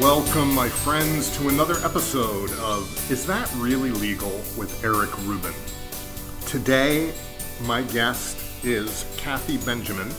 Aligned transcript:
Welcome, 0.00 0.54
my 0.54 0.70
friends, 0.70 1.36
to 1.36 1.50
another 1.50 1.74
episode 1.84 2.50
of 2.52 3.10
Is 3.10 3.26
That 3.26 3.52
Really 3.56 3.90
Legal 3.90 4.30
with 4.56 4.82
Eric 4.82 5.10
Rubin. 5.26 5.52
Today, 6.46 7.12
my 7.66 7.82
guest 7.82 8.42
is 8.64 9.04
Kathy 9.18 9.58
Benjamin. 9.58 10.10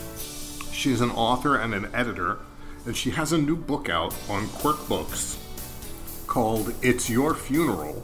She's 0.70 1.00
an 1.00 1.10
author 1.10 1.56
and 1.56 1.74
an 1.74 1.92
editor, 1.92 2.38
and 2.86 2.96
she 2.96 3.10
has 3.10 3.32
a 3.32 3.38
new 3.38 3.56
book 3.56 3.88
out 3.88 4.14
on 4.30 4.48
Quirk 4.50 4.88
Books 4.88 5.36
called 6.28 6.72
It's 6.80 7.10
Your 7.10 7.34
Funeral 7.34 8.02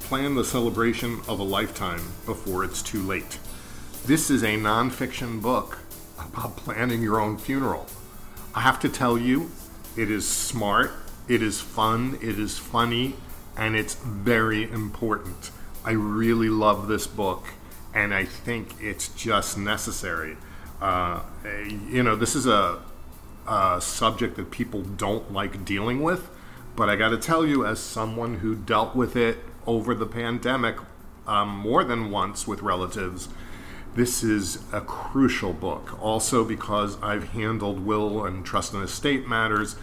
Plan 0.00 0.34
the 0.34 0.44
Celebration 0.44 1.20
of 1.28 1.38
a 1.38 1.44
Lifetime 1.44 2.02
Before 2.26 2.64
It's 2.64 2.82
Too 2.82 3.02
Late. 3.02 3.38
This 4.04 4.30
is 4.30 4.42
a 4.42 4.56
nonfiction 4.56 5.40
book 5.40 5.78
about 6.18 6.56
planning 6.56 7.02
your 7.02 7.20
own 7.20 7.38
funeral. 7.38 7.86
I 8.52 8.62
have 8.62 8.80
to 8.80 8.88
tell 8.88 9.16
you, 9.16 9.52
it 9.96 10.10
is 10.10 10.26
smart, 10.26 10.90
it 11.30 11.42
is 11.42 11.60
fun, 11.60 12.18
it 12.20 12.40
is 12.40 12.58
funny, 12.58 13.14
and 13.56 13.76
it's 13.76 13.94
very 13.94 14.64
important. 14.64 15.52
I 15.84 15.92
really 15.92 16.48
love 16.48 16.88
this 16.88 17.06
book, 17.06 17.46
and 17.94 18.12
I 18.12 18.24
think 18.24 18.74
it's 18.80 19.06
just 19.10 19.56
necessary. 19.56 20.36
Uh, 20.82 21.20
you 21.88 22.02
know, 22.02 22.16
this 22.16 22.34
is 22.34 22.48
a, 22.48 22.82
a 23.46 23.80
subject 23.80 24.34
that 24.38 24.50
people 24.50 24.82
don't 24.82 25.32
like 25.32 25.64
dealing 25.64 26.02
with, 26.02 26.28
but 26.74 26.90
I 26.90 26.96
got 26.96 27.10
to 27.10 27.16
tell 27.16 27.46
you, 27.46 27.64
as 27.64 27.78
someone 27.78 28.38
who 28.38 28.56
dealt 28.56 28.96
with 28.96 29.14
it 29.14 29.38
over 29.68 29.94
the 29.94 30.06
pandemic 30.06 30.78
um, 31.28 31.48
more 31.48 31.84
than 31.84 32.10
once 32.10 32.48
with 32.48 32.60
relatives, 32.60 33.28
this 33.94 34.24
is 34.24 34.64
a 34.72 34.80
crucial 34.80 35.52
book. 35.52 35.96
Also, 36.02 36.44
because 36.44 37.00
I've 37.00 37.28
handled 37.28 37.86
will 37.86 38.24
and 38.24 38.44
trust 38.44 38.74
and 38.74 38.82
estate 38.82 39.28
matters, 39.28 39.76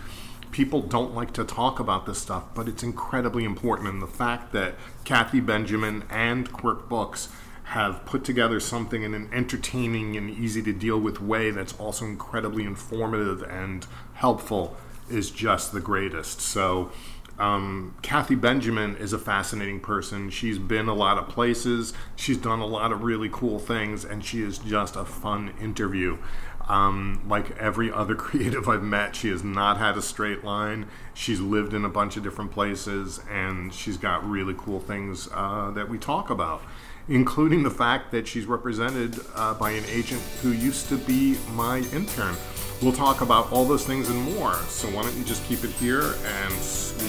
people 0.52 0.82
don't 0.82 1.14
like 1.14 1.34
to 1.34 1.44
talk 1.44 1.80
about 1.80 2.06
this 2.06 2.20
stuff, 2.20 2.44
but 2.54 2.68
it's 2.68 2.84
incredibly 2.84 3.44
important. 3.44 3.90
And 3.90 4.02
the 4.02 4.08
fact 4.08 4.54
that 4.54 4.76
Kathy 5.04 5.40
Benjamin 5.40 6.04
and 6.10 6.52
Quirk 6.52 6.90
Books 6.90 7.30
have 7.66 8.06
put 8.06 8.24
together 8.24 8.60
something 8.60 9.04
in 9.04 9.14
an 9.14 9.30
entertaining 9.34 10.16
and 10.16 10.30
easy 10.30 10.62
to 10.64 10.72
deal 10.72 10.98
with 10.98 11.22
way 11.22 11.52
that's 11.52 11.74
also 11.74 12.06
incredibly 12.06 12.64
informative 12.64 13.44
and 13.44 13.86
helpful 14.14 14.78
is 15.10 15.32
just 15.32 15.74
the 15.74 15.82
greatest. 15.82 16.40
So, 16.40 16.92
um, 17.40 17.96
Kathy 18.02 18.36
Benjamin 18.36 18.96
is 18.96 19.14
a 19.14 19.20
fascinating 19.20 19.80
person. 19.80 20.30
She's 20.30 20.58
been 20.58 20.88
a 20.88 20.94
lot 20.94 21.18
of 21.18 21.30
places. 21.30 21.94
She's 22.16 22.38
done 22.38 22.60
a 22.60 22.66
lot 22.66 22.92
of 22.92 23.04
really 23.04 23.30
cool 23.32 23.60
things, 23.60 24.04
and 24.04 24.26
she 24.26 24.42
is 24.42 24.58
just 24.58 24.96
a 24.96 25.06
fun 25.06 25.54
interview. 25.62 26.18
Um, 26.68 27.22
like 27.28 27.58
every 27.58 27.92
other 27.92 28.16
creative 28.28 28.68
I've 28.68 28.84
met, 28.84 29.16
she 29.16 29.30
has 29.30 29.44
not 29.44 29.78
had 29.78 29.98
a 29.98 30.02
straight 30.02 30.44
line. 30.44 30.88
She's 31.14 31.40
lived 31.40 31.74
in 31.74 31.86
a 31.86 31.90
bunch 31.90 32.18
of 32.18 32.24
different 32.24 32.52
places, 32.52 33.22
and 33.30 33.74
she's 33.74 33.98
got 33.98 34.28
really 34.28 34.56
cool 34.58 34.80
things 34.80 35.30
uh, 35.34 35.72
that 35.72 35.90
we 35.90 35.98
talk 35.98 36.30
about, 36.30 36.62
including 37.08 37.64
the 37.64 37.72
fact 37.72 38.12
that 38.12 38.28
she's 38.28 38.46
represented 38.46 39.20
uh, 39.36 39.54
by 39.54 39.72
an 39.72 39.86
agent 39.88 40.22
who 40.42 40.52
used 40.52 40.90
to 40.90 40.98
be 40.98 41.38
my 41.54 41.80
intern. 41.94 42.36
We'll 42.82 42.94
talk 42.94 43.22
about 43.22 43.52
all 43.52 43.66
those 43.66 43.86
things 43.86 44.10
and 44.10 44.22
more. 44.36 44.54
So 44.68 44.88
why 44.90 45.02
don't 45.02 45.16
you 45.18 45.24
just 45.24 45.44
keep 45.46 45.64
it 45.64 45.72
here 45.72 46.14
and 46.26 46.54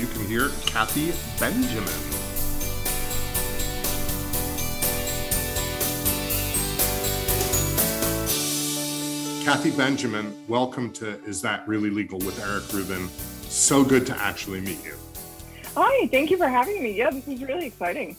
you 0.01 0.07
can 0.07 0.27
hear 0.27 0.49
Kathy 0.67 1.13
Benjamin. 1.39 2.28
Kathy 9.49 9.71
Benjamin, 9.71 10.37
welcome 10.47 10.93
to 10.93 11.25
Is 11.25 11.41
That 11.41 11.67
Really 11.67 11.89
Legal 11.89 12.19
with 12.19 12.39
Eric 12.39 12.71
Rubin. 12.71 13.09
So 13.49 13.83
good 13.83 14.05
to 14.09 14.15
actually 14.19 14.61
meet 14.61 14.85
you. 14.85 14.95
Hi, 15.75 16.07
thank 16.09 16.31
you 16.31 16.37
for 16.37 16.49
having 16.49 16.83
me. 16.83 16.93
Yeah, 16.93 17.09
this 17.09 17.27
is 17.27 17.43
really 17.43 17.65
exciting. 17.65 18.15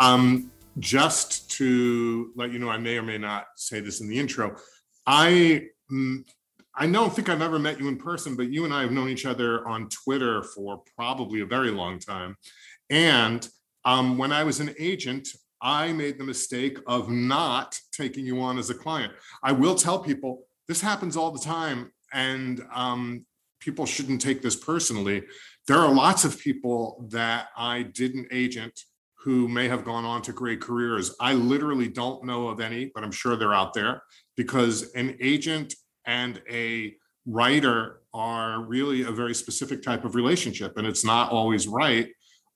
Um, 0.00 0.50
just 0.78 1.50
to 1.52 2.30
let 2.36 2.52
you 2.52 2.58
know, 2.58 2.68
I 2.68 2.76
may 2.76 2.98
or 2.98 3.02
may 3.02 3.16
not 3.16 3.46
say 3.56 3.80
this 3.80 4.02
in 4.02 4.08
the 4.10 4.18
intro. 4.18 4.54
I 5.06 5.68
mm, 5.90 6.28
I 6.74 6.86
don't 6.86 7.16
think 7.16 7.30
I've 7.30 7.40
ever 7.40 7.58
met 7.58 7.80
you 7.80 7.88
in 7.88 7.96
person, 7.96 8.36
but 8.36 8.50
you 8.50 8.66
and 8.66 8.74
I 8.74 8.82
have 8.82 8.92
known 8.92 9.08
each 9.08 9.24
other 9.24 9.66
on 9.66 9.88
Twitter 9.88 10.42
for 10.42 10.82
probably 10.94 11.40
a 11.40 11.46
very 11.46 11.70
long 11.70 11.98
time. 11.98 12.36
And 12.90 13.48
um, 13.86 14.18
when 14.18 14.30
I 14.30 14.44
was 14.44 14.60
an 14.60 14.74
agent, 14.78 15.26
I 15.62 15.94
made 15.94 16.18
the 16.18 16.24
mistake 16.24 16.76
of 16.86 17.08
not 17.08 17.80
taking 17.92 18.26
you 18.26 18.42
on 18.42 18.58
as 18.58 18.68
a 18.68 18.74
client. 18.74 19.14
I 19.42 19.52
will 19.52 19.74
tell 19.74 20.00
people 20.00 20.42
this 20.68 20.80
happens 20.80 21.16
all 21.16 21.30
the 21.30 21.40
time, 21.40 21.92
and 22.12 22.62
um, 22.74 23.24
people 23.60 23.86
shouldn't 23.86 24.20
take 24.20 24.42
this 24.42 24.56
personally. 24.56 25.22
There 25.68 25.78
are 25.78 25.92
lots 25.92 26.24
of 26.24 26.38
people 26.38 27.06
that 27.10 27.48
I 27.56 27.82
didn't 27.82 28.28
agent 28.30 28.80
who 29.24 29.48
may 29.48 29.66
have 29.66 29.84
gone 29.84 30.04
on 30.04 30.22
to 30.22 30.32
great 30.32 30.60
careers. 30.60 31.14
I 31.20 31.34
literally 31.34 31.88
don't 31.88 32.24
know 32.24 32.48
of 32.48 32.60
any, 32.60 32.92
but 32.94 33.02
I'm 33.02 33.10
sure 33.10 33.34
they're 33.34 33.54
out 33.54 33.74
there 33.74 34.02
because 34.36 34.92
an 34.92 35.16
agent 35.20 35.74
and 36.06 36.40
a 36.48 36.94
writer 37.26 38.02
are 38.14 38.62
really 38.62 39.02
a 39.02 39.10
very 39.10 39.34
specific 39.34 39.82
type 39.82 40.04
of 40.04 40.14
relationship 40.14 40.76
and 40.76 40.86
it's 40.86 41.04
not 41.04 41.32
always 41.32 41.66
right 41.66 42.08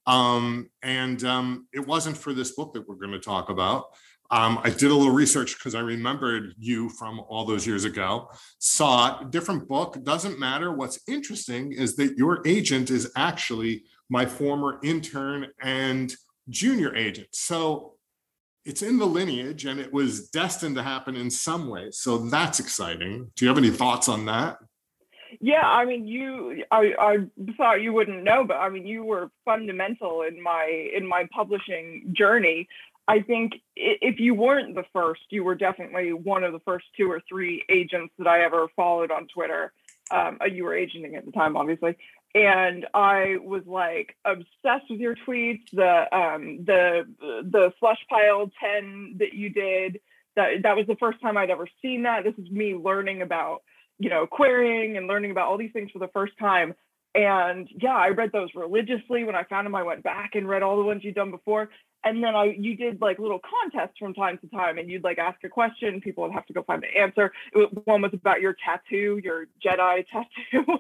um, 0.07 0.71
and 0.83 1.23
um, 1.25 1.67
it 1.73 1.87
wasn't 1.87 2.17
for 2.17 2.33
this 2.33 2.53
book 2.53 2.73
that 2.73 2.89
we're 2.89 2.95
going 2.95 3.13
to 3.13 3.19
talk 3.19 3.51
about 3.51 3.87
um, 4.31 4.59
i 4.65 4.71
did 4.71 4.91
a 4.91 4.95
little 4.95 5.13
research 5.13 5.57
because 5.57 5.75
i 5.75 5.81
remembered 5.81 6.55
you 6.59 6.89
from 6.91 7.21
all 7.29 7.45
those 7.45 7.67
years 7.67 7.85
ago 7.85 8.29
saw 8.59 9.23
different 9.25 9.69
book 9.69 10.03
doesn't 10.05 10.39
matter 10.39 10.73
what's 10.73 11.01
interesting 11.09 11.73
is 11.73 11.97
that 11.97 12.17
your 12.17 12.43
agent 12.47 12.91
is 12.91 13.11
actually 13.17 13.85
my 14.09 14.27
former 14.27 14.79
intern 14.83 15.47
and 15.63 16.15
junior 16.49 16.95
agent 16.97 17.29
so 17.33 17.95
it's 18.65 18.83
in 18.83 18.99
the 18.99 19.07
lineage 19.07 19.65
and 19.65 19.81
it 19.81 19.93
was 19.93 20.29
destined 20.29 20.77
to 20.77 20.83
happen 20.83 21.17
in 21.17 21.31
some 21.31 21.69
way. 21.69 21.89
So 21.91 22.19
that's 22.19 22.61
exciting. 22.61 23.31
Do 23.37 23.45
you 23.45 23.49
have 23.49 23.59
any 23.59 23.71
thoughts 23.71 24.09
on 24.09 24.27
that? 24.27 24.59
Yeah, 25.41 25.63
I 25.63 25.85
mean, 25.85 26.09
you, 26.09 26.65
I, 26.73 26.93
I 26.99 27.17
thought 27.57 27.83
you 27.83 27.93
wouldn't 27.93 28.25
know, 28.25 28.45
but 28.45 28.57
I 28.57 28.69
mean, 28.69 28.85
you 28.85 29.05
were 29.05 29.31
fundamental 29.45 30.23
in 30.23 30.43
my 30.43 30.91
in 30.95 31.07
my 31.07 31.29
publishing 31.33 32.13
journey. 32.17 32.67
I 33.11 33.23
think 33.23 33.55
if 33.75 34.21
you 34.21 34.35
weren't 34.35 34.77
the 34.77 34.85
first, 34.93 35.23
you 35.31 35.43
were 35.43 35.57
definitely 35.57 36.13
one 36.13 36.45
of 36.45 36.53
the 36.53 36.61
first 36.61 36.87
two 36.97 37.11
or 37.11 37.21
three 37.29 37.65
agents 37.69 38.15
that 38.19 38.29
I 38.29 38.45
ever 38.45 38.69
followed 38.77 39.11
on 39.11 39.27
Twitter. 39.27 39.73
Um, 40.13 40.39
you 40.53 40.65
were 40.65 40.75
agenting 40.75 41.17
at 41.17 41.27
the 41.27 41.33
time, 41.33 41.57
obviously, 41.57 41.97
and 42.37 42.87
I 42.95 43.37
was 43.43 43.63
like 43.67 44.17
obsessed 44.25 44.89
with 44.89 45.01
your 45.01 45.17
tweets, 45.27 45.69
the 45.73 46.07
um, 46.17 46.65
the 46.65 47.07
the 47.21 47.73
slush 47.81 47.99
pile 48.09 48.51
ten 48.61 49.17
that 49.19 49.35
you 49.35 49.51
did. 49.51 50.01
That 50.37 50.63
that 50.63 50.77
was 50.77 50.87
the 50.87 50.97
first 50.97 51.21
time 51.21 51.37
I'd 51.37 51.51
ever 51.51 51.67
seen 51.83 52.05
that. 52.05 52.23
This 52.23 52.35
is 52.39 52.49
me 52.49 52.75
learning 52.77 53.23
about 53.23 53.63
you 53.99 54.09
know 54.09 54.27
querying 54.27 54.97
and 54.97 55.09
learning 55.09 55.33
about 55.33 55.49
all 55.49 55.59
these 55.59 55.73
things 55.73 55.91
for 55.91 55.99
the 55.99 56.09
first 56.09 56.39
time. 56.39 56.75
And 57.15 57.69
yeah, 57.81 57.97
I 57.97 58.09
read 58.09 58.31
those 58.33 58.51
religiously. 58.55 59.25
When 59.25 59.35
I 59.35 59.43
found 59.45 59.67
them, 59.67 59.75
I 59.75 59.83
went 59.83 60.03
back 60.03 60.35
and 60.35 60.49
read 60.49 60.63
all 60.63 60.77
the 60.77 60.85
ones 60.85 61.03
you'd 61.03 61.17
done 61.17 61.31
before 61.31 61.71
and 62.05 62.23
then 62.25 62.35
I 62.35 62.57
you 62.59 62.77
did 62.77 63.01
like 63.01 63.19
little 63.19 63.41
contests 63.41 63.99
from 63.99 64.15
time 64.15 64.39
to 64.39 64.49
time, 64.49 64.79
and 64.79 64.89
you'd 64.89 65.05
like 65.05 65.19
ask 65.19 65.43
a 65.45 65.49
question, 65.49 66.01
people 66.01 66.25
would 66.25 66.33
have 66.33 66.47
to 66.47 66.53
go 66.53 66.63
find 66.63 66.83
the 66.83 66.99
answer. 66.99 67.33
one 67.85 68.03
was 68.03 68.13
about 68.15 68.41
your 68.41 68.57
tattoo, 68.65 69.21
your 69.23 69.47
Jedi 69.65 70.05
tattoo, 70.13 70.79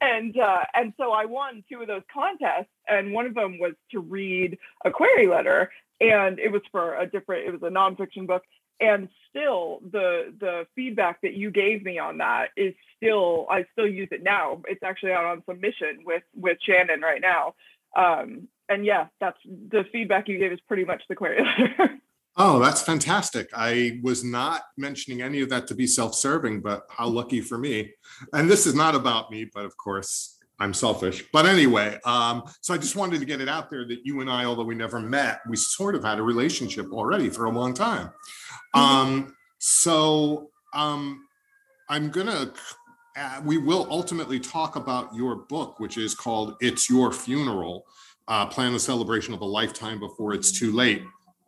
and 0.00 0.38
uh, 0.38 0.64
and 0.74 0.92
so 0.96 1.12
I 1.12 1.26
won 1.26 1.64
two 1.70 1.82
of 1.82 1.88
those 1.88 2.02
contests, 2.12 2.70
and 2.88 3.12
one 3.12 3.26
of 3.26 3.34
them 3.34 3.58
was 3.58 3.74
to 3.90 4.00
read 4.00 4.58
a 4.84 4.90
query 4.90 5.26
letter, 5.26 5.70
and 6.00 6.38
it 6.38 6.50
was 6.50 6.62
for 6.70 6.96
a 6.96 7.06
different, 7.06 7.46
it 7.46 7.52
was 7.52 7.62
a 7.62 7.72
nonfiction 7.72 8.26
book, 8.26 8.42
and 8.80 9.08
still 9.28 9.80
the 9.90 10.34
the 10.38 10.66
feedback 10.74 11.20
that 11.22 11.34
you 11.34 11.50
gave 11.50 11.84
me 11.84 11.98
on 11.98 12.18
that 12.18 12.48
is 12.56 12.74
still 12.96 13.46
I 13.50 13.64
still 13.72 13.86
use 13.86 14.08
it 14.10 14.22
now. 14.22 14.62
It's 14.68 14.82
actually 14.82 15.12
out 15.12 15.24
on 15.24 15.42
submission 15.48 16.00
with 16.04 16.22
with 16.34 16.58
Shannon 16.62 17.00
right 17.00 17.20
now. 17.20 17.54
Um, 17.96 18.48
and 18.68 18.84
yeah, 18.84 19.06
that's 19.20 19.38
the 19.44 19.84
feedback 19.92 20.28
you 20.28 20.38
gave 20.38 20.52
is 20.52 20.60
pretty 20.66 20.84
much 20.84 21.02
the 21.08 21.14
query 21.14 21.44
oh, 22.36 22.58
that's 22.58 22.82
fantastic. 22.82 23.50
I 23.54 24.00
was 24.02 24.24
not 24.24 24.62
mentioning 24.78 25.20
any 25.20 25.42
of 25.42 25.50
that 25.50 25.66
to 25.68 25.74
be 25.74 25.86
self-serving, 25.86 26.62
but 26.62 26.86
how 26.88 27.08
lucky 27.08 27.40
for 27.40 27.58
me. 27.58 27.92
And 28.32 28.50
this 28.50 28.66
is 28.66 28.74
not 28.74 28.94
about 28.94 29.30
me, 29.30 29.44
but 29.52 29.66
of 29.66 29.76
course 29.76 30.38
I'm 30.62 30.72
selfish. 30.72 31.24
But 31.32 31.44
anyway, 31.44 31.98
um, 32.04 32.44
so 32.60 32.72
I 32.72 32.78
just 32.78 32.94
wanted 32.94 33.18
to 33.18 33.26
get 33.26 33.40
it 33.40 33.48
out 33.48 33.68
there 33.68 33.84
that 33.84 34.06
you 34.06 34.20
and 34.20 34.30
I, 34.30 34.44
although 34.44 34.62
we 34.62 34.76
never 34.76 35.00
met, 35.00 35.40
we 35.48 35.56
sort 35.56 35.96
of 35.96 36.04
had 36.04 36.20
a 36.20 36.22
relationship 36.22 36.92
already 36.92 37.30
for 37.30 37.46
a 37.46 37.50
long 37.50 37.74
time. 37.74 38.12
Mm-hmm. 38.76 38.80
Um, 38.80 39.36
so 39.58 40.50
um, 40.72 41.26
I'm 41.88 42.10
gonna 42.10 42.52
uh, 43.16 43.40
we 43.44 43.58
will 43.58 43.88
ultimately 43.90 44.38
talk 44.38 44.76
about 44.76 45.12
your 45.12 45.34
book, 45.34 45.80
which 45.80 45.98
is 45.98 46.14
called 46.14 46.54
It's 46.60 46.88
Your 46.88 47.10
Funeral 47.12 47.84
uh, 48.28 48.46
plan 48.46 48.72
the 48.72 48.78
celebration 48.78 49.34
of 49.34 49.40
a 49.40 49.44
lifetime 49.44 49.98
before 49.98 50.32
it's 50.32 50.52
too 50.52 50.70
late. 50.70 51.02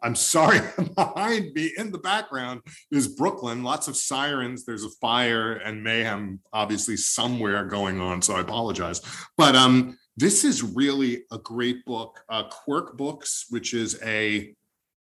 I'm 0.04 0.14
sorry, 0.14 0.60
behind 0.96 1.54
me 1.54 1.72
in 1.78 1.90
the 1.90 1.98
background 1.98 2.60
is 2.90 3.08
Brooklyn, 3.08 3.64
lots 3.64 3.88
of 3.88 3.96
sirens. 3.96 4.64
There's 4.64 4.84
a 4.84 4.90
fire 5.00 5.54
and 5.54 5.82
mayhem, 5.82 6.40
obviously, 6.52 6.96
somewhere 6.96 7.64
going 7.64 8.00
on. 8.00 8.20
So 8.20 8.36
I 8.36 8.40
apologize. 8.40 9.00
But 9.38 9.56
um, 9.56 9.98
this 10.16 10.44
is 10.44 10.62
really 10.62 11.24
a 11.32 11.38
great 11.38 11.84
book. 11.86 12.20
Uh, 12.28 12.44
Quirk 12.50 12.98
Books, 12.98 13.46
which 13.48 13.72
is 13.72 13.98
a 14.04 14.54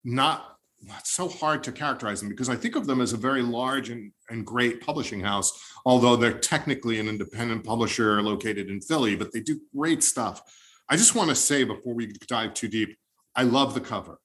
not 0.04 0.56
it's 0.98 1.10
so 1.10 1.28
hard 1.28 1.62
to 1.64 1.72
characterize 1.72 2.20
them 2.20 2.30
because 2.30 2.48
I 2.48 2.56
think 2.56 2.74
of 2.74 2.86
them 2.86 3.02
as 3.02 3.12
a 3.12 3.18
very 3.18 3.42
large 3.42 3.90
and, 3.90 4.12
and 4.30 4.46
great 4.46 4.80
publishing 4.80 5.20
house, 5.20 5.52
although 5.84 6.16
they're 6.16 6.38
technically 6.38 6.98
an 6.98 7.06
independent 7.06 7.64
publisher 7.64 8.22
located 8.22 8.70
in 8.70 8.80
Philly, 8.80 9.14
but 9.14 9.30
they 9.30 9.40
do 9.40 9.60
great 9.76 10.02
stuff. 10.02 10.40
I 10.88 10.96
just 10.96 11.14
want 11.14 11.28
to 11.28 11.36
say 11.36 11.64
before 11.64 11.92
we 11.92 12.14
dive 12.26 12.54
too 12.54 12.68
deep, 12.68 12.96
I 13.36 13.42
love 13.42 13.74
the 13.74 13.80
cover. 13.80 14.18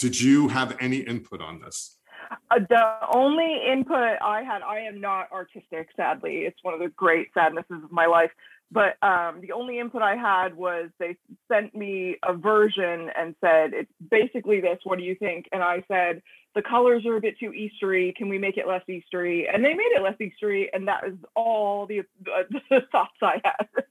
Did 0.00 0.18
you 0.18 0.48
have 0.48 0.78
any 0.80 1.00
input 1.00 1.42
on 1.42 1.60
this? 1.60 1.98
Uh, 2.50 2.60
the 2.70 2.84
only 3.14 3.60
input 3.70 4.16
I 4.22 4.42
had, 4.42 4.62
I 4.62 4.80
am 4.80 4.98
not 4.98 5.30
artistic, 5.30 5.88
sadly. 5.94 6.46
It's 6.46 6.56
one 6.62 6.72
of 6.72 6.80
the 6.80 6.88
great 6.88 7.28
sadnesses 7.34 7.84
of 7.84 7.92
my 7.92 8.06
life. 8.06 8.30
But 8.72 9.02
um, 9.02 9.40
the 9.40 9.52
only 9.52 9.80
input 9.80 10.00
I 10.00 10.14
had 10.14 10.56
was 10.56 10.90
they 10.98 11.16
sent 11.50 11.74
me 11.74 12.16
a 12.24 12.34
version 12.34 13.10
and 13.18 13.34
said, 13.40 13.72
it's 13.72 13.90
basically 14.10 14.60
this. 14.60 14.78
What 14.84 14.98
do 14.98 15.04
you 15.04 15.16
think? 15.16 15.46
And 15.50 15.62
I 15.62 15.82
said, 15.88 16.22
the 16.54 16.62
colors 16.62 17.04
are 17.04 17.16
a 17.16 17.20
bit 17.20 17.36
too 17.38 17.50
Eastery. 17.50 18.14
Can 18.14 18.28
we 18.28 18.38
make 18.38 18.56
it 18.56 18.68
less 18.68 18.82
Eastery? 18.88 19.52
And 19.52 19.64
they 19.64 19.74
made 19.74 19.90
it 19.92 20.02
less 20.02 20.14
Eastery. 20.20 20.68
And 20.72 20.86
that 20.86 21.04
is 21.06 21.14
all 21.34 21.86
the, 21.86 22.00
uh, 22.00 22.42
the 22.70 22.82
thoughts 22.92 23.16
I 23.22 23.40
had. 23.44 23.84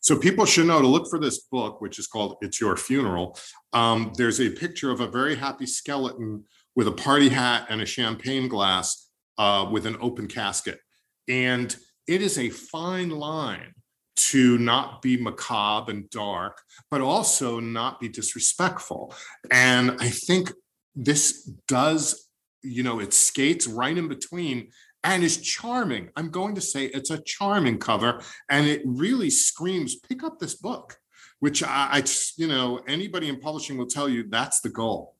so 0.00 0.18
people 0.18 0.46
should 0.46 0.66
know 0.66 0.80
to 0.80 0.86
look 0.86 1.08
for 1.08 1.20
this 1.20 1.40
book, 1.50 1.80
which 1.80 1.98
is 2.00 2.08
called 2.08 2.36
It's 2.40 2.60
Your 2.60 2.76
Funeral. 2.76 3.38
Um, 3.72 4.12
there's 4.16 4.40
a 4.40 4.50
picture 4.50 4.90
of 4.90 5.00
a 5.00 5.06
very 5.06 5.36
happy 5.36 5.66
skeleton 5.66 6.44
with 6.74 6.88
a 6.88 6.92
party 6.92 7.28
hat 7.28 7.66
and 7.68 7.80
a 7.80 7.86
champagne 7.86 8.48
glass 8.48 9.10
uh, 9.38 9.68
with 9.70 9.86
an 9.86 9.96
open 10.00 10.26
casket. 10.26 10.80
And 11.28 11.74
it 12.06 12.20
is 12.20 12.36
a 12.36 12.50
fine 12.50 13.10
line 13.10 13.74
to 14.16 14.58
not 14.58 15.02
be 15.02 15.16
macabre 15.16 15.90
and 15.90 16.08
dark, 16.10 16.60
but 16.90 17.00
also 17.00 17.60
not 17.60 18.00
be 18.00 18.08
disrespectful. 18.08 19.14
And 19.50 19.96
I 20.00 20.08
think 20.08 20.52
this 20.94 21.42
does, 21.66 22.28
you 22.62 22.82
know, 22.82 23.00
it 23.00 23.12
skates 23.12 23.66
right 23.66 23.96
in 23.96 24.08
between 24.08 24.68
and 25.02 25.22
is 25.22 25.38
charming. 25.38 26.10
I'm 26.16 26.30
going 26.30 26.54
to 26.54 26.60
say 26.60 26.86
it's 26.86 27.10
a 27.10 27.22
charming 27.22 27.78
cover, 27.78 28.22
and 28.48 28.66
it 28.66 28.82
really 28.84 29.30
screams 29.30 29.96
pick 29.96 30.22
up 30.22 30.38
this 30.38 30.54
book, 30.54 30.98
which 31.40 31.62
I, 31.62 31.88
I 31.92 32.04
you 32.36 32.48
know, 32.48 32.80
anybody 32.88 33.28
in 33.28 33.38
publishing 33.38 33.76
will 33.76 33.86
tell 33.86 34.08
you 34.08 34.28
that's 34.28 34.60
the 34.60 34.70
goal. 34.70 35.16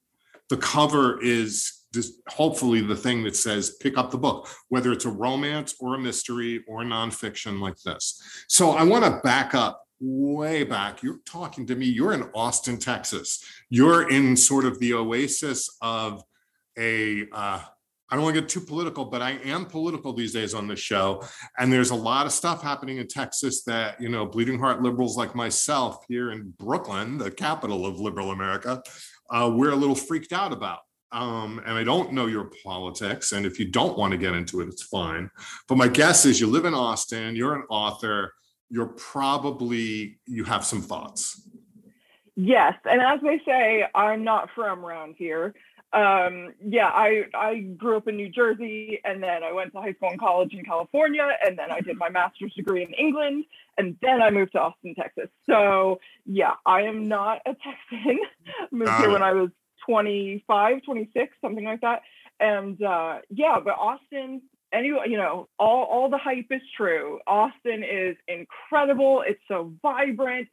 The 0.49 0.57
cover 0.57 1.23
is 1.23 1.84
just 1.95 2.21
hopefully 2.29 2.81
the 2.81 2.97
thing 2.97 3.25
that 3.25 3.37
says 3.37 3.77
pick 3.81 3.97
up 3.97 4.11
the 4.11 4.19
book, 4.19 4.49
whether 4.69 4.93
it's 4.93 5.07
a 5.07 5.11
romance 5.11 5.75
or 5.81 5.95
a 5.95 5.99
mystery 5.99 6.65
or 6.69 6.83
nonfiction 6.83 7.61
like 7.61 7.81
this. 7.81 8.21
So 8.49 8.73
I 8.73 8.83
want 8.83 9.05
to 9.05 9.21
back 9.23 9.55
up 9.55 9.85
way 10.01 10.65
back. 10.65 11.03
You're 11.03 11.21
talking 11.25 11.67
to 11.67 11.75
me, 11.75 11.87
you're 11.87 12.13
in 12.13 12.29
Austin, 12.35 12.79
Texas. 12.79 13.43
You're 13.71 14.11
in 14.11 14.37
sort 14.37 14.65
of 14.65 14.79
the 14.79 14.95
oasis 14.95 15.75
of 15.81 16.23
a, 16.79 17.23
uh, 17.33 17.61
I 18.11 18.17
don't 18.17 18.23
want 18.23 18.35
to 18.35 18.43
get 18.43 18.51
too 18.51 18.61
political, 18.61 19.07
but 19.07 19.23
I 19.23 19.33
am 19.45 19.65
political 19.65 20.13
these 20.13 20.33
days 20.33 20.53
on 20.53 20.69
this 20.69 20.79
show. 20.79 21.23
And 21.59 21.73
there's 21.73 21.91
a 21.91 21.95
lot 21.95 22.27
of 22.27 22.33
stuff 22.33 22.63
happening 22.63 22.99
in 22.99 23.09
Texas 23.09 23.65
that, 23.65 24.01
you 24.01 24.09
know, 24.09 24.27
bleeding 24.27 24.59
heart 24.59 24.83
liberals 24.83 25.17
like 25.17 25.35
myself 25.35 26.05
here 26.09 26.31
in 26.31 26.53
Brooklyn, 26.59 27.17
the 27.17 27.31
capital 27.31 27.87
of 27.87 27.99
liberal 27.99 28.31
America, 28.31 28.83
uh, 29.31 29.51
we're 29.55 29.71
a 29.71 29.77
little 29.77 29.95
freaked 29.95 30.33
out 30.33 30.53
about 30.53 30.81
um, 31.15 31.63
and 31.65 31.79
I 31.79 31.85
don't 31.85 32.13
know 32.13 32.27
your 32.27 32.51
politics. 32.65 33.31
And 33.33 33.47
if 33.47 33.61
you 33.61 33.67
don't 33.67 33.97
want 33.97 34.11
to 34.11 34.19
get 34.19 34.35
into 34.35 34.61
it, 34.61 34.69
it's 34.69 34.83
fine. 34.83 35.31
But 35.69 35.79
my 35.79 35.87
guess 35.87 36.27
is 36.27 36.41
you 36.41 36.49
live 36.49 36.65
in 36.65 36.75
Austin, 36.75 37.37
you're 37.37 37.55
an 37.55 37.63
author, 37.71 38.35
you're 38.69 38.89
probably, 38.89 40.19
you 40.27 40.43
have 40.43 40.65
some 40.65 40.83
thoughts. 40.83 41.49
Yes. 42.35 42.75
And 42.85 43.01
as 43.01 43.21
they 43.23 43.41
say, 43.47 43.87
I'm 43.95 44.25
not 44.25 44.49
from 44.57 44.85
around 44.85 45.15
here. 45.17 45.55
Um, 45.93 46.55
yeah, 46.61 46.89
I, 46.89 47.27
I 47.33 47.61
grew 47.61 47.97
up 47.97 48.09
in 48.09 48.17
New 48.17 48.29
Jersey 48.29 49.01
and 49.05 49.23
then 49.23 49.45
I 49.45 49.53
went 49.53 49.73
to 49.75 49.81
high 49.81 49.93
school 49.93 50.11
and 50.11 50.19
college 50.19 50.53
in 50.53 50.65
California 50.65 51.29
and 51.47 51.57
then 51.57 51.71
I 51.71 51.81
did 51.81 51.97
my 51.97 52.09
master's 52.09 52.53
degree 52.55 52.83
in 52.83 52.93
England 52.95 53.45
and 53.79 53.97
then 54.03 54.21
I 54.21 54.31
moved 54.31 54.53
to 54.53 54.61
Austin, 54.61 54.97
Texas. 54.97 55.29
So 55.49 56.01
yeah, 56.27 56.55
I 56.67 56.83
am 56.83 57.07
not 57.07 57.43
a 57.47 57.55
Texan. 57.55 58.19
moved 58.73 58.91
here 58.95 59.13
when 59.13 59.23
I 59.23 59.35
was 59.35 59.51
25, 59.87 60.83
26, 60.85 61.37
something 61.41 61.65
like 61.65 61.81
that. 61.81 62.03
And 62.41 62.83
uh, 62.83 63.19
yeah, 63.31 63.59
but 63.65 63.75
Austin, 63.79 64.43
anyway, 64.73 65.07
you 65.09 65.17
know, 65.17 65.49
all, 65.59 65.85
all 65.85 66.11
the 66.11 66.19
hype 66.19 66.47
is 66.51 66.63
true. 66.77 67.21
Austin 67.27 67.85
is 67.85 68.17
incredible. 68.29 69.23
It's 69.27 69.41
so 69.49 69.73
vibrant, 69.83 70.49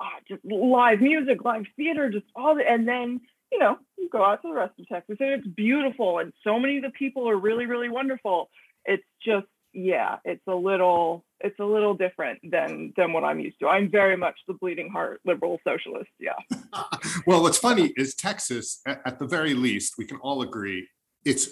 uh, 0.00 0.04
just 0.28 0.44
live 0.44 1.00
music, 1.00 1.44
live 1.44 1.64
theater, 1.76 2.10
just 2.10 2.26
all 2.34 2.54
the, 2.54 2.68
and 2.68 2.86
then, 2.86 3.20
you 3.52 3.58
know, 3.58 3.78
you 3.98 4.08
go 4.08 4.24
out 4.24 4.42
to 4.42 4.48
the 4.48 4.54
rest 4.54 4.78
of 4.78 4.88
Texas 4.88 5.16
and 5.20 5.30
it's 5.30 5.46
beautiful. 5.46 6.18
And 6.18 6.32
so 6.42 6.58
many 6.58 6.78
of 6.78 6.82
the 6.82 6.90
people 6.90 7.28
are 7.28 7.36
really, 7.36 7.66
really 7.66 7.88
wonderful. 7.88 8.50
It's 8.84 9.04
just, 9.24 9.46
yeah, 9.76 10.16
it's 10.24 10.42
a 10.48 10.54
little, 10.54 11.24
it's 11.40 11.58
a 11.60 11.64
little 11.64 11.94
different 11.94 12.40
than 12.50 12.92
than 12.96 13.12
what 13.12 13.24
I'm 13.24 13.40
used 13.40 13.58
to. 13.60 13.68
I'm 13.68 13.90
very 13.90 14.16
much 14.16 14.34
the 14.48 14.54
bleeding 14.54 14.88
heart 14.90 15.20
liberal 15.24 15.60
socialist. 15.66 16.10
Yeah. 16.18 16.32
well, 17.26 17.42
what's 17.42 17.58
funny 17.58 17.92
is 17.96 18.14
Texas, 18.14 18.80
at 18.86 19.18
the 19.18 19.26
very 19.26 19.54
least, 19.54 19.94
we 19.98 20.06
can 20.06 20.16
all 20.18 20.42
agree 20.42 20.88
it's 21.26 21.48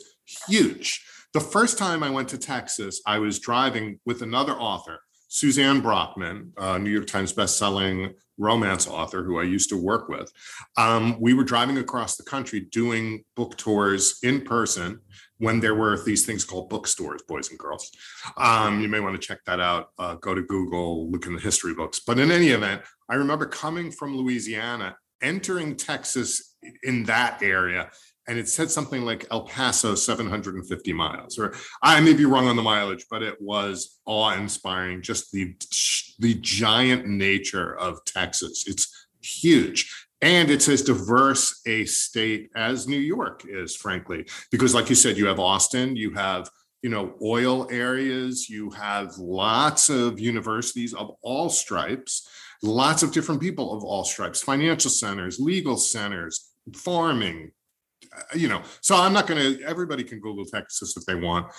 huge. 0.48 1.04
The 1.34 1.40
first 1.40 1.76
time 1.76 2.02
I 2.02 2.10
went 2.10 2.28
to 2.28 2.38
Texas, 2.38 3.02
I 3.06 3.18
was 3.18 3.40
driving 3.40 3.98
with 4.06 4.22
another 4.22 4.52
author, 4.52 5.00
Suzanne 5.28 5.82
Brockmann, 5.82 6.80
New 6.80 6.90
York 6.90 7.08
Times 7.08 7.32
bestselling 7.32 8.14
romance 8.38 8.86
author 8.86 9.22
who 9.24 9.38
I 9.38 9.42
used 9.42 9.68
to 9.70 9.76
work 9.76 10.08
with. 10.08 10.32
Um, 10.76 11.16
we 11.20 11.34
were 11.34 11.44
driving 11.44 11.78
across 11.78 12.16
the 12.16 12.22
country 12.22 12.60
doing 12.60 13.24
book 13.36 13.56
tours 13.56 14.18
in 14.22 14.42
person 14.42 15.00
when 15.44 15.60
there 15.60 15.74
were 15.74 16.02
these 16.02 16.24
things 16.24 16.42
called 16.42 16.70
bookstores, 16.70 17.22
boys 17.28 17.50
and 17.50 17.58
girls. 17.58 17.90
Um, 18.38 18.80
you 18.80 18.88
may 18.88 18.98
want 18.98 19.20
to 19.20 19.26
check 19.26 19.40
that 19.44 19.60
out. 19.60 19.90
Uh, 19.98 20.14
go 20.14 20.34
to 20.34 20.42
Google, 20.42 21.10
look 21.10 21.26
in 21.26 21.34
the 21.34 21.40
history 21.40 21.74
books. 21.74 22.00
But 22.00 22.18
in 22.18 22.30
any 22.30 22.48
event, 22.48 22.80
I 23.10 23.16
remember 23.16 23.44
coming 23.44 23.90
from 23.90 24.16
Louisiana, 24.16 24.96
entering 25.20 25.76
Texas 25.76 26.56
in 26.82 27.04
that 27.04 27.42
area, 27.42 27.90
and 28.26 28.38
it 28.38 28.48
said 28.48 28.70
something 28.70 29.02
like 29.02 29.26
El 29.30 29.42
Paso 29.42 29.94
750 29.94 30.92
miles, 30.94 31.38
or 31.38 31.54
I 31.82 32.00
may 32.00 32.14
be 32.14 32.24
wrong 32.24 32.48
on 32.48 32.56
the 32.56 32.62
mileage, 32.62 33.04
but 33.10 33.22
it 33.22 33.36
was 33.38 33.98
awe-inspiring. 34.06 35.02
Just 35.02 35.30
the 35.30 35.54
the 36.20 36.34
giant 36.40 37.06
nature 37.06 37.76
of 37.76 38.02
Texas. 38.06 38.64
It's 38.66 39.06
huge 39.20 40.03
and 40.24 40.50
it's 40.50 40.68
as 40.70 40.80
diverse 40.80 41.60
a 41.66 41.84
state 41.84 42.48
as 42.56 42.88
New 42.88 42.98
York 42.98 43.44
is, 43.46 43.76
frankly, 43.76 44.26
because, 44.50 44.74
like 44.74 44.88
you 44.88 44.96
said, 44.96 45.18
you 45.18 45.26
have 45.26 45.38
Austin, 45.38 45.96
you 45.96 46.14
have 46.14 46.48
you 46.82 46.88
know 46.88 47.14
oil 47.22 47.68
areas, 47.70 48.48
you 48.48 48.70
have 48.70 49.16
lots 49.18 49.90
of 49.90 50.18
universities 50.18 50.94
of 50.94 51.10
all 51.20 51.50
stripes, 51.50 52.26
lots 52.62 53.02
of 53.02 53.12
different 53.12 53.42
people 53.42 53.76
of 53.76 53.84
all 53.84 54.02
stripes, 54.02 54.42
financial 54.42 54.90
centers, 54.90 55.38
legal 55.38 55.76
centers, 55.76 56.52
farming. 56.74 57.50
Uh, 58.10 58.22
you 58.34 58.48
know, 58.48 58.62
so 58.80 58.96
I'm 58.96 59.12
not 59.12 59.26
going 59.26 59.58
to. 59.58 59.62
Everybody 59.62 60.04
can 60.04 60.20
Google 60.20 60.46
Texas 60.46 60.96
if 60.96 61.04
they 61.04 61.16
want. 61.16 61.52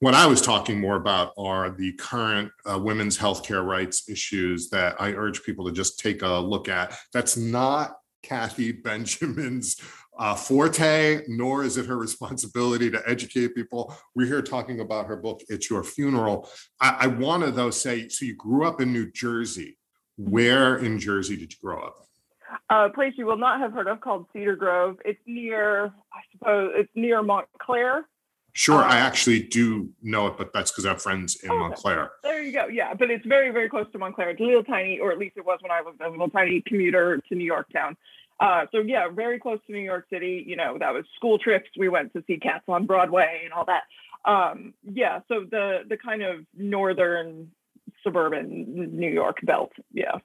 What 0.00 0.14
I 0.14 0.26
was 0.26 0.42
talking 0.42 0.78
more 0.78 0.96
about 0.96 1.32
are 1.38 1.70
the 1.70 1.92
current 1.92 2.52
uh, 2.70 2.78
women's 2.78 3.18
healthcare 3.18 3.64
rights 3.64 4.08
issues 4.10 4.68
that 4.70 5.00
I 5.00 5.12
urge 5.12 5.42
people 5.42 5.66
to 5.66 5.72
just 5.72 5.98
take 5.98 6.22
a 6.22 6.38
look 6.38 6.68
at. 6.68 6.98
That's 7.12 7.36
not 7.36 7.96
Kathy 8.22 8.72
Benjamin's 8.72 9.80
uh, 10.18 10.34
forte, 10.34 11.22
nor 11.28 11.64
is 11.64 11.76
it 11.76 11.86
her 11.86 11.96
responsibility 11.96 12.90
to 12.90 13.02
educate 13.06 13.54
people. 13.54 13.94
We're 14.14 14.26
here 14.26 14.42
talking 14.42 14.80
about 14.80 15.06
her 15.06 15.16
book, 15.16 15.40
It's 15.48 15.70
Your 15.70 15.82
Funeral. 15.82 16.48
I, 16.80 16.96
I 17.00 17.06
want 17.06 17.44
to, 17.44 17.50
though, 17.50 17.70
say 17.70 18.08
so 18.08 18.24
you 18.26 18.36
grew 18.36 18.66
up 18.66 18.80
in 18.80 18.92
New 18.92 19.10
Jersey. 19.10 19.78
Where 20.16 20.76
in 20.76 20.98
Jersey 20.98 21.36
did 21.36 21.52
you 21.52 21.58
grow 21.62 21.80
up? 21.80 21.94
A 22.68 22.90
place 22.90 23.14
you 23.16 23.26
will 23.26 23.38
not 23.38 23.60
have 23.60 23.72
heard 23.72 23.86
of 23.86 24.00
called 24.00 24.26
Cedar 24.32 24.56
Grove. 24.56 24.96
It's 25.04 25.20
near, 25.26 25.86
I 25.86 26.20
suppose, 26.32 26.72
it's 26.76 26.90
near 26.94 27.22
Montclair. 27.22 28.06
Sure, 28.52 28.82
I 28.82 29.00
um, 29.00 29.06
actually 29.06 29.42
do 29.42 29.90
know 30.02 30.26
it, 30.26 30.36
but 30.36 30.52
that's 30.52 30.70
because 30.70 30.84
I 30.84 30.90
have 30.90 31.02
friends 31.02 31.36
in 31.42 31.50
okay. 31.50 31.58
Montclair. 31.58 32.10
There 32.22 32.42
you 32.42 32.52
go. 32.52 32.66
Yeah, 32.66 32.94
but 32.94 33.10
it's 33.10 33.24
very, 33.24 33.50
very 33.50 33.68
close 33.68 33.86
to 33.92 33.98
Montclair. 33.98 34.30
It's 34.30 34.40
a 34.40 34.44
little 34.44 34.64
tiny, 34.64 34.98
or 34.98 35.12
at 35.12 35.18
least 35.18 35.36
it 35.36 35.44
was 35.44 35.58
when 35.62 35.70
I 35.70 35.80
was 35.82 35.94
a 36.00 36.08
little 36.08 36.30
tiny 36.30 36.62
commuter 36.66 37.18
to 37.28 37.34
New 37.34 37.44
York 37.44 37.68
town. 37.72 37.96
Uh, 38.40 38.66
so 38.72 38.78
yeah, 38.78 39.08
very 39.08 39.38
close 39.38 39.60
to 39.66 39.72
New 39.72 39.80
York 39.80 40.06
City. 40.10 40.42
You 40.46 40.56
know, 40.56 40.78
that 40.78 40.92
was 40.92 41.04
school 41.14 41.38
trips. 41.38 41.68
We 41.76 41.88
went 41.88 42.12
to 42.14 42.24
see 42.26 42.38
Cats 42.38 42.64
on 42.68 42.86
Broadway 42.86 43.42
and 43.44 43.52
all 43.52 43.66
that. 43.66 43.82
Um, 44.24 44.74
yeah, 44.82 45.20
so 45.28 45.44
the 45.50 45.80
the 45.88 45.96
kind 45.96 46.22
of 46.22 46.44
northern 46.56 47.50
suburban 48.02 48.96
New 48.98 49.10
York 49.10 49.38
belt. 49.42 49.72
Yeah. 49.92 50.18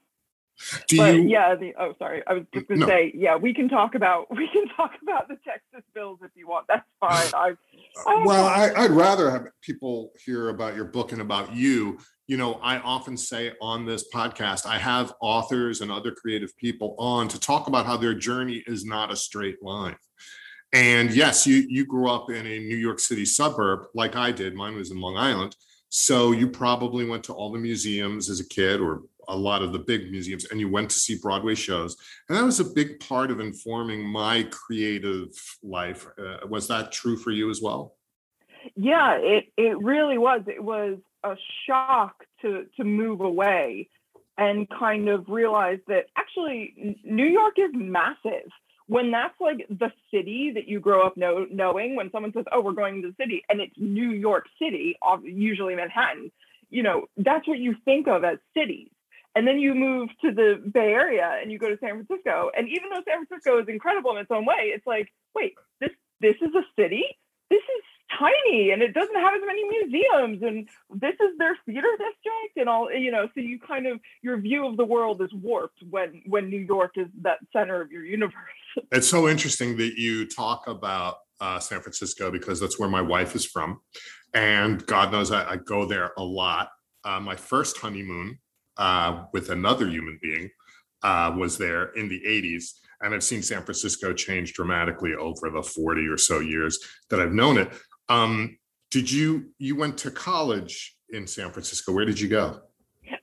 Do 0.88 0.98
but 0.98 1.16
you, 1.16 1.24
yeah, 1.24 1.56
the 1.56 1.74
oh 1.78 1.94
sorry, 2.00 2.24
I 2.26 2.34
was 2.34 2.44
just 2.54 2.68
gonna 2.68 2.82
no. 2.82 2.88
say 2.88 3.12
yeah, 3.14 3.36
we 3.36 3.54
can 3.54 3.68
talk 3.68 3.94
about 3.94 4.28
we 4.36 4.48
can 4.48 4.68
talk 4.70 4.92
about 5.02 5.28
the 5.28 5.38
Texas 5.46 5.84
bills 5.94 6.20
if 6.24 6.32
you 6.36 6.48
want. 6.48 6.66
That's 6.68 6.86
fine. 7.00 7.28
I, 7.34 7.52
uh, 7.52 8.10
I 8.10 8.26
well, 8.26 8.46
I, 8.46 8.88
would 8.88 8.92
rather 8.92 9.30
have 9.30 9.48
people 9.62 10.12
hear 10.24 10.50
about 10.50 10.76
your 10.76 10.86
book 10.86 11.12
and 11.12 11.22
about 11.22 11.54
you. 11.54 12.00
You 12.28 12.38
know, 12.38 12.56
I 12.56 12.80
often 12.80 13.18
say 13.18 13.54
on 13.62 13.86
this 13.86 14.06
podcast, 14.14 14.66
I 14.66 14.80
have 14.80 15.14
authors 15.22 15.82
and 15.82 15.92
other 15.92 16.12
creative 16.12 16.56
people 16.58 16.96
on 16.98 17.28
to 17.28 17.40
talk 17.40 17.68
about 17.68 17.86
how 17.86 17.98
their 17.98 18.16
journey 18.16 18.64
is 18.66 18.86
not 18.86 19.12
a 19.12 19.16
straight 19.16 19.62
line. 19.62 19.98
And 20.72 21.14
yes, 21.14 21.46
you 21.46 21.66
you 21.68 21.86
grew 21.86 22.10
up 22.10 22.30
in 22.30 22.46
a 22.46 22.60
New 22.60 22.78
York 22.78 23.00
City 23.00 23.26
suburb 23.26 23.88
like 23.94 24.16
I 24.16 24.32
did. 24.32 24.56
Mine 24.56 24.76
was 24.76 24.92
in 24.92 25.00
Long 25.00 25.18
Island. 25.18 25.56
So 25.90 26.32
you 26.34 26.50
probably 26.50 27.06
went 27.06 27.24
to 27.26 27.34
all 27.34 27.52
the 27.52 27.60
museums 27.60 28.30
as 28.30 28.42
a 28.42 28.48
kid 28.48 28.82
or 28.82 29.04
a 29.28 29.36
lot 29.36 29.62
of 29.62 29.74
the 29.74 29.80
big 29.80 30.12
museums 30.12 30.46
and 30.46 30.60
you 30.60 30.70
went 30.70 30.90
to 30.90 31.00
see 31.00 31.18
Broadway 31.18 31.56
shows. 31.56 31.98
And 32.30 32.38
that 32.38 32.44
was 32.44 32.60
a 32.60 32.66
big 32.66 33.00
part 33.00 33.32
of 33.32 33.40
informing 33.40 34.06
my 34.06 34.44
creative 34.52 35.30
life. 35.64 36.08
Uh, 36.18 36.48
was 36.48 36.68
that 36.68 36.92
true 36.92 37.18
for 37.18 37.32
you 37.32 37.50
as 37.50 37.62
well? 37.62 37.96
Yeah, 38.76 39.18
it, 39.18 39.46
it 39.58 39.78
really 39.80 40.18
was. 40.18 40.42
It 40.48 40.64
was 40.64 40.98
a 41.24 41.36
shock 41.68 42.24
to, 42.42 42.66
to 42.78 42.84
move 42.84 43.22
away 43.22 43.90
and 44.38 44.68
kind 44.70 45.08
of 45.08 45.30
realize 45.30 45.80
that 45.88 46.06
actually 46.18 47.00
New 47.04 47.28
York 47.28 47.54
is 47.58 47.72
massive. 47.74 48.50
When 48.88 49.10
that's 49.10 49.34
like 49.40 49.66
the 49.68 49.92
city 50.14 50.52
that 50.54 50.68
you 50.68 50.80
grow 50.80 51.08
up 51.08 51.18
know, 51.18 51.48
knowing, 51.50 51.96
when 51.96 52.12
someone 52.12 52.32
says, 52.34 52.46
"Oh, 52.52 52.62
we're 52.62 52.74
going 52.74 53.02
to 53.02 53.08
the 53.08 53.16
city," 53.20 53.44
and 53.50 53.60
it's 53.60 53.74
New 53.78 54.12
York 54.12 54.46
City, 54.62 54.96
usually 55.24 55.74
Manhattan, 55.74 56.32
you 56.70 56.84
know, 56.84 57.06
that's 57.18 57.48
what 57.48 57.60
you 57.60 57.76
think 57.86 58.08
of 58.08 58.24
as 58.24 58.38
cities 58.56 58.90
and 59.36 59.46
then 59.46 59.60
you 59.60 59.76
move 59.76 60.10
to 60.22 60.32
the 60.32 60.62
Bay 60.74 60.94
Area 60.94 61.38
and 61.42 61.52
you 61.52 61.60
go 61.60 61.70
to 61.70 61.78
San 61.80 62.06
Francisco. 62.06 62.52
And 62.58 62.70
even 62.70 62.90
though 62.90 63.04
San 63.08 63.26
Francisco 63.26 63.60
is 63.62 63.68
incredible 63.68 64.12
in 64.12 64.18
its 64.18 64.32
own 64.32 64.46
way, 64.46 64.72
it's 64.74 64.88
like, 64.88 65.12
wait, 65.36 65.54
this 65.82 65.92
this 66.22 66.36
is 66.42 66.56
a 66.56 66.64
city. 66.82 67.04
This 67.50 67.62
is 67.62 67.84
tiny 68.18 68.72
and 68.72 68.82
it 68.82 68.94
doesn't 68.94 69.16
have 69.16 69.34
as 69.34 69.42
many 69.46 69.64
museums 69.68 70.42
and 70.44 70.68
this 71.02 71.16
is 71.16 71.38
their 71.38 71.58
theater 71.66 71.88
district 71.98 72.56
and 72.56 72.70
all 72.70 72.92
you 72.92 73.12
know 73.12 73.28
so 73.34 73.42
you 73.42 73.60
kind 73.60 73.88
of 73.88 74.00
your 74.22 74.38
view 74.38 74.66
of 74.66 74.78
the 74.78 74.86
world 74.86 75.22
is 75.22 75.34
warped 75.34 75.80
when 75.90 76.22
when 76.28 76.50
new 76.50 76.60
york 76.60 76.92
is 76.98 77.08
that 77.22 77.40
center 77.52 77.82
of 77.82 77.92
your 77.92 78.06
universe 78.06 78.34
it's 78.92 79.10
so 79.10 79.28
interesting 79.28 79.76
that 79.76 79.96
you 79.98 80.28
talk 80.28 80.68
about 80.68 81.16
uh, 81.42 81.60
san 81.60 81.82
francisco 81.82 82.30
because 82.30 82.60
that's 82.60 82.80
where 82.80 82.90
my 82.90 83.02
wife 83.02 83.36
is 83.36 83.46
from 83.46 83.82
and 84.34 84.86
god 84.86 85.12
knows 85.12 85.32
i, 85.32 85.54
I 85.54 85.56
go 85.58 85.86
there 85.86 86.12
a 86.18 86.24
lot 86.24 86.70
uh, 87.04 87.20
my 87.20 87.36
first 87.36 87.78
honeymoon 87.78 88.38
uh, 88.78 89.26
with 89.34 89.50
another 89.50 89.88
human 89.88 90.20
being 90.22 90.50
uh, 91.04 91.34
was 91.38 91.58
there 91.58 91.92
in 91.94 92.10
the 92.10 92.22
80s. 92.26 92.74
And 93.02 93.14
I've 93.14 93.24
seen 93.24 93.42
San 93.42 93.64
Francisco 93.64 94.14
change 94.14 94.54
dramatically 94.54 95.14
over 95.14 95.50
the 95.50 95.62
40 95.62 96.08
or 96.08 96.18
so 96.18 96.40
years 96.40 96.80
that 97.10 97.20
I've 97.20 97.34
known 97.34 97.58
it. 97.58 97.72
Um, 98.10 98.58
did 98.90 99.12
you, 99.12 99.52
you 99.60 99.76
went 99.76 99.98
to 100.00 100.12
college 100.12 100.96
in 101.10 101.28
San 101.28 101.52
Francisco? 101.52 101.92
Where 101.92 102.06
did 102.06 102.20
you 102.20 102.28
go? 102.30 102.62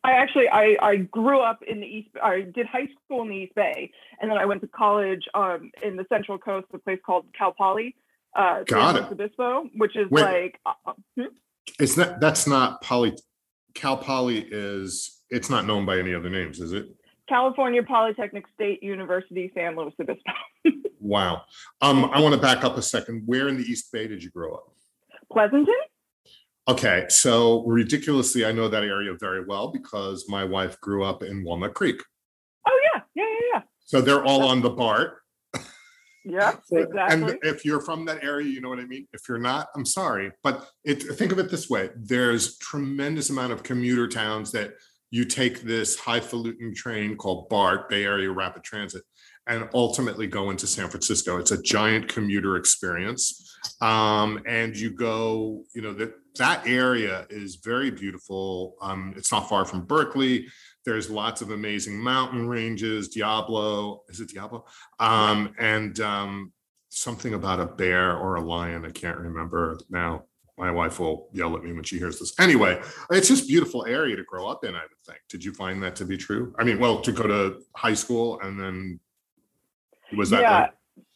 I 0.04 0.12
actually 0.12 0.48
I, 0.48 0.76
I 0.80 0.96
grew 0.96 1.40
up 1.40 1.62
in 1.66 1.80
the 1.80 1.86
East. 1.86 2.10
I 2.22 2.42
did 2.42 2.66
high 2.66 2.88
school 3.04 3.22
in 3.22 3.28
the 3.28 3.36
East 3.36 3.54
Bay, 3.54 3.90
and 4.20 4.30
then 4.30 4.38
I 4.38 4.44
went 4.44 4.60
to 4.62 4.68
college 4.68 5.24
um, 5.34 5.70
in 5.82 5.96
the 5.96 6.06
Central 6.08 6.38
Coast, 6.38 6.66
a 6.72 6.78
place 6.78 6.98
called 7.04 7.26
Cal 7.36 7.52
Poly, 7.52 7.94
uh, 8.36 8.62
Got 8.64 8.94
San 8.94 9.02
Luis 9.02 9.12
Obispo, 9.12 9.68
which 9.76 9.96
is 9.96 10.10
Wait, 10.10 10.22
like. 10.22 10.60
Uh, 10.66 10.72
uh 10.86 10.92
hmm? 11.16 11.24
It's 11.78 11.96
not. 11.96 12.20
That's 12.20 12.46
not 12.46 12.82
Poly. 12.82 13.16
Cal 13.74 13.96
Poly 13.96 14.38
is 14.38 15.21
it's 15.32 15.48
not 15.50 15.66
known 15.66 15.86
by 15.86 15.98
any 15.98 16.14
other 16.14 16.30
names, 16.30 16.60
is 16.60 16.72
it? 16.72 16.94
California 17.28 17.82
Polytechnic 17.82 18.44
State 18.54 18.82
University, 18.82 19.50
San 19.54 19.74
Luis 19.74 19.94
Obispo. 19.98 20.32
wow. 21.00 21.42
Um, 21.80 22.04
I 22.12 22.20
want 22.20 22.34
to 22.34 22.40
back 22.40 22.64
up 22.64 22.76
a 22.76 22.82
second. 22.82 23.22
Where 23.24 23.48
in 23.48 23.56
the 23.56 23.64
East 23.64 23.90
Bay 23.90 24.06
did 24.06 24.22
you 24.22 24.30
grow 24.30 24.54
up? 24.54 24.64
Pleasanton. 25.32 25.74
Okay, 26.68 27.06
so 27.08 27.64
ridiculously, 27.64 28.44
I 28.44 28.52
know 28.52 28.68
that 28.68 28.84
area 28.84 29.16
very 29.18 29.44
well 29.44 29.72
because 29.72 30.26
my 30.28 30.44
wife 30.44 30.78
grew 30.80 31.02
up 31.02 31.22
in 31.22 31.42
Walnut 31.42 31.74
Creek. 31.74 32.00
Oh 32.68 32.80
yeah, 32.94 33.00
yeah, 33.14 33.24
yeah, 33.24 33.46
yeah. 33.54 33.60
So 33.84 34.00
they're 34.00 34.24
all 34.24 34.44
on 34.44 34.60
the 34.60 34.70
BART. 34.70 35.18
Yeah, 36.24 36.54
exactly. 36.70 37.32
And 37.32 37.38
if 37.42 37.64
you're 37.64 37.80
from 37.80 38.04
that 38.04 38.22
area, 38.22 38.46
you 38.46 38.60
know 38.60 38.68
what 38.68 38.78
I 38.78 38.84
mean. 38.84 39.08
If 39.12 39.22
you're 39.28 39.38
not, 39.38 39.68
I'm 39.74 39.84
sorry, 39.86 40.30
but 40.44 40.68
it, 40.84 41.02
think 41.02 41.32
of 41.32 41.40
it 41.40 41.50
this 41.50 41.68
way: 41.68 41.90
there's 41.96 42.58
tremendous 42.58 43.30
amount 43.30 43.52
of 43.52 43.64
commuter 43.64 44.06
towns 44.06 44.52
that 44.52 44.74
you 45.12 45.26
take 45.26 45.60
this 45.60 45.94
highfalutin 45.94 46.74
train 46.74 47.16
called 47.16 47.50
BART, 47.50 47.90
Bay 47.90 48.04
Area 48.04 48.30
Rapid 48.30 48.64
Transit, 48.64 49.02
and 49.46 49.68
ultimately 49.74 50.26
go 50.26 50.48
into 50.48 50.66
San 50.66 50.88
Francisco. 50.88 51.36
It's 51.36 51.50
a 51.50 51.60
giant 51.60 52.08
commuter 52.08 52.56
experience. 52.56 53.54
Um, 53.82 54.42
and 54.46 54.74
you 54.74 54.90
go, 54.90 55.64
you 55.74 55.82
know, 55.82 55.92
that 55.92 56.14
that 56.38 56.66
area 56.66 57.26
is 57.28 57.56
very 57.56 57.90
beautiful. 57.90 58.74
Um, 58.80 59.12
it's 59.14 59.30
not 59.30 59.50
far 59.50 59.66
from 59.66 59.84
Berkeley. 59.84 60.46
There's 60.86 61.10
lots 61.10 61.42
of 61.42 61.50
amazing 61.50 61.98
mountain 61.98 62.48
ranges, 62.48 63.10
Diablo, 63.10 64.04
is 64.08 64.18
it 64.20 64.30
Diablo? 64.30 64.64
Um, 64.98 65.52
and 65.58 66.00
um, 66.00 66.52
something 66.88 67.34
about 67.34 67.60
a 67.60 67.66
bear 67.66 68.16
or 68.16 68.36
a 68.36 68.40
lion, 68.40 68.86
I 68.86 68.90
can't 68.90 69.18
remember 69.18 69.78
now 69.90 70.24
my 70.58 70.70
wife 70.70 71.00
will 71.00 71.28
yell 71.32 71.56
at 71.56 71.64
me 71.64 71.72
when 71.72 71.84
she 71.84 71.98
hears 71.98 72.18
this. 72.18 72.38
Anyway, 72.38 72.80
it's 73.10 73.28
just 73.28 73.48
beautiful 73.48 73.84
area 73.86 74.16
to 74.16 74.24
grow 74.24 74.46
up 74.46 74.64
in, 74.64 74.74
I 74.74 74.82
would 74.82 74.90
think. 75.06 75.18
Did 75.28 75.44
you 75.44 75.52
find 75.52 75.82
that 75.82 75.96
to 75.96 76.04
be 76.04 76.16
true? 76.16 76.54
I 76.58 76.64
mean, 76.64 76.78
well, 76.78 77.00
to 77.00 77.12
go 77.12 77.26
to 77.26 77.62
high 77.74 77.94
school 77.94 78.38
and 78.40 78.60
then 78.60 79.00
was 80.16 80.30
that 80.30 80.40
yeah. 80.42 80.66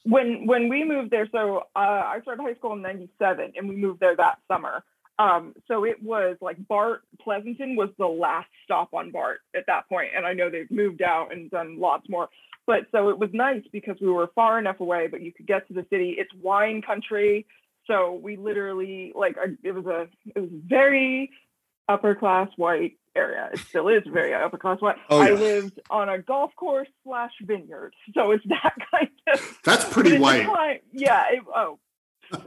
When 0.04 0.46
when 0.46 0.68
we 0.68 0.84
moved 0.84 1.10
there, 1.10 1.28
so 1.32 1.64
uh, 1.74 1.78
I 1.78 2.20
started 2.22 2.42
high 2.42 2.54
school 2.54 2.74
in 2.74 2.82
'97, 2.82 3.54
and 3.56 3.68
we 3.68 3.74
moved 3.74 4.00
there 4.00 4.14
that 4.16 4.38
summer. 4.46 4.84
Um, 5.18 5.54
so 5.66 5.84
it 5.84 6.00
was 6.02 6.36
like 6.40 6.56
BART 6.68 7.02
Pleasanton 7.20 7.74
was 7.74 7.88
the 7.98 8.06
last 8.06 8.48
stop 8.64 8.94
on 8.94 9.10
BART 9.10 9.40
at 9.56 9.64
that 9.66 9.88
point, 9.88 10.10
and 10.16 10.24
I 10.24 10.32
know 10.32 10.48
they've 10.48 10.70
moved 10.70 11.02
out 11.02 11.32
and 11.32 11.50
done 11.50 11.80
lots 11.80 12.08
more. 12.08 12.28
But 12.66 12.86
so 12.92 13.08
it 13.08 13.18
was 13.18 13.30
nice 13.32 13.62
because 13.72 13.96
we 14.00 14.08
were 14.08 14.30
far 14.34 14.58
enough 14.58 14.80
away, 14.80 15.08
but 15.08 15.22
you 15.22 15.32
could 15.32 15.46
get 15.46 15.66
to 15.68 15.74
the 15.74 15.86
city. 15.90 16.16
It's 16.18 16.32
wine 16.40 16.82
country. 16.82 17.46
So 17.86 18.18
we 18.22 18.36
literally 18.36 19.12
like 19.14 19.36
it 19.62 19.72
was 19.72 19.86
a 19.86 20.08
it 20.34 20.40
was 20.40 20.50
very 20.52 21.30
upper 21.88 22.14
class 22.14 22.48
white 22.56 22.98
area. 23.14 23.50
It 23.52 23.60
still 23.60 23.88
is 23.88 24.02
very 24.06 24.34
upper 24.34 24.58
class 24.58 24.80
white. 24.80 24.96
Oh, 25.08 25.22
yeah. 25.22 25.28
I 25.28 25.32
lived 25.32 25.80
on 25.90 26.08
a 26.08 26.18
golf 26.18 26.54
course 26.56 26.88
slash 27.04 27.32
vineyard, 27.42 27.94
so 28.14 28.32
it's 28.32 28.44
that 28.48 28.74
kind 28.90 29.10
of. 29.32 29.58
That's 29.64 29.84
pretty 29.88 30.18
white. 30.18 30.46
Time, 30.46 30.78
yeah. 30.92 31.24
It, 31.30 31.42
oh, 31.54 31.78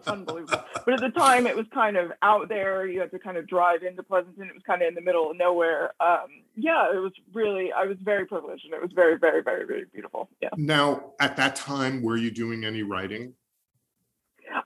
unbelievable. 0.08 0.64
but 0.86 0.94
at 0.94 1.00
the 1.00 1.18
time, 1.18 1.48
it 1.48 1.56
was 1.56 1.66
kind 1.74 1.98
of 1.98 2.12
out 2.22 2.50
there. 2.50 2.86
You 2.86 3.00
had 3.02 3.12
to 3.12 3.20
kind 3.20 3.38
of 3.38 3.48
drive 3.48 3.84
into 3.84 4.04
Pleasanton. 4.04 4.48
It 4.48 4.54
was 4.54 4.64
kind 4.66 4.82
of 4.82 4.88
in 4.88 4.96
the 4.96 5.02
middle 5.02 5.32
of 5.32 5.38
nowhere. 5.38 5.94
Um, 6.00 6.28
yeah, 6.56 6.94
it 6.94 7.00
was 7.00 7.14
really. 7.34 7.72
I 7.72 7.86
was 7.86 7.98
very 8.02 8.26
privileged, 8.26 8.66
and 8.66 8.74
it 8.74 8.82
was 8.82 8.92
very, 8.94 9.18
very, 9.18 9.42
very, 9.42 9.66
very 9.66 9.86
beautiful. 9.92 10.30
Yeah. 10.42 10.50
Now, 10.58 11.14
at 11.20 11.38
that 11.38 11.56
time, 11.56 12.02
were 12.02 12.18
you 12.18 12.32
doing 12.32 12.64
any 12.64 12.84
writing? 12.84 13.34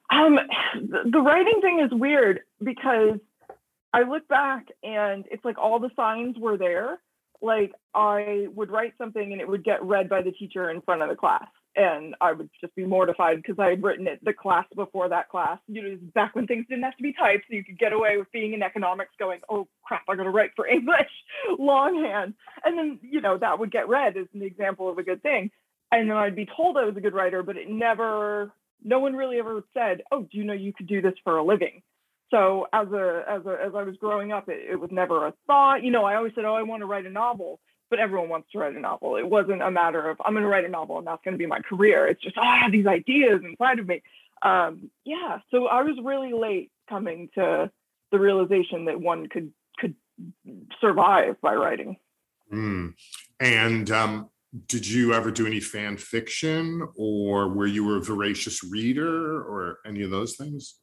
Um, 0.10 0.40
the 1.12 1.22
writing 1.22 1.62
thing 1.62 1.80
is 1.80 1.92
weird 1.92 2.42
because 2.64 3.20
I 3.94 4.02
look 4.04 4.28
back 4.28 4.68
and 4.84 5.26
it's 5.32 5.46
like 5.46 5.58
all 5.58 5.80
the 5.80 5.92
signs 5.96 6.38
were 6.38 6.58
there. 6.58 7.00
Like 7.42 7.74
I 7.94 8.48
would 8.56 8.72
write 8.72 8.94
something 8.98 9.32
and 9.32 9.42
it 9.42 9.48
would 9.48 9.64
get 9.64 9.84
read 9.84 10.10
by 10.10 10.22
the 10.22 10.32
teacher 10.32 10.72
in 10.72 10.82
front 10.82 11.02
of 11.02 11.10
the 11.10 11.16
class. 11.16 11.48
And 11.76 12.16
I 12.22 12.32
would 12.32 12.50
just 12.62 12.76
be 12.76 12.86
mortified 12.86 13.38
because 13.38 13.58
I 13.58 13.70
had 13.70 13.84
written 13.84 14.08
it 14.08 14.24
the 14.24 14.34
class 14.34 14.66
before 14.76 15.10
that 15.10 15.30
class. 15.30 15.58
You 15.68 15.82
know, 15.82 15.98
back 16.14 16.36
when 16.36 16.46
things 16.46 16.66
didn't 16.70 16.84
have 16.84 16.98
to 16.98 17.04
be 17.04 17.14
typed, 17.14 17.46
so 17.50 17.56
you 17.56 17.64
could 17.64 17.80
get 17.80 17.94
away 17.94 18.18
with 18.18 18.32
being 18.32 18.54
in 18.54 18.62
economics 18.62 19.12
going, 19.18 19.40
oh 19.50 19.68
crap, 19.84 20.04
I 20.08 20.16
gotta 20.16 20.30
write 20.30 20.52
for 20.56 20.68
English 20.68 21.10
longhand. 21.58 22.36
And 22.64 22.78
then, 22.78 23.00
you 23.02 23.22
know, 23.22 23.38
that 23.38 23.58
would 23.58 23.72
get 23.72 23.90
read 23.90 24.18
as 24.18 24.28
an 24.34 24.44
example 24.44 24.88
of 24.88 25.00
a 25.00 25.04
good 25.04 25.24
thing. 25.24 25.50
And 25.92 26.10
then 26.10 26.18
I'd 26.18 26.36
be 26.36 26.48
told 26.48 26.78
I 26.78 26.86
was 26.86 26.98
a 26.98 27.02
good 27.02 27.14
writer, 27.14 27.44
but 27.44 27.58
it 27.58 27.70
never 27.70 28.52
no 28.84 29.00
one 29.00 29.16
really 29.16 29.40
ever 29.40 29.64
said, 29.74 30.02
"Oh, 30.12 30.22
do 30.22 30.38
you 30.38 30.44
know 30.44 30.54
you 30.54 30.74
could 30.74 30.88
do 30.88 31.02
this 31.02 31.16
for 31.24 31.38
a 31.38 31.44
living?" 31.44 31.82
So 32.32 32.68
as 32.74 32.92
a 32.92 33.24
as 33.28 33.46
a 33.46 33.58
as 33.64 33.76
I 33.76 33.84
was 33.84 33.96
growing 33.98 34.32
up, 34.32 34.50
it, 34.50 34.66
it 34.72 34.80
was 34.80 34.92
never 34.92 35.28
a 35.28 35.34
thought. 35.48 35.84
You 35.84 35.92
know, 35.92 36.04
I 36.06 36.16
always 36.16 36.34
said, 36.36 36.46
"Oh, 36.46 36.56
I 36.56 36.64
want 36.64 36.82
to 36.82 36.88
write 36.88 37.06
a 37.06 37.10
novel," 37.10 37.60
but 37.90 38.00
everyone 38.00 38.30
wants 38.30 38.52
to 38.52 38.58
write 38.58 38.76
a 38.76 38.80
novel. 38.80 39.18
It 39.18 39.30
wasn't 39.30 39.62
a 39.62 39.70
matter 39.70 40.10
of 40.10 40.20
I'm 40.26 40.34
going 40.34 40.44
to 40.44 40.50
write 40.50 40.66
a 40.66 40.70
novel 40.70 40.98
and 40.98 41.06
that's 41.06 41.24
going 41.24 41.34
to 41.34 41.38
be 41.38 41.46
my 41.46 41.60
career. 41.60 42.08
It's 42.08 42.22
just 42.22 42.38
ah, 42.38 42.68
these 42.72 42.88
ideas 42.88 43.42
inside 43.44 43.80
of 43.80 43.88
me. 43.88 44.02
Um, 44.42 44.90
yeah, 45.06 45.40
so 45.52 45.68
I 45.68 45.84
was 45.84 45.96
really 46.04 46.34
late 46.34 46.72
coming 46.90 47.30
to 47.36 47.72
the 48.12 48.20
realization 48.20 48.86
that 48.86 49.00
one 49.00 49.28
could 49.28 49.54
could 49.78 49.96
survive 50.82 51.40
by 51.40 51.54
writing. 51.54 51.98
Mm. 52.52 52.94
And 53.40 53.92
um, 53.92 54.30
did 54.68 54.88
you 54.88 55.14
ever 55.14 55.32
do 55.32 55.48
any 55.48 55.60
fan 55.60 55.98
fiction 55.98 56.88
or 56.96 57.50
were 57.50 57.66
you 57.66 57.96
a 57.96 58.02
voracious 58.02 58.64
reader 58.64 59.42
or 59.42 59.80
any 59.86 60.04
of 60.04 60.12
those 60.12 60.36
things? 60.36 60.76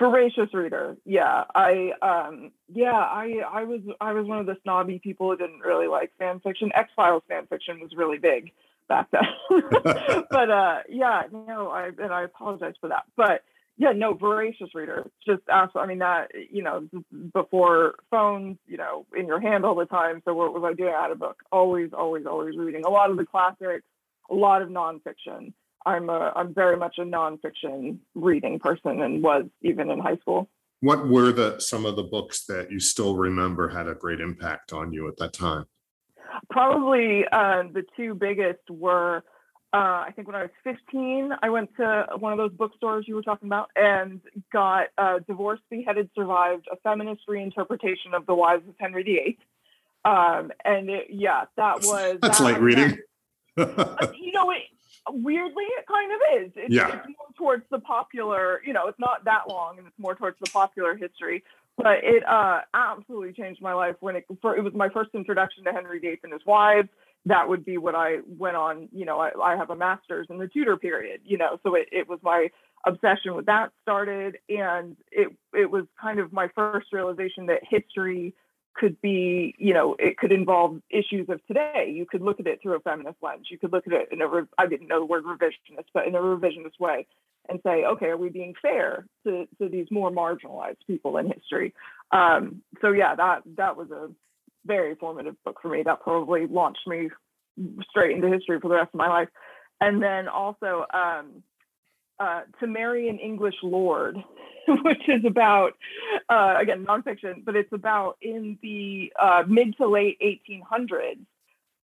voracious 0.00 0.52
reader 0.54 0.96
yeah. 1.04 1.44
I 1.54 1.92
um 2.00 2.52
yeah 2.72 2.96
i 2.96 3.42
i 3.52 3.64
was 3.64 3.82
i 4.00 4.12
was 4.14 4.26
one 4.26 4.38
of 4.38 4.46
the 4.46 4.56
snobby 4.62 4.98
people 4.98 5.30
who 5.30 5.36
didn't 5.36 5.60
really 5.60 5.86
like 5.86 6.10
fan 6.18 6.40
fiction. 6.40 6.72
X-files 6.74 7.22
fan 7.28 7.46
fiction 7.46 7.80
was 7.80 7.94
really 7.94 8.18
big 8.18 8.50
back 8.88 9.08
then. 9.10 9.22
But 10.30 10.50
uh 10.50 10.78
yeah 10.88 11.24
no 11.30 11.68
i 11.68 11.88
and 11.88 12.12
i 12.12 12.22
apologize 12.22 12.74
for 12.80 12.88
that. 12.88 13.04
But 13.14 13.42
yeah 13.80 13.92
no 13.92 14.12
voracious 14.14 14.68
reader. 14.74 15.10
Just 15.26 15.42
ask 15.50 15.74
i 15.74 15.86
mean 15.86 15.98
that 15.98 16.28
you 16.50 16.62
know 16.62 16.86
before 17.32 17.94
phones 18.10 18.58
you 18.66 18.76
know 18.76 19.06
in 19.16 19.26
your 19.26 19.40
hand 19.40 19.64
all 19.64 19.74
the 19.74 19.86
time. 19.86 20.20
So 20.24 20.34
what 20.34 20.52
was 20.52 20.62
i 20.64 20.74
doing? 20.74 20.94
I 20.96 21.02
had 21.02 21.10
a 21.10 21.16
book. 21.16 21.38
Always 21.50 21.90
always 21.92 22.26
always 22.26 22.56
reading. 22.56 22.84
A 22.84 22.90
lot 22.90 23.10
of 23.10 23.16
the 23.16 23.24
classics 23.24 23.84
a 24.30 24.34
lot 24.34 24.62
of 24.62 24.68
nonfiction. 24.68 25.52
I'm 25.86 26.10
a 26.10 26.32
I'm 26.36 26.54
very 26.54 26.76
much 26.76 26.96
a 26.98 27.02
nonfiction 27.02 27.98
reading 28.14 28.58
person 28.58 29.00
and 29.00 29.22
was 29.22 29.46
even 29.62 29.90
in 29.90 29.98
high 29.98 30.18
school. 30.18 30.48
What 30.80 31.08
were 31.08 31.32
the 31.32 31.58
some 31.58 31.86
of 31.86 31.96
the 31.96 32.02
books 32.02 32.44
that 32.46 32.70
you 32.70 32.80
still 32.80 33.16
remember 33.16 33.68
had 33.68 33.88
a 33.88 33.94
great 33.94 34.20
impact 34.20 34.74
on 34.74 34.92
you 34.92 35.08
at 35.08 35.16
that 35.16 35.32
time? 35.32 35.64
Probably 36.50 37.24
uh, 37.32 37.64
the 37.72 37.84
two 37.96 38.14
biggest 38.14 38.60
were 38.68 39.24
uh, 39.72 39.76
I 39.76 40.12
think 40.16 40.26
when 40.26 40.36
I 40.36 40.42
was 40.42 40.50
15, 40.64 41.30
I 41.42 41.50
went 41.50 41.70
to 41.76 42.06
one 42.18 42.32
of 42.32 42.38
those 42.38 42.52
bookstores 42.52 43.06
you 43.06 43.14
were 43.14 43.22
talking 43.22 43.48
about 43.48 43.70
and 43.76 44.20
got 44.52 44.88
uh, 44.98 45.20
Divorced, 45.26 45.62
Beheaded, 45.70 46.10
Survived, 46.14 46.66
a 46.72 46.76
feminist 46.76 47.22
reinterpretation 47.28 48.14
of 48.14 48.26
the 48.26 48.34
Wives 48.34 48.66
of 48.68 48.74
Henry 48.78 49.04
VIII. 49.04 49.38
Um, 50.04 50.50
and 50.64 50.90
it, 50.90 51.06
yeah, 51.10 51.44
that 51.56 51.82
was 51.82 52.18
that's 52.20 52.38
that, 52.38 52.44
light 52.44 52.60
reading. 52.60 52.98
That, 53.56 54.14
you 54.20 54.32
know, 54.32 54.50
it, 54.50 54.62
weirdly 55.08 55.64
it 55.64 55.86
kind 55.86 56.12
of 56.12 56.42
is 56.42 56.52
it's, 56.56 56.74
yeah. 56.74 56.88
it's 56.88 57.06
more 57.06 57.26
towards 57.36 57.64
the 57.70 57.78
popular 57.78 58.60
you 58.64 58.72
know 58.72 58.86
it's 58.86 58.98
not 58.98 59.24
that 59.24 59.48
long 59.48 59.78
and 59.78 59.86
it's 59.86 59.98
more 59.98 60.14
towards 60.14 60.36
the 60.40 60.50
popular 60.50 60.94
history 60.94 61.42
but 61.76 61.98
it 62.02 62.26
uh, 62.28 62.60
absolutely 62.74 63.32
changed 63.32 63.62
my 63.62 63.72
life 63.72 63.96
when 64.00 64.16
it 64.16 64.26
for, 64.40 64.56
it 64.56 64.62
was 64.62 64.74
my 64.74 64.88
first 64.88 65.10
introduction 65.14 65.64
to 65.64 65.72
henry 65.72 65.98
viii 65.98 66.18
and 66.22 66.32
his 66.32 66.44
wives 66.46 66.88
that 67.26 67.48
would 67.48 67.64
be 67.64 67.78
what 67.78 67.94
i 67.94 68.18
went 68.38 68.56
on 68.56 68.88
you 68.92 69.04
know 69.04 69.18
i, 69.18 69.30
I 69.42 69.56
have 69.56 69.70
a 69.70 69.76
master's 69.76 70.26
in 70.30 70.38
the 70.38 70.48
tudor 70.48 70.76
period 70.76 71.20
you 71.24 71.38
know 71.38 71.58
so 71.62 71.74
it, 71.74 71.88
it 71.92 72.08
was 72.08 72.18
my 72.22 72.50
obsession 72.86 73.34
with 73.34 73.46
that 73.46 73.72
started 73.82 74.38
and 74.48 74.96
it 75.10 75.28
it 75.54 75.70
was 75.70 75.84
kind 76.00 76.18
of 76.18 76.32
my 76.32 76.48
first 76.54 76.92
realization 76.92 77.46
that 77.46 77.60
history 77.68 78.34
could 78.74 79.00
be, 79.00 79.54
you 79.58 79.74
know, 79.74 79.96
it 79.98 80.16
could 80.16 80.32
involve 80.32 80.80
issues 80.90 81.28
of 81.28 81.44
today. 81.46 81.92
You 81.94 82.06
could 82.06 82.22
look 82.22 82.40
at 82.40 82.46
it 82.46 82.62
through 82.62 82.76
a 82.76 82.80
feminist 82.80 83.18
lens. 83.22 83.48
You 83.50 83.58
could 83.58 83.72
look 83.72 83.86
at 83.86 83.92
it 83.92 84.08
in 84.12 84.22
a, 84.22 84.48
I 84.58 84.66
didn't 84.66 84.88
know 84.88 85.00
the 85.00 85.06
word 85.06 85.24
revisionist, 85.24 85.86
but 85.92 86.06
in 86.06 86.14
a 86.14 86.18
revisionist 86.18 86.78
way 86.78 87.06
and 87.48 87.60
say, 87.64 87.84
okay, 87.84 88.06
are 88.06 88.16
we 88.16 88.28
being 88.28 88.54
fair 88.60 89.06
to, 89.26 89.46
to 89.58 89.68
these 89.68 89.88
more 89.90 90.10
marginalized 90.10 90.78
people 90.86 91.16
in 91.16 91.26
history? 91.26 91.74
Um, 92.12 92.62
so 92.80 92.92
yeah, 92.92 93.14
that, 93.14 93.42
that 93.56 93.76
was 93.76 93.90
a 93.90 94.08
very 94.64 94.94
formative 94.94 95.36
book 95.44 95.58
for 95.62 95.68
me. 95.68 95.82
That 95.82 96.00
probably 96.00 96.46
launched 96.46 96.86
me 96.86 97.10
straight 97.88 98.16
into 98.16 98.28
history 98.28 98.60
for 98.60 98.68
the 98.68 98.74
rest 98.74 98.90
of 98.92 98.98
my 98.98 99.08
life. 99.08 99.28
And 99.80 100.02
then 100.02 100.28
also, 100.28 100.84
um, 100.92 101.42
uh, 102.18 102.42
to 102.60 102.66
marry 102.66 103.08
an 103.08 103.18
English 103.18 103.54
lord, 103.62 104.16
which 104.68 105.08
is 105.08 105.24
about, 105.24 105.72
uh, 106.28 106.56
again, 106.58 106.84
nonfiction, 106.84 107.44
but 107.44 107.56
it's 107.56 107.72
about 107.72 108.18
in 108.20 108.58
the 108.62 109.12
uh, 109.18 109.42
mid 109.46 109.76
to 109.78 109.88
late 109.88 110.18
1800s, 110.20 111.18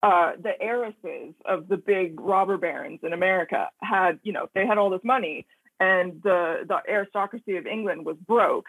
uh, 0.02 0.33
the 0.40 0.52
heiresses 0.61 1.35
of 1.47 1.68
the 1.68 1.78
big 1.78 2.21
robber 2.21 2.59
barons 2.59 3.00
in 3.02 3.14
America 3.14 3.71
had, 3.80 4.21
you 4.23 4.33
know, 4.33 4.49
they 4.54 4.66
had 4.66 4.76
all 4.78 4.90
this 4.90 5.00
money 5.02 5.47
and 5.80 6.23
the, 6.23 6.64
the 6.68 6.78
aristocracy 6.88 7.56
of 7.56 7.66
England 7.66 8.04
was 8.04 8.16
broke. 8.26 8.66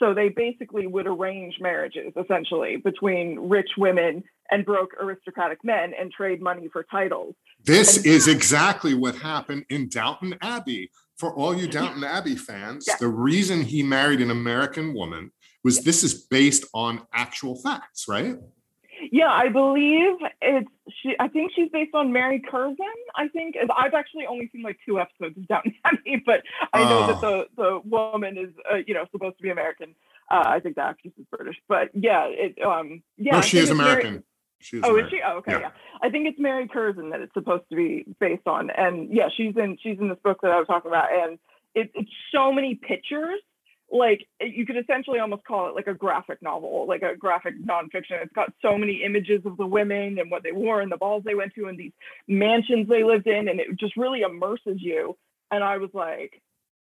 So 0.00 0.14
they 0.14 0.30
basically 0.30 0.86
would 0.86 1.06
arrange 1.06 1.56
marriages 1.60 2.12
essentially 2.16 2.78
between 2.78 3.38
rich 3.38 3.68
women 3.76 4.24
and 4.50 4.64
broke 4.64 4.90
aristocratic 4.98 5.58
men 5.62 5.92
and 5.98 6.10
trade 6.10 6.40
money 6.40 6.68
for 6.72 6.84
titles. 6.90 7.34
This 7.62 7.98
and- 7.98 8.06
is 8.06 8.26
exactly 8.26 8.94
what 8.94 9.14
happened 9.16 9.66
in 9.68 9.88
Downton 9.88 10.36
Abbey 10.40 10.90
for 11.20 11.34
all 11.34 11.54
you 11.54 11.68
Downton 11.68 12.02
Abbey 12.02 12.34
fans, 12.34 12.86
yeah. 12.88 12.96
the 12.98 13.08
reason 13.08 13.60
he 13.60 13.82
married 13.82 14.22
an 14.22 14.30
American 14.30 14.94
woman 14.94 15.30
was 15.62 15.76
yeah. 15.76 15.82
this 15.84 16.02
is 16.02 16.14
based 16.14 16.64
on 16.72 17.02
actual 17.12 17.60
facts, 17.60 18.06
right? 18.08 18.36
Yeah, 19.10 19.30
I 19.30 19.48
believe 19.48 20.16
it's 20.40 20.70
she. 21.02 21.16
I 21.18 21.28
think 21.28 21.52
she's 21.54 21.68
based 21.70 21.94
on 21.94 22.12
Mary 22.12 22.40
Curzon. 22.40 22.76
I 23.16 23.28
think 23.28 23.56
I've 23.76 23.94
actually 23.94 24.26
only 24.26 24.48
seen 24.52 24.62
like 24.62 24.78
two 24.86 25.00
episodes 25.00 25.36
of 25.36 25.48
Downton 25.48 25.74
Abbey, 25.84 26.22
but 26.24 26.42
I 26.72 26.84
know 26.84 27.06
that 27.08 27.20
the 27.20 27.46
the 27.56 27.80
woman 27.84 28.38
is 28.38 28.50
uh, 28.72 28.76
you 28.86 28.94
know 28.94 29.04
supposed 29.10 29.36
to 29.38 29.42
be 29.42 29.50
American. 29.50 29.94
Uh, 30.30 30.44
I 30.46 30.60
think 30.60 30.76
the 30.76 30.82
actress 30.82 31.12
is 31.18 31.26
British, 31.36 31.56
but 31.68 31.90
yeah, 31.92 32.26
it 32.28 32.62
um 32.64 33.02
yeah. 33.16 33.36
No, 33.36 33.40
she 33.40 33.58
is 33.58 33.70
American. 33.70 34.10
Mary, 34.10 34.22
She's 34.60 34.82
oh, 34.84 34.96
is 34.96 35.08
she? 35.10 35.20
Oh, 35.26 35.38
okay, 35.38 35.52
yeah. 35.52 35.58
yeah. 35.60 35.70
I 36.02 36.10
think 36.10 36.28
it's 36.28 36.38
Mary 36.38 36.68
Curzon 36.68 37.10
that 37.10 37.20
it's 37.20 37.32
supposed 37.32 37.64
to 37.70 37.76
be 37.76 38.04
based 38.20 38.46
on, 38.46 38.70
and 38.70 39.10
yeah, 39.10 39.28
she's 39.34 39.56
in 39.56 39.78
she's 39.82 39.98
in 39.98 40.08
this 40.08 40.18
book 40.22 40.40
that 40.42 40.50
I 40.50 40.58
was 40.58 40.66
talking 40.66 40.90
about, 40.90 41.08
and 41.10 41.38
it, 41.74 41.90
it's 41.94 42.10
so 42.32 42.52
many 42.52 42.74
pictures. 42.74 43.40
Like 43.90 44.26
you 44.40 44.66
could 44.66 44.76
essentially 44.76 45.18
almost 45.18 45.44
call 45.44 45.68
it 45.68 45.74
like 45.74 45.88
a 45.88 45.94
graphic 45.94 46.40
novel, 46.42 46.86
like 46.86 47.02
a 47.02 47.16
graphic 47.16 47.54
nonfiction. 47.60 48.22
It's 48.22 48.32
got 48.32 48.52
so 48.62 48.78
many 48.78 49.02
images 49.04 49.42
of 49.44 49.56
the 49.56 49.66
women 49.66 50.18
and 50.18 50.30
what 50.30 50.42
they 50.42 50.52
wore 50.52 50.80
and 50.80 50.92
the 50.92 50.96
balls 50.96 51.24
they 51.24 51.34
went 51.34 51.54
to 51.54 51.66
and 51.66 51.78
these 51.78 51.92
mansions 52.28 52.88
they 52.88 53.02
lived 53.02 53.26
in, 53.26 53.48
and 53.48 53.58
it 53.58 53.76
just 53.78 53.96
really 53.96 54.20
immerses 54.20 54.80
you. 54.80 55.16
And 55.50 55.64
I 55.64 55.78
was 55.78 55.90
like, 55.92 56.40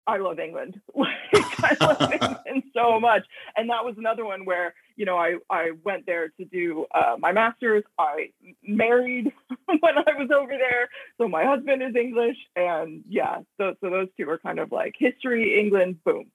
I 0.05 0.17
love 0.17 0.39
England. 0.39 0.79
I 0.95 1.77
love 1.79 2.11
England 2.13 2.63
so 2.73 2.99
much. 2.99 3.25
And 3.55 3.69
that 3.69 3.85
was 3.85 3.95
another 3.97 4.25
one 4.25 4.45
where, 4.45 4.73
you 4.95 5.05
know, 5.05 5.17
I, 5.17 5.35
I 5.49 5.71
went 5.83 6.05
there 6.05 6.29
to 6.39 6.45
do 6.45 6.85
uh, 6.93 7.15
my 7.17 7.31
master's. 7.31 7.83
I 7.97 8.31
married 8.63 9.31
when 9.65 9.97
I 9.97 10.13
was 10.17 10.29
over 10.35 10.51
there. 10.51 10.89
So 11.17 11.27
my 11.27 11.45
husband 11.45 11.81
is 11.81 11.95
English. 11.95 12.37
And 12.55 13.03
yeah, 13.07 13.39
so, 13.57 13.75
so 13.81 13.89
those 13.89 14.09
two 14.17 14.29
are 14.29 14.37
kind 14.37 14.59
of 14.59 14.71
like 14.71 14.95
history, 14.97 15.59
England, 15.59 16.03
boom. 16.03 16.25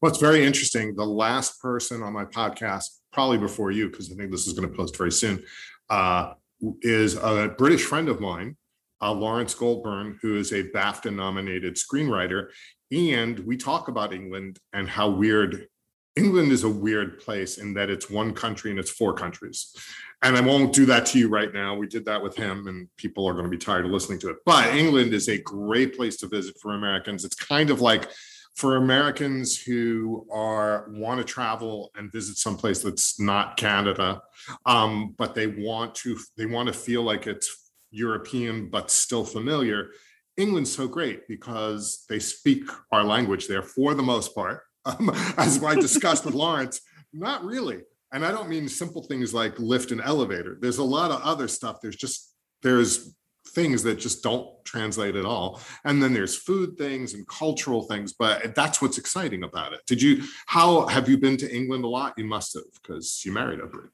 Well, 0.00 0.10
it's 0.10 0.20
very 0.20 0.44
interesting. 0.44 0.94
The 0.94 1.04
last 1.04 1.60
person 1.60 2.02
on 2.02 2.12
my 2.12 2.24
podcast, 2.24 2.98
probably 3.12 3.38
before 3.38 3.70
you, 3.70 3.90
because 3.90 4.12
I 4.12 4.14
think 4.14 4.30
this 4.30 4.46
is 4.46 4.52
going 4.52 4.68
to 4.68 4.76
post 4.76 4.96
very 4.96 5.12
soon, 5.12 5.44
uh, 5.90 6.34
is 6.82 7.14
a 7.16 7.54
British 7.56 7.84
friend 7.84 8.08
of 8.08 8.20
mine 8.20 8.56
uh, 9.02 9.12
Lawrence 9.12 9.54
Goldburn, 9.54 10.18
who 10.22 10.36
is 10.36 10.52
a 10.52 10.64
BAFTA 10.70 11.14
nominated 11.14 11.76
screenwriter. 11.76 12.48
And 12.92 13.38
we 13.40 13.56
talk 13.56 13.88
about 13.88 14.12
England 14.12 14.58
and 14.72 14.88
how 14.88 15.10
weird 15.10 15.68
England 16.14 16.50
is 16.50 16.64
a 16.64 16.68
weird 16.68 17.20
place 17.20 17.58
in 17.58 17.74
that 17.74 17.90
it's 17.90 18.08
one 18.08 18.32
country 18.32 18.70
and 18.70 18.80
it's 18.80 18.90
four 18.90 19.12
countries. 19.12 19.74
And 20.22 20.34
I 20.34 20.40
won't 20.40 20.72
do 20.72 20.86
that 20.86 21.04
to 21.06 21.18
you 21.18 21.28
right 21.28 21.52
now. 21.52 21.76
We 21.76 21.88
did 21.88 22.06
that 22.06 22.22
with 22.22 22.34
him, 22.34 22.68
and 22.68 22.88
people 22.96 23.28
are 23.28 23.34
going 23.34 23.44
to 23.44 23.50
be 23.50 23.58
tired 23.58 23.84
of 23.84 23.90
listening 23.90 24.18
to 24.20 24.30
it. 24.30 24.38
But 24.46 24.74
England 24.74 25.12
is 25.12 25.28
a 25.28 25.42
great 25.42 25.94
place 25.94 26.16
to 26.18 26.26
visit 26.26 26.56
for 26.60 26.74
Americans. 26.74 27.24
It's 27.24 27.34
kind 27.34 27.68
of 27.68 27.82
like 27.82 28.08
for 28.56 28.76
Americans 28.76 29.60
who 29.60 30.26
are 30.32 30.88
want 30.90 31.18
to 31.18 31.24
travel 31.24 31.90
and 31.94 32.10
visit 32.10 32.36
someplace 32.36 32.82
that's 32.82 33.20
not 33.20 33.56
Canada, 33.56 34.22
um, 34.64 35.14
but 35.18 35.34
they 35.34 35.46
want 35.46 35.94
to 35.96 36.18
they 36.36 36.46
want 36.46 36.66
to 36.66 36.72
feel 36.72 37.02
like 37.02 37.26
it's 37.26 37.70
European 37.90 38.68
but 38.68 38.90
still 38.90 39.24
familiar 39.24 39.90
England's 40.36 40.74
so 40.74 40.86
great 40.86 41.26
because 41.28 42.04
they 42.08 42.18
speak 42.18 42.68
our 42.92 43.04
language 43.04 43.48
there 43.48 43.62
for 43.62 43.94
the 43.94 44.02
most 44.02 44.34
part. 44.34 44.62
Um, 44.84 45.10
as 45.36 45.62
I 45.62 45.74
discussed 45.74 46.24
with 46.24 46.34
Lawrence, 46.34 46.80
not 47.12 47.44
really. 47.44 47.80
And 48.12 48.24
I 48.24 48.30
don't 48.30 48.48
mean 48.48 48.68
simple 48.68 49.02
things 49.02 49.34
like 49.34 49.58
lift 49.58 49.90
and 49.90 50.00
elevator. 50.00 50.58
There's 50.60 50.78
a 50.78 50.84
lot 50.84 51.10
of 51.10 51.22
other 51.22 51.48
stuff. 51.48 51.80
There's 51.80 51.96
just 51.96 52.32
there's 52.62 53.14
things 53.48 53.82
that 53.84 53.98
just 53.98 54.22
don't 54.22 54.48
translate 54.64 55.16
at 55.16 55.24
all. 55.24 55.60
And 55.84 56.02
then 56.02 56.12
there's 56.12 56.36
food 56.36 56.76
things 56.76 57.14
and 57.14 57.26
cultural 57.28 57.82
things, 57.82 58.12
but 58.12 58.54
that's 58.54 58.82
what's 58.82 58.98
exciting 58.98 59.42
about 59.42 59.72
it. 59.72 59.80
Did 59.86 60.02
you 60.02 60.24
how 60.46 60.86
have 60.86 61.08
you 61.08 61.18
been 61.18 61.36
to 61.38 61.54
England 61.54 61.84
a 61.84 61.88
lot? 61.88 62.14
You 62.16 62.24
must 62.24 62.54
have 62.54 62.64
because 62.82 63.22
you 63.24 63.32
married 63.32 63.60
over 63.60 63.86
it 63.86 63.90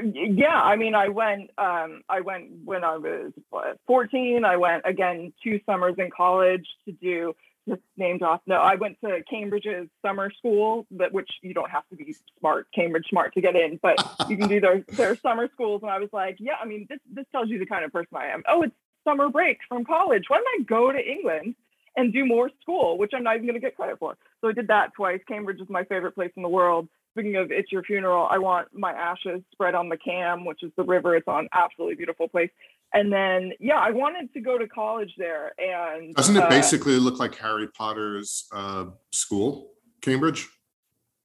yeah 0.00 0.60
i 0.62 0.76
mean 0.76 0.94
i 0.94 1.08
went 1.08 1.50
um, 1.58 2.02
i 2.08 2.20
went 2.20 2.46
when 2.64 2.84
i 2.84 2.96
was 2.96 3.32
what, 3.50 3.78
14 3.86 4.44
i 4.44 4.56
went 4.56 4.82
again 4.84 5.32
two 5.42 5.60
summers 5.66 5.94
in 5.98 6.10
college 6.10 6.66
to 6.84 6.92
do 6.92 7.34
just 7.68 7.80
named 7.96 8.22
off 8.22 8.40
no 8.46 8.56
i 8.56 8.76
went 8.76 8.96
to 9.04 9.22
cambridge's 9.28 9.88
summer 10.04 10.30
school 10.38 10.86
but 10.90 11.12
which 11.12 11.28
you 11.42 11.52
don't 11.52 11.70
have 11.70 11.86
to 11.88 11.96
be 11.96 12.14
smart 12.38 12.66
cambridge 12.74 13.06
smart 13.10 13.34
to 13.34 13.40
get 13.40 13.56
in 13.56 13.78
but 13.82 13.96
you 14.28 14.36
can 14.36 14.48
do 14.48 14.60
their 14.60 14.80
their 14.88 15.16
summer 15.22 15.48
schools 15.52 15.82
and 15.82 15.90
i 15.90 15.98
was 15.98 16.08
like 16.12 16.36
yeah 16.38 16.54
i 16.62 16.64
mean 16.64 16.86
this 16.88 17.00
this 17.12 17.26
tells 17.32 17.48
you 17.48 17.58
the 17.58 17.66
kind 17.66 17.84
of 17.84 17.92
person 17.92 18.16
i 18.16 18.26
am 18.26 18.42
oh 18.48 18.62
it's 18.62 18.74
summer 19.08 19.28
break 19.28 19.58
from 19.68 19.84
college 19.84 20.24
why 20.28 20.36
don't 20.36 20.60
i 20.60 20.62
go 20.64 20.92
to 20.92 20.98
england 20.98 21.54
and 21.96 22.12
do 22.12 22.26
more 22.26 22.50
school 22.60 22.98
which 22.98 23.12
i'm 23.14 23.22
not 23.22 23.36
even 23.36 23.46
going 23.46 23.54
to 23.54 23.60
get 23.60 23.76
credit 23.76 23.98
for 23.98 24.16
so 24.40 24.48
i 24.48 24.52
did 24.52 24.68
that 24.68 24.92
twice 24.94 25.20
cambridge 25.26 25.60
is 25.60 25.68
my 25.68 25.84
favorite 25.84 26.14
place 26.14 26.32
in 26.36 26.42
the 26.42 26.48
world 26.48 26.88
speaking 27.18 27.36
of 27.36 27.50
it's 27.50 27.72
your 27.72 27.82
funeral, 27.82 28.28
I 28.30 28.38
want 28.38 28.68
my 28.72 28.92
ashes 28.92 29.42
spread 29.52 29.74
on 29.74 29.88
the 29.88 29.96
Cam, 29.96 30.44
which 30.44 30.62
is 30.62 30.70
the 30.76 30.84
river. 30.84 31.16
It's 31.16 31.26
on 31.26 31.48
absolutely 31.52 31.96
beautiful 31.96 32.28
place. 32.28 32.50
And 32.94 33.12
then 33.12 33.52
yeah, 33.58 33.78
I 33.78 33.90
wanted 33.90 34.32
to 34.34 34.40
go 34.40 34.56
to 34.56 34.68
college 34.68 35.12
there. 35.18 35.52
And 35.58 36.14
doesn't 36.14 36.36
it 36.36 36.44
uh, 36.44 36.48
basically 36.48 36.98
look 36.98 37.18
like 37.18 37.34
Harry 37.36 37.68
Potter's 37.68 38.46
uh, 38.52 38.86
school, 39.12 39.72
Cambridge? 40.00 40.48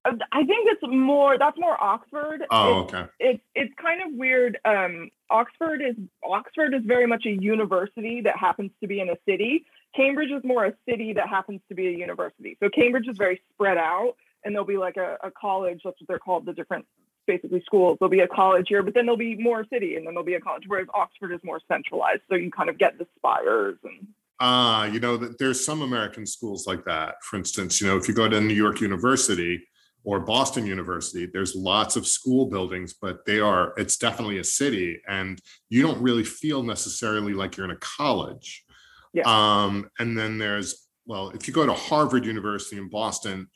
Uh, 0.06 0.12
I 0.32 0.44
think 0.44 0.68
it's 0.70 0.82
more 0.84 1.38
that's 1.38 1.58
more 1.58 1.82
Oxford. 1.82 2.44
Oh, 2.52 2.84
it's, 2.84 2.94
okay. 2.94 3.10
It's 3.20 3.44
it's 3.56 3.74
kind 3.82 4.02
of 4.02 4.18
weird. 4.18 4.58
Um, 4.66 5.10
Oxford 5.30 5.82
is 5.82 5.96
Oxford 6.24 6.74
is 6.74 6.82
very 6.86 7.08
much 7.08 7.26
a 7.26 7.32
university 7.32 8.22
that 8.22 8.38
happens 8.38 8.72
to 8.82 8.88
be 8.88 9.00
in 9.00 9.10
a 9.10 9.18
city. 9.28 9.66
Cambridge 9.96 10.32
is 10.32 10.44
more 10.44 10.66
a 10.66 10.74
city 10.90 11.14
that 11.14 11.28
happens 11.28 11.62
to 11.70 11.76
be 11.76 11.88
a 11.88 11.92
university. 11.92 12.58
So 12.62 12.70
Cambridge 12.70 13.08
is 13.08 13.18
very 13.18 13.42
spread 13.54 13.78
out, 13.78 14.16
and 14.44 14.54
there'll 14.54 14.66
be 14.68 14.78
like 14.78 14.98
a, 14.98 15.18
a 15.24 15.32
college. 15.32 15.82
That's 15.84 16.00
what 16.00 16.08
they're 16.08 16.20
called. 16.20 16.46
The 16.46 16.54
different 16.54 16.86
basically 17.26 17.62
schools. 17.62 17.98
There'll 18.00 18.10
be 18.10 18.20
a 18.20 18.28
college 18.28 18.66
here, 18.68 18.84
but 18.84 18.94
then 18.94 19.06
there'll 19.06 19.18
be 19.18 19.36
more 19.36 19.66
city, 19.72 19.96
and 19.96 20.06
then 20.06 20.14
there'll 20.14 20.26
be 20.26 20.34
a 20.34 20.42
college. 20.42 20.64
Whereas 20.68 20.88
Oxford 20.94 21.32
is 21.32 21.40
more 21.44 21.62
centralized, 21.72 22.22
so 22.30 22.36
you 22.36 22.52
kind 22.52 22.70
of 22.70 22.78
get 22.78 22.98
the 22.98 23.08
spires 23.18 23.78
and 23.84 24.08
Ah, 24.40 24.86
you 24.86 25.00
know, 25.00 25.16
that 25.16 25.38
there's 25.38 25.64
some 25.64 25.82
American 25.82 26.26
schools 26.26 26.68
like 26.68 26.84
that. 26.84 27.16
For 27.24 27.38
instance, 27.38 27.80
you 27.80 27.88
know, 27.88 27.96
if 27.96 28.10
you 28.10 28.14
go 28.14 28.28
to 28.28 28.42
New 28.42 28.54
York 28.54 28.82
University 28.82 29.64
or 30.04 30.20
Boston 30.20 30.66
University, 30.66 31.26
there's 31.26 31.56
lots 31.56 31.96
of 31.96 32.06
school 32.06 32.46
buildings, 32.46 32.94
but 32.94 33.26
they 33.26 33.40
are, 33.40 33.74
it's 33.78 33.98
definitely 33.98 34.40
a 34.40 34.44
city 34.44 35.02
and 35.08 35.40
you 35.70 35.82
don't 35.82 36.02
really 36.02 36.24
feel 36.24 36.62
necessarily 36.64 37.34
like 37.34 37.56
you're 37.56 37.66
in 37.66 37.72
a 37.72 37.78
college. 37.78 38.66
Yeah. 39.14 39.24
Um, 39.26 39.90
and 40.00 40.18
then 40.18 40.38
there's, 40.38 40.88
well, 41.06 41.30
if 41.30 41.48
you 41.48 41.54
go 41.54 41.66
to 41.66 41.74
Harvard 41.74 42.26
University 42.26 42.78
in 42.78 42.90
Boston, 42.90 43.48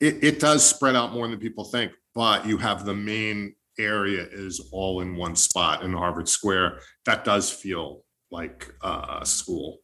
it, 0.00 0.22
it 0.22 0.40
does 0.40 0.64
spread 0.64 0.94
out 0.94 1.12
more 1.12 1.26
than 1.26 1.38
people 1.38 1.64
think, 1.64 1.92
but 2.14 2.46
you 2.46 2.58
have 2.58 2.84
the 2.84 2.94
main 2.94 3.54
area 3.78 4.26
is 4.30 4.68
all 4.72 5.00
in 5.00 5.16
one 5.16 5.36
spot 5.36 5.82
in 5.82 5.92
Harvard 5.92 6.28
Square. 6.28 6.80
That 7.04 7.24
does 7.24 7.50
feel 7.50 8.04
like 8.30 8.72
uh, 8.82 9.18
a 9.22 9.26
school. 9.26 9.78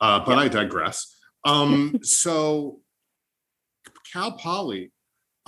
Uh, 0.00 0.24
but 0.24 0.38
I 0.38 0.48
digress. 0.48 1.16
Um, 1.44 1.98
so 2.02 2.80
Cal 4.12 4.32
Poly, 4.32 4.92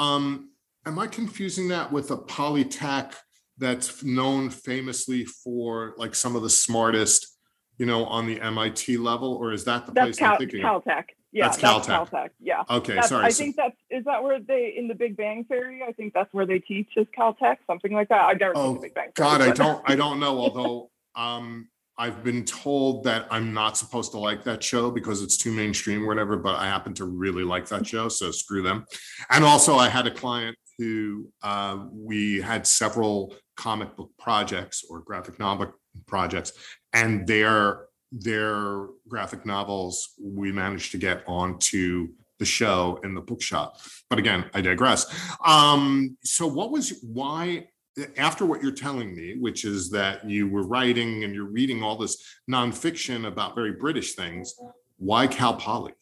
um, 0.01 0.51
am 0.87 0.99
I 0.99 1.07
confusing 1.07 1.69
that 1.69 1.93
with 1.93 2.11
a 2.11 2.17
Polytech 2.17 3.15
that's 3.59 4.03
known 4.03 4.49
famously 4.49 5.27
for 5.27 5.95
like 5.99 6.15
some 6.15 6.35
of 6.35 6.43
the 6.43 6.49
smartest, 6.51 7.37
you 7.77 7.85
know, 7.85 8.07
on 8.07 8.27
the 8.27 8.41
MIT 8.41 8.97
level, 8.97 9.35
or 9.35 9.53
is 9.53 9.65
that 9.65 9.85
the 9.87 9.93
that's 9.93 10.07
place 10.07 10.19
Cal, 10.19 10.33
I'm 10.33 10.39
thinking? 10.39 10.65
of? 10.65 10.83
Caltech. 10.85 11.05
Yeah, 11.33 11.45
That's 11.47 11.59
that's 11.59 11.87
Caltech. 11.87 12.11
Caltech. 12.11 12.29
Yeah. 12.41 12.65
Okay, 12.69 12.95
That's, 12.95 13.09
sorry. 13.11 13.27
I 13.27 13.31
think 13.31 13.55
that's 13.55 13.77
is 13.91 14.05
that 14.07 14.23
where 14.25 14.41
they 14.41 14.75
in 14.77 14.89
the 14.89 14.95
Big 14.95 15.17
Bang 15.17 15.45
Theory. 15.45 15.81
I 15.87 15.93
think 15.93 16.13
that's 16.13 16.33
where 16.33 16.45
they 16.47 16.59
teach 16.59 16.89
is 16.97 17.07
Caltech, 17.17 17.59
something 17.69 17.93
like 17.93 18.09
that. 18.09 18.23
I've 18.23 18.41
never 18.41 18.55
Oh, 18.57 18.65
seen 18.65 18.75
the 18.75 18.81
Big 18.81 18.95
Bang 18.95 19.13
Theory. 19.15 19.29
God, 19.29 19.41
I 19.43 19.53
don't, 19.53 19.83
I 19.89 19.95
don't 19.95 20.19
know, 20.19 20.39
although, 20.39 20.91
um, 21.15 21.69
I've 22.01 22.25
been 22.25 22.47
told 22.47 23.05
that 23.05 23.27
I'm 23.31 23.53
not 23.53 23.77
supposed 23.77 24.13
to 24.13 24.19
like 24.19 24.43
that 24.45 24.65
show 24.65 24.91
because 24.91 25.21
it's 25.23 25.37
too 25.37 25.53
mainstream 25.53 26.03
or 26.03 26.07
whatever, 26.07 26.39
but 26.39 26.57
I 26.57 26.65
happen 26.65 26.95
to 26.95 27.05
really 27.05 27.45
like 27.45 27.69
that 27.69 27.87
show, 27.87 28.09
so 28.09 28.31
screw 28.31 28.63
them. 28.63 28.87
And 29.29 29.45
also 29.45 29.77
I 29.77 29.91
had 29.91 30.07
a 30.07 30.11
client 30.11 30.57
who, 30.79 31.31
uh, 31.43 31.77
we 31.93 32.41
had 32.41 32.67
several 32.67 33.35
comic 33.55 33.97
book 33.97 34.13
projects 34.19 34.83
or 34.89 35.01
graphic 35.01 35.39
novel 35.39 35.75
projects, 36.07 36.55
and 36.95 37.27
their, 37.27 37.85
their 38.11 38.87
graphic 39.07 39.45
novels, 39.45 40.15
we 40.19 40.53
managed 40.53 40.93
to 40.93 40.99
get 40.99 41.23
onto 41.27 42.09
the 42.39 42.47
show 42.47 42.99
in 43.05 43.15
the 43.15 43.21
bookshop. 43.21 43.77
But 44.09 44.19
again, 44.19 44.49
I 44.55 44.63
digress. 44.63 45.05
Um, 45.45 46.17
so 46.25 46.47
what 46.47 46.71
was, 46.71 46.99
why, 47.03 47.69
after 48.17 48.47
what 48.47 48.63
you're 48.63 48.73
telling 48.73 49.15
me, 49.15 49.37
which 49.39 49.65
is 49.65 49.91
that 49.91 50.29
you 50.29 50.49
were 50.49 50.63
writing 50.63 51.25
and 51.25 51.35
you're 51.35 51.51
reading 51.51 51.83
all 51.83 51.97
this 51.97 52.23
nonfiction 52.51 53.27
about 53.27 53.55
very 53.55 53.73
British 53.73 54.15
things, 54.15 54.55
why 54.99 55.27
Cal 55.27 55.55
Poly? 55.55 55.93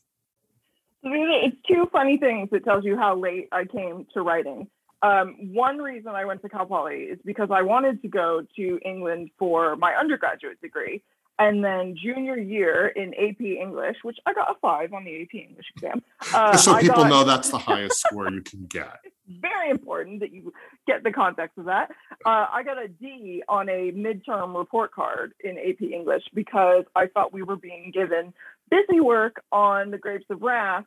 So 1.02 1.10
these 1.10 1.20
are- 1.20 1.44
it's 1.46 1.56
two 1.66 1.86
funny 1.92 2.18
things 2.18 2.50
that 2.50 2.64
tells 2.64 2.84
you 2.84 2.96
how 2.96 3.14
late 3.16 3.48
I 3.52 3.64
came 3.64 4.06
to 4.14 4.22
writing. 4.22 4.68
Um, 5.00 5.54
one 5.54 5.78
reason 5.78 6.08
I 6.08 6.24
went 6.24 6.42
to 6.42 6.48
Cal 6.48 6.66
Poly 6.66 7.04
is 7.04 7.20
because 7.24 7.50
I 7.52 7.62
wanted 7.62 8.02
to 8.02 8.08
go 8.08 8.44
to 8.56 8.80
England 8.84 9.30
for 9.38 9.76
my 9.76 9.94
undergraduate 9.94 10.60
degree. 10.60 11.02
And 11.40 11.64
then 11.64 11.94
junior 11.96 12.36
year 12.36 12.88
in 12.88 13.14
AP 13.14 13.40
English, 13.40 13.98
which 14.02 14.18
I 14.26 14.34
got 14.34 14.50
a 14.50 14.54
five 14.60 14.92
on 14.92 15.04
the 15.04 15.22
AP 15.22 15.34
English 15.34 15.66
exam. 15.76 16.02
Uh, 16.34 16.56
so 16.56 16.76
people 16.80 16.96
got- 17.04 17.08
know 17.10 17.22
that's 17.22 17.48
the 17.50 17.58
highest 17.58 18.00
score 18.00 18.28
you 18.30 18.42
can 18.42 18.66
get. 18.66 18.98
very 19.28 19.70
important 19.70 20.20
that 20.20 20.32
you 20.32 20.52
get 20.86 21.04
the 21.04 21.12
context 21.12 21.58
of 21.58 21.66
that. 21.66 21.90
Uh, 22.24 22.46
I 22.50 22.62
got 22.64 22.82
a 22.82 22.88
D 22.88 23.42
on 23.48 23.68
a 23.68 23.92
midterm 23.92 24.56
report 24.56 24.92
card 24.92 25.34
in 25.40 25.58
AP 25.58 25.82
English 25.82 26.24
because 26.34 26.84
I 26.94 27.06
thought 27.06 27.32
we 27.32 27.42
were 27.42 27.56
being 27.56 27.90
given 27.92 28.32
busy 28.70 29.00
work 29.00 29.42
on 29.52 29.90
the 29.90 29.98
Grapes 29.98 30.26
of 30.30 30.42
Wrath, 30.42 30.84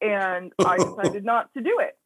and 0.00 0.52
I 0.64 0.76
decided 0.78 1.24
not 1.24 1.52
to 1.54 1.62
do 1.62 1.78
it. 1.80 1.96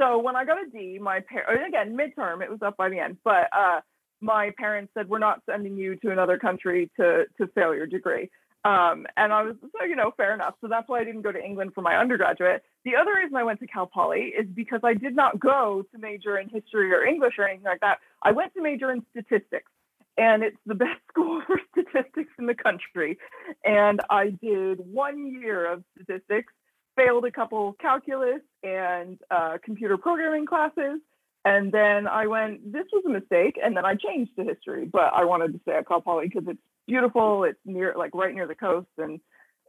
So 0.00 0.18
when 0.18 0.36
I 0.36 0.44
got 0.44 0.58
a 0.64 0.70
D, 0.70 0.98
my 1.00 1.20
parents, 1.20 1.64
again, 1.66 1.96
midterm, 1.96 2.42
it 2.42 2.50
was 2.50 2.62
up 2.62 2.76
by 2.76 2.88
the 2.88 3.00
end, 3.00 3.18
but 3.24 3.48
uh, 3.52 3.80
my 4.20 4.52
parents 4.56 4.92
said, 4.94 5.08
We're 5.08 5.18
not 5.18 5.42
sending 5.48 5.76
you 5.76 5.96
to 5.96 6.10
another 6.10 6.38
country 6.38 6.90
to, 6.96 7.24
to 7.38 7.46
fail 7.48 7.74
your 7.74 7.86
degree. 7.86 8.30
Um, 8.64 9.06
and 9.16 9.32
I 9.32 9.42
was, 9.42 9.56
so, 9.60 9.84
you 9.84 9.96
know, 9.96 10.12
fair 10.16 10.34
enough. 10.34 10.54
So 10.60 10.68
that's 10.68 10.88
why 10.88 11.00
I 11.00 11.04
didn't 11.04 11.22
go 11.22 11.32
to 11.32 11.42
England 11.42 11.72
for 11.74 11.82
my 11.82 11.96
undergraduate. 11.96 12.62
The 12.88 12.96
other 12.96 13.16
reason 13.16 13.36
I 13.36 13.44
went 13.44 13.60
to 13.60 13.66
Cal 13.66 13.86
Poly 13.86 14.32
is 14.38 14.46
because 14.46 14.80
I 14.82 14.94
did 14.94 15.14
not 15.14 15.38
go 15.38 15.84
to 15.92 15.98
major 15.98 16.38
in 16.38 16.48
history 16.48 16.90
or 16.90 17.04
English 17.04 17.34
or 17.36 17.46
anything 17.46 17.66
like 17.66 17.80
that. 17.80 17.98
I 18.22 18.32
went 18.32 18.54
to 18.54 18.62
major 18.62 18.90
in 18.90 19.04
statistics, 19.10 19.70
and 20.16 20.42
it's 20.42 20.56
the 20.64 20.74
best 20.74 20.98
school 21.10 21.42
for 21.46 21.60
statistics 21.72 22.30
in 22.38 22.46
the 22.46 22.54
country. 22.54 23.18
And 23.62 24.00
I 24.08 24.30
did 24.30 24.80
one 24.90 25.30
year 25.30 25.70
of 25.70 25.84
statistics, 25.94 26.50
failed 26.96 27.26
a 27.26 27.30
couple 27.30 27.74
calculus 27.74 28.40
and 28.62 29.18
uh, 29.30 29.58
computer 29.62 29.98
programming 29.98 30.46
classes. 30.46 31.00
And 31.44 31.70
then 31.70 32.08
I 32.08 32.26
went, 32.26 32.72
this 32.72 32.86
was 32.90 33.04
a 33.04 33.10
mistake. 33.10 33.58
And 33.62 33.76
then 33.76 33.84
I 33.84 33.96
changed 33.96 34.34
to 34.36 34.44
history, 34.44 34.86
but 34.86 35.12
I 35.12 35.26
wanted 35.26 35.52
to 35.52 35.60
stay 35.60 35.72
at 35.72 35.86
Cal 35.86 36.00
Poly 36.00 36.28
because 36.28 36.48
it's 36.48 36.62
beautiful. 36.86 37.44
It's 37.44 37.60
near, 37.66 37.92
like 37.98 38.14
right 38.14 38.34
near 38.34 38.46
the 38.46 38.54
coast, 38.54 38.88
and 38.96 39.20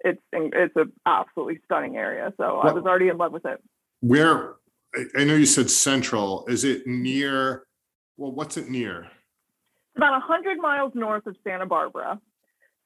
it's 0.03 0.21
it's 0.33 0.75
an 0.75 0.91
absolutely 1.05 1.59
stunning 1.65 1.97
area. 1.97 2.33
So 2.37 2.59
I 2.59 2.71
was 2.71 2.83
already 2.85 3.09
in 3.09 3.17
love 3.17 3.31
with 3.31 3.45
it. 3.45 3.61
Where, 4.01 4.55
I, 5.17 5.23
know 5.23 5.35
you 5.35 5.45
said 5.45 5.69
central, 5.69 6.45
is 6.47 6.63
it 6.63 6.87
near, 6.87 7.63
well, 8.17 8.31
what's 8.31 8.55
it 8.57 8.69
near? 8.69 9.01
It's 9.01 9.97
about 9.97 10.11
100 10.11 10.57
miles 10.57 10.93
north 10.95 11.25
of 11.27 11.35
Santa 11.43 11.65
Barbara. 11.65 12.19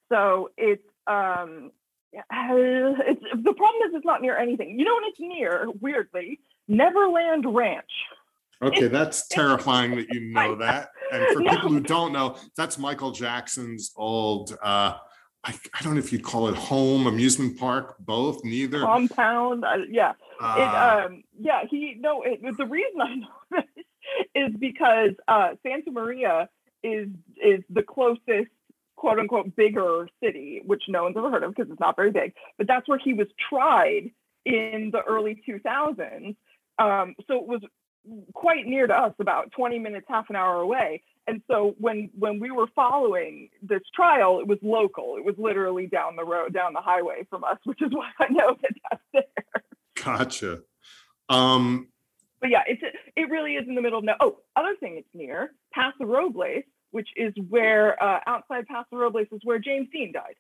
So 0.09 0.49
it's, 0.57 0.83
um, 1.07 1.71
it's 2.13 3.21
the 3.21 3.53
problem 3.53 3.81
is 3.87 3.93
it's 3.93 4.05
not 4.05 4.21
near 4.21 4.37
anything. 4.37 4.77
You 4.79 4.85
know 4.85 4.93
what 4.93 5.03
it's 5.07 5.19
near, 5.19 5.67
weirdly? 5.81 6.39
Neverland 6.67 7.45
Ranch. 7.47 7.85
Okay, 8.61 8.87
that's 8.87 9.27
terrifying 9.29 9.95
that 9.97 10.09
you 10.09 10.31
know 10.31 10.55
that. 10.55 10.89
And 11.11 11.27
for 11.27 11.41
No. 11.41 11.51
people 11.51 11.69
who 11.69 11.79
don't 11.79 12.13
know, 12.13 12.37
that's 12.57 12.77
Michael 12.77 13.11
Jackson's 13.11 13.91
old, 13.95 14.57
uh, 14.63 14.95
I, 15.43 15.53
I 15.73 15.83
don't 15.83 15.93
know 15.93 15.99
if 15.99 16.13
you'd 16.13 16.23
call 16.23 16.47
it 16.47 16.55
home, 16.55 17.05
amusement 17.05 17.59
park, 17.59 17.95
both, 17.99 18.43
neither. 18.45 18.79
Compound, 18.79 19.65
uh, 19.65 19.77
yeah. 19.89 20.11
It, 20.11 20.15
Uh, 20.41 21.05
um, 21.05 21.23
yeah, 21.39 21.63
he 21.69 21.95
no. 21.99 22.21
It, 22.23 22.41
the 22.57 22.65
reason 22.65 23.01
I 23.01 23.15
know 23.15 23.27
this 23.51 23.85
is 24.35 24.55
because 24.57 25.11
uh, 25.27 25.49
Santa 25.63 25.91
Maria 25.91 26.49
is 26.81 27.09
is 27.43 27.61
the 27.69 27.83
closest 27.83 28.49
quote 28.95 29.19
unquote 29.19 29.55
bigger 29.55 30.07
city, 30.23 30.61
which 30.65 30.83
no 30.87 31.03
one's 31.03 31.17
ever 31.17 31.29
heard 31.29 31.43
of 31.43 31.53
because 31.53 31.69
it's 31.69 31.79
not 31.79 31.95
very 31.95 32.11
big. 32.11 32.33
But 32.57 32.67
that's 32.67 32.87
where 32.87 32.99
he 32.99 33.13
was 33.13 33.27
tried 33.49 34.11
in 34.45 34.91
the 34.91 35.01
early 35.01 35.41
2000s. 35.47 36.35
Um, 36.79 37.15
so 37.27 37.35
it 37.35 37.47
was 37.47 37.61
quite 38.33 38.65
near 38.65 38.87
to 38.87 38.93
us, 38.93 39.13
about 39.19 39.51
20 39.51 39.79
minutes, 39.79 40.05
half 40.09 40.29
an 40.29 40.35
hour 40.35 40.61
away. 40.61 41.03
And 41.27 41.41
so 41.49 41.75
when 41.79 42.09
when 42.17 42.39
we 42.39 42.51
were 42.51 42.67
following 42.75 43.49
this 43.61 43.81
trial, 43.95 44.39
it 44.39 44.47
was 44.47 44.59
local. 44.61 45.15
It 45.17 45.23
was 45.23 45.35
literally 45.37 45.87
down 45.87 46.15
the 46.17 46.25
road, 46.25 46.53
down 46.53 46.73
the 46.73 46.81
highway 46.81 47.25
from 47.29 47.43
us, 47.43 47.57
which 47.63 47.81
is 47.81 47.91
why 47.91 48.09
I 48.19 48.27
know 48.29 48.55
that 48.61 48.71
that's 48.91 49.03
there. 49.13 49.63
Gotcha. 50.03 50.61
Um, 51.29 51.87
But 52.41 52.49
yeah, 52.49 52.63
it's 52.67 52.81
it 53.15 53.29
really 53.29 53.53
is 53.55 53.67
in 53.67 53.75
the 53.75 53.81
middle 53.81 53.99
of 53.99 54.05
no. 54.05 54.15
Oh, 54.19 54.37
other 54.55 54.75
thing 54.79 54.97
it's 54.97 55.07
near 55.13 55.51
Paso 55.73 56.03
Robles, 56.05 56.63
which 56.91 57.09
is 57.15 57.33
where 57.49 58.01
uh, 58.03 58.19
outside 58.27 58.67
Paso 58.67 58.87
Robles 58.97 59.27
is 59.31 59.39
where 59.43 59.59
James 59.59 59.87
Dean 59.93 60.11
died. 60.11 60.35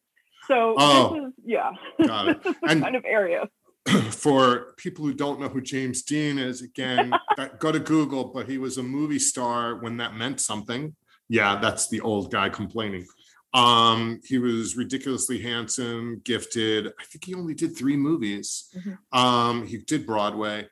So 0.47 0.75
Oh, 0.77 1.13
this 1.15 1.27
is 1.29 1.33
yeah, 1.45 1.71
got 2.05 2.27
it. 2.27 2.43
this 2.43 2.55
is 2.55 2.61
the 2.61 2.69
And- 2.69 2.81
kind 2.83 2.95
of 2.97 3.05
area. 3.05 3.47
for 4.11 4.73
people 4.77 5.05
who 5.05 5.13
don't 5.13 5.39
know 5.39 5.49
who 5.49 5.61
James 5.61 6.01
Dean 6.03 6.37
is, 6.37 6.61
again, 6.61 7.11
that- 7.37 7.59
go 7.59 7.71
to 7.71 7.79
Google, 7.79 8.25
but 8.25 8.47
he 8.49 8.57
was 8.57 8.77
a 8.77 8.83
movie 8.83 9.19
star 9.19 9.75
when 9.75 9.97
that 9.97 10.15
meant 10.15 10.39
something. 10.39 10.95
Yeah, 11.29 11.59
that's 11.59 11.89
the 11.89 12.01
old 12.01 12.31
guy 12.31 12.49
complaining. 12.49 13.05
Um, 13.53 14.19
he 14.25 14.39
was 14.39 14.75
ridiculously 14.75 15.39
handsome, 15.41 16.21
gifted. 16.23 16.87
I 16.87 17.03
think 17.05 17.25
he 17.25 17.35
only 17.35 17.53
did 17.53 17.77
three 17.77 17.95
movies. 17.95 18.69
Mhm. 18.75 18.97
Um, 19.17 19.67
he 19.67 19.77
did 19.77 20.05
Broadway, 20.07 20.67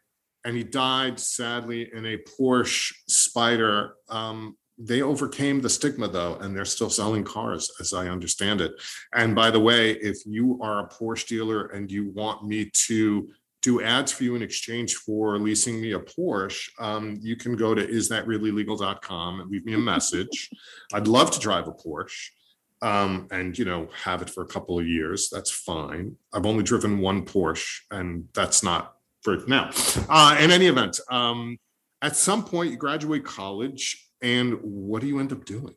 and 0.45 0.57
he 0.57 0.63
died 0.63 1.19
sadly 1.19 1.89
in 1.93 2.05
a 2.05 2.17
Porsche 2.17 2.93
Spyder. 3.09 3.91
Um, 4.09 4.57
they 4.83 5.01
overcame 5.01 5.61
the 5.61 5.69
stigma 5.69 6.07
though, 6.07 6.35
and 6.35 6.55
they're 6.55 6.65
still 6.65 6.89
selling 6.89 7.23
cars, 7.23 7.71
as 7.79 7.93
I 7.93 8.07
understand 8.07 8.61
it. 8.61 8.73
And 9.13 9.35
by 9.35 9.51
the 9.51 9.59
way, 9.59 9.91
if 9.91 10.17
you 10.25 10.59
are 10.61 10.79
a 10.79 10.89
Porsche 10.89 11.27
dealer 11.27 11.67
and 11.67 11.91
you 11.91 12.09
want 12.09 12.47
me 12.47 12.69
to 12.87 13.29
do 13.61 13.81
ads 13.81 14.11
for 14.11 14.23
you 14.23 14.35
in 14.35 14.41
exchange 14.41 14.95
for 14.95 15.37
leasing 15.37 15.79
me 15.79 15.91
a 15.91 15.99
Porsche, 15.99 16.69
um, 16.79 17.17
you 17.21 17.35
can 17.35 17.55
go 17.55 17.75
to 17.75 17.85
isthatreallylegal.com 17.85 19.41
and 19.41 19.51
leave 19.51 19.65
me 19.65 19.73
a 19.73 19.77
message. 19.93 20.49
I'd 20.93 21.07
love 21.07 21.31
to 21.31 21.39
drive 21.39 21.67
a 21.67 21.73
Porsche 21.73 22.29
um, 22.81 23.27
and 23.31 23.57
you 23.57 23.65
know 23.65 23.87
have 24.03 24.21
it 24.21 24.29
for 24.29 24.43
a 24.43 24.47
couple 24.47 24.79
of 24.79 24.87
years. 24.87 25.29
That's 25.29 25.51
fine. 25.51 26.15
I've 26.33 26.45
only 26.45 26.63
driven 26.63 26.99
one 26.99 27.25
Porsche, 27.25 27.81
and 27.91 28.27
that's 28.33 28.63
not 28.63 28.95
for 29.21 29.37
now. 29.47 29.69
Uh, 30.09 30.37
in 30.39 30.51
any 30.51 30.67
event, 30.67 30.99
um, 31.09 31.57
at 32.01 32.15
some 32.15 32.43
point 32.43 32.71
you 32.71 32.77
graduate 32.77 33.23
college, 33.23 34.10
and 34.21 34.59
what 34.61 35.01
do 35.01 35.07
you 35.07 35.19
end 35.19 35.31
up 35.31 35.45
doing? 35.45 35.75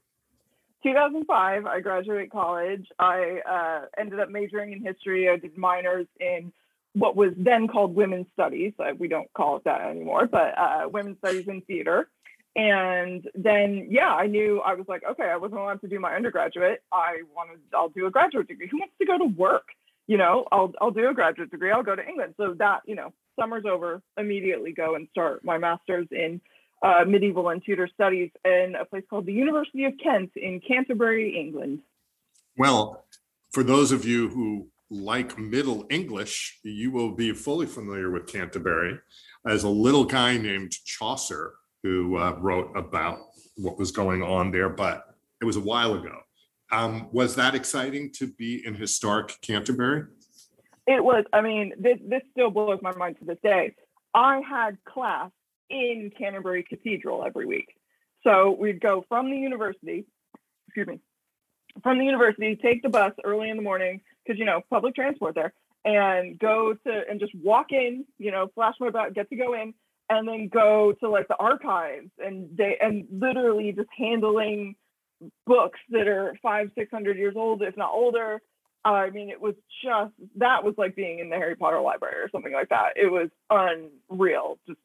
2005, 0.83 1.67
I 1.67 1.81
graduate 1.81 2.31
college. 2.31 2.87
I 2.99 3.41
uh, 3.49 3.87
ended 3.99 4.21
up 4.21 4.29
majoring 4.29 4.73
in 4.73 4.83
history. 4.83 5.31
I 5.31 5.37
did 5.37 5.57
minors 5.57 6.07
in 6.21 6.53
what 6.93 7.17
was 7.17 7.33
then 7.37 7.67
called 7.69 7.95
women's 7.95 8.27
studies. 8.35 8.75
We 8.99 9.09
don't 9.09 9.33
call 9.33 9.57
it 9.57 9.65
that 9.65 9.81
anymore, 9.81 10.27
but 10.27 10.57
uh, 10.57 10.89
women's 10.89 11.19
studies 11.19 11.49
in 11.49 11.63
theater. 11.63 12.09
And 12.57 13.29
then, 13.35 13.89
yeah, 13.91 14.15
I 14.15 14.27
knew 14.27 14.61
I 14.61 14.75
was 14.75 14.87
like, 14.87 15.03
okay, 15.11 15.25
I 15.25 15.37
wasn't 15.37 15.61
allowed 15.61 15.81
to 15.81 15.89
do 15.89 15.99
my 15.99 16.15
undergraduate. 16.15 16.83
I 16.93 17.23
wanted, 17.35 17.59
I'll 17.75 17.89
do 17.89 18.07
a 18.07 18.11
graduate 18.11 18.47
degree. 18.47 18.69
Who 18.69 18.79
wants 18.79 18.95
to 19.01 19.07
go 19.07 19.19
to 19.19 19.25
work? 19.25 19.69
You 20.07 20.19
know, 20.19 20.47
I'll, 20.53 20.73
I'll 20.81 20.93
do 20.93 21.09
a 21.09 21.15
graduate 21.15 21.51
degree. 21.51 21.73
I'll 21.73 21.83
go 21.83 21.97
to 21.97 22.07
England. 22.07 22.35
So 22.37 22.55
that, 22.59 22.83
you 22.87 22.95
know, 22.95 23.13
summer's 23.41 23.65
over, 23.65 24.03
immediately 24.17 24.73
go 24.73 24.95
and 24.95 25.09
start 25.11 25.45
my 25.45 25.59
master's 25.59 26.07
in 26.13 26.41
uh, 26.83 27.05
medieval 27.07 27.49
and 27.49 27.65
Tudor 27.65 27.89
studies 27.93 28.31
in 28.45 28.75
a 28.79 28.85
place 28.85 29.05
called 29.09 29.27
the 29.27 29.33
University 29.33 29.85
of 29.85 29.95
Kent 30.03 30.33
in 30.37 30.61
Canterbury, 30.61 31.39
England. 31.39 31.81
Well, 32.57 33.05
for 33.53 33.63
those 33.63 33.93
of 33.93 34.05
you 34.05 34.29
who 34.29 34.69
like 34.91 35.39
Middle 35.39 35.87
English, 35.91 36.59
you 36.63 36.91
will 36.91 37.13
be 37.13 37.33
fully 37.33 37.67
familiar 37.67 38.11
with 38.11 38.27
Canterbury 38.27 38.99
as 39.47 39.65
a 39.65 39.69
little 39.69 40.05
guy 40.05 40.37
named 40.37 40.73
Chaucer 40.85 41.55
who 41.83 42.17
uh, 42.17 42.33
wrote 42.41 42.71
about 42.77 43.19
what 43.57 43.79
was 43.79 43.91
going 43.91 44.23
on 44.23 44.51
there, 44.51 44.69
but 44.69 45.15
it 45.41 45.45
was 45.45 45.57
a 45.57 45.61
while 45.61 45.95
ago. 45.95 46.19
Um, 46.73 47.09
was 47.13 47.35
that 47.37 47.55
exciting 47.55 48.11
to 48.13 48.27
be 48.27 48.67
in 48.67 48.75
historic 48.75 49.37
Canterbury? 49.43 50.05
It 50.87 51.03
was. 51.03 51.25
I 51.33 51.41
mean, 51.41 51.73
this, 51.79 51.99
this 52.07 52.23
still 52.33 52.51
blows 52.51 52.81
my 52.83 52.95
mind 52.97 53.19
to 53.19 53.25
this 53.25 53.39
day. 53.43 53.75
I 54.15 54.41
had 54.49 54.79
class 54.85 55.31
in 55.71 56.11
Canterbury 56.17 56.63
Cathedral 56.63 57.25
every 57.25 57.47
week. 57.47 57.77
So 58.23 58.57
we'd 58.59 58.81
go 58.81 59.05
from 59.09 59.31
the 59.31 59.37
university, 59.37 60.05
excuse 60.67 60.87
me, 60.87 61.01
from 61.83 61.99
the 61.99 62.05
university, 62.05 62.57
take 62.57 62.83
the 62.83 62.89
bus 62.89 63.13
early 63.25 63.51
in 63.51 63.57
the 63.57 63.63
morning, 63.63 64.01
because, 64.25 64.39
you 64.39 64.47
know, 64.47 64.63
public 64.71 64.95
transport 64.95 65.35
there, 65.35 65.53
and 65.85 66.39
go 66.39 66.75
to 66.87 67.03
and 67.09 67.21
just 67.21 67.35
walk 67.35 67.73
in, 67.73 68.05
you 68.19 68.31
know, 68.31 68.51
flash 68.55 68.75
my 68.81 68.91
badge, 68.91 69.15
get 69.15 69.29
to 69.29 69.37
go 69.37 69.55
in, 69.55 69.75
and 70.11 70.29
then 70.29 70.49
go 70.49 70.93
to 71.01 71.09
like 71.09 71.29
the 71.29 71.37
archives 71.37 72.11
and 72.19 72.49
they 72.57 72.77
and 72.81 73.07
literally 73.11 73.73
just 73.73 73.89
handling 73.97 74.77
books 75.47 75.81
that 75.91 76.07
are 76.07 76.37
five 76.43 76.71
six 76.77 76.91
hundred 76.91 77.17
years 77.17 77.35
old 77.37 77.63
if 77.63 77.77
not 77.77 77.91
older 77.93 78.43
i 78.85 79.09
mean 79.11 79.31
it 79.31 79.41
was 79.41 79.55
just 79.83 80.13
that 80.37 80.63
was 80.63 80.75
like 80.77 80.95
being 80.95 81.21
in 81.21 81.31
the 81.31 81.37
harry 81.37 81.57
potter 81.57 81.81
library 81.81 82.17
or 82.17 82.29
something 82.31 82.53
like 82.53 82.69
that 82.69 82.93
it 82.97 83.11
was 83.11 83.31
unreal 83.51 84.59
just 84.67 84.79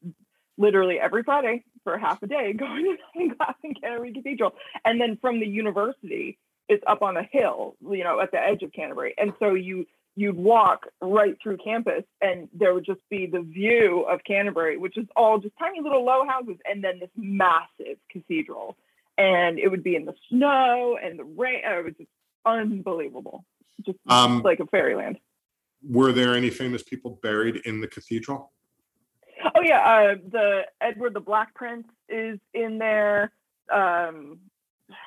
literally 0.60 0.98
every 1.00 1.22
friday 1.22 1.64
for 1.82 1.98
half 1.98 2.22
a 2.22 2.26
day 2.26 2.52
going 2.56 2.96
to 3.16 3.34
class 3.34 3.54
in 3.64 3.74
canterbury 3.74 4.12
cathedral 4.12 4.54
and 4.84 5.00
then 5.00 5.16
from 5.20 5.40
the 5.40 5.46
university 5.46 6.38
it's 6.68 6.84
up 6.86 7.02
on 7.02 7.16
a 7.16 7.28
hill 7.32 7.74
you 7.90 8.04
know 8.04 8.20
at 8.20 8.30
the 8.30 8.38
edge 8.38 8.62
of 8.62 8.72
canterbury 8.72 9.14
and 9.18 9.32
so 9.38 9.54
you 9.54 9.86
you'd 10.16 10.36
walk 10.36 10.86
right 11.00 11.36
through 11.42 11.56
campus 11.58 12.04
and 12.20 12.48
there 12.52 12.74
would 12.74 12.84
just 12.84 13.00
be 13.08 13.26
the 13.26 13.40
view 13.40 14.04
of 14.10 14.20
Canterbury, 14.26 14.76
which 14.76 14.96
is 14.96 15.06
all 15.16 15.38
just 15.38 15.54
tiny 15.58 15.80
little 15.80 16.04
low 16.04 16.26
houses, 16.26 16.56
and 16.68 16.82
then 16.82 17.00
this 17.00 17.10
massive 17.16 17.96
cathedral. 18.10 18.76
And 19.16 19.58
it 19.58 19.68
would 19.68 19.82
be 19.82 19.96
in 19.96 20.04
the 20.04 20.14
snow 20.28 20.98
and 21.02 21.18
the 21.18 21.24
rain. 21.24 21.60
It 21.64 21.84
was 21.84 21.94
just 21.96 22.10
unbelievable, 22.44 23.44
just 23.84 23.98
um, 24.08 24.42
like 24.42 24.60
a 24.60 24.66
fairyland. 24.66 25.18
Were 25.82 26.12
there 26.12 26.34
any 26.34 26.50
famous 26.50 26.82
people 26.82 27.18
buried 27.22 27.56
in 27.64 27.80
the 27.80 27.88
cathedral? 27.88 28.52
Oh 29.54 29.62
yeah, 29.62 29.80
uh, 29.80 30.14
the 30.30 30.62
Edward 30.80 31.14
the 31.14 31.20
Black 31.20 31.54
Prince 31.54 31.86
is 32.08 32.38
in 32.54 32.78
there. 32.78 33.32
Um, 33.72 34.38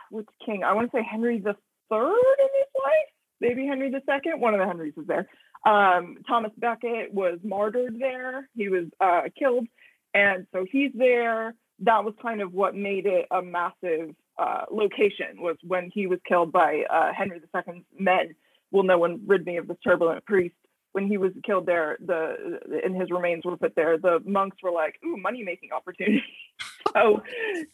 which 0.09 0.27
king? 0.45 0.63
I 0.63 0.73
want 0.73 0.91
to 0.91 0.97
say 0.97 1.03
Henry 1.03 1.39
the 1.39 1.55
Third 1.89 2.37
in 2.39 2.47
his 2.59 2.71
life 2.83 3.13
maybe 3.43 3.67
Henry 3.67 3.91
the 3.91 4.01
Second. 4.05 4.39
One 4.39 4.55
of 4.55 4.59
the 4.59 4.65
Henrys 4.65 4.93
is 4.97 5.05
there. 5.05 5.27
Um, 5.65 6.17
Thomas 6.27 6.51
Becket 6.57 7.13
was 7.13 7.39
martyred 7.43 7.99
there. 7.99 8.49
He 8.55 8.69
was 8.69 8.85
uh, 8.99 9.23
killed, 9.37 9.67
and 10.13 10.47
so 10.51 10.65
he's 10.69 10.91
there. 10.95 11.53
That 11.79 12.03
was 12.03 12.13
kind 12.21 12.41
of 12.41 12.53
what 12.53 12.75
made 12.75 13.05
it 13.05 13.27
a 13.29 13.41
massive 13.41 14.15
uh, 14.37 14.63
location. 14.71 15.41
Was 15.41 15.57
when 15.61 15.91
he 15.93 16.07
was 16.07 16.19
killed 16.27 16.51
by 16.51 16.83
uh, 16.89 17.11
Henry 17.13 17.41
Second's 17.53 17.85
men. 17.97 18.33
Well, 18.71 18.83
no 18.83 18.97
one 18.97 19.21
rid 19.27 19.45
me 19.45 19.57
of 19.57 19.67
this 19.67 19.77
turbulent 19.83 20.25
priest. 20.25 20.55
When 20.93 21.07
he 21.07 21.17
was 21.17 21.31
killed 21.43 21.65
there, 21.65 21.97
the 22.05 22.59
and 22.83 22.95
his 22.95 23.09
remains 23.11 23.43
were 23.45 23.57
put 23.57 23.75
there. 23.75 23.97
The 23.97 24.19
monks 24.25 24.57
were 24.63 24.71
like, 24.71 24.95
"Ooh, 25.05 25.17
money 25.17 25.43
making 25.43 25.71
opportunity." 25.71 26.23
so 26.93 27.21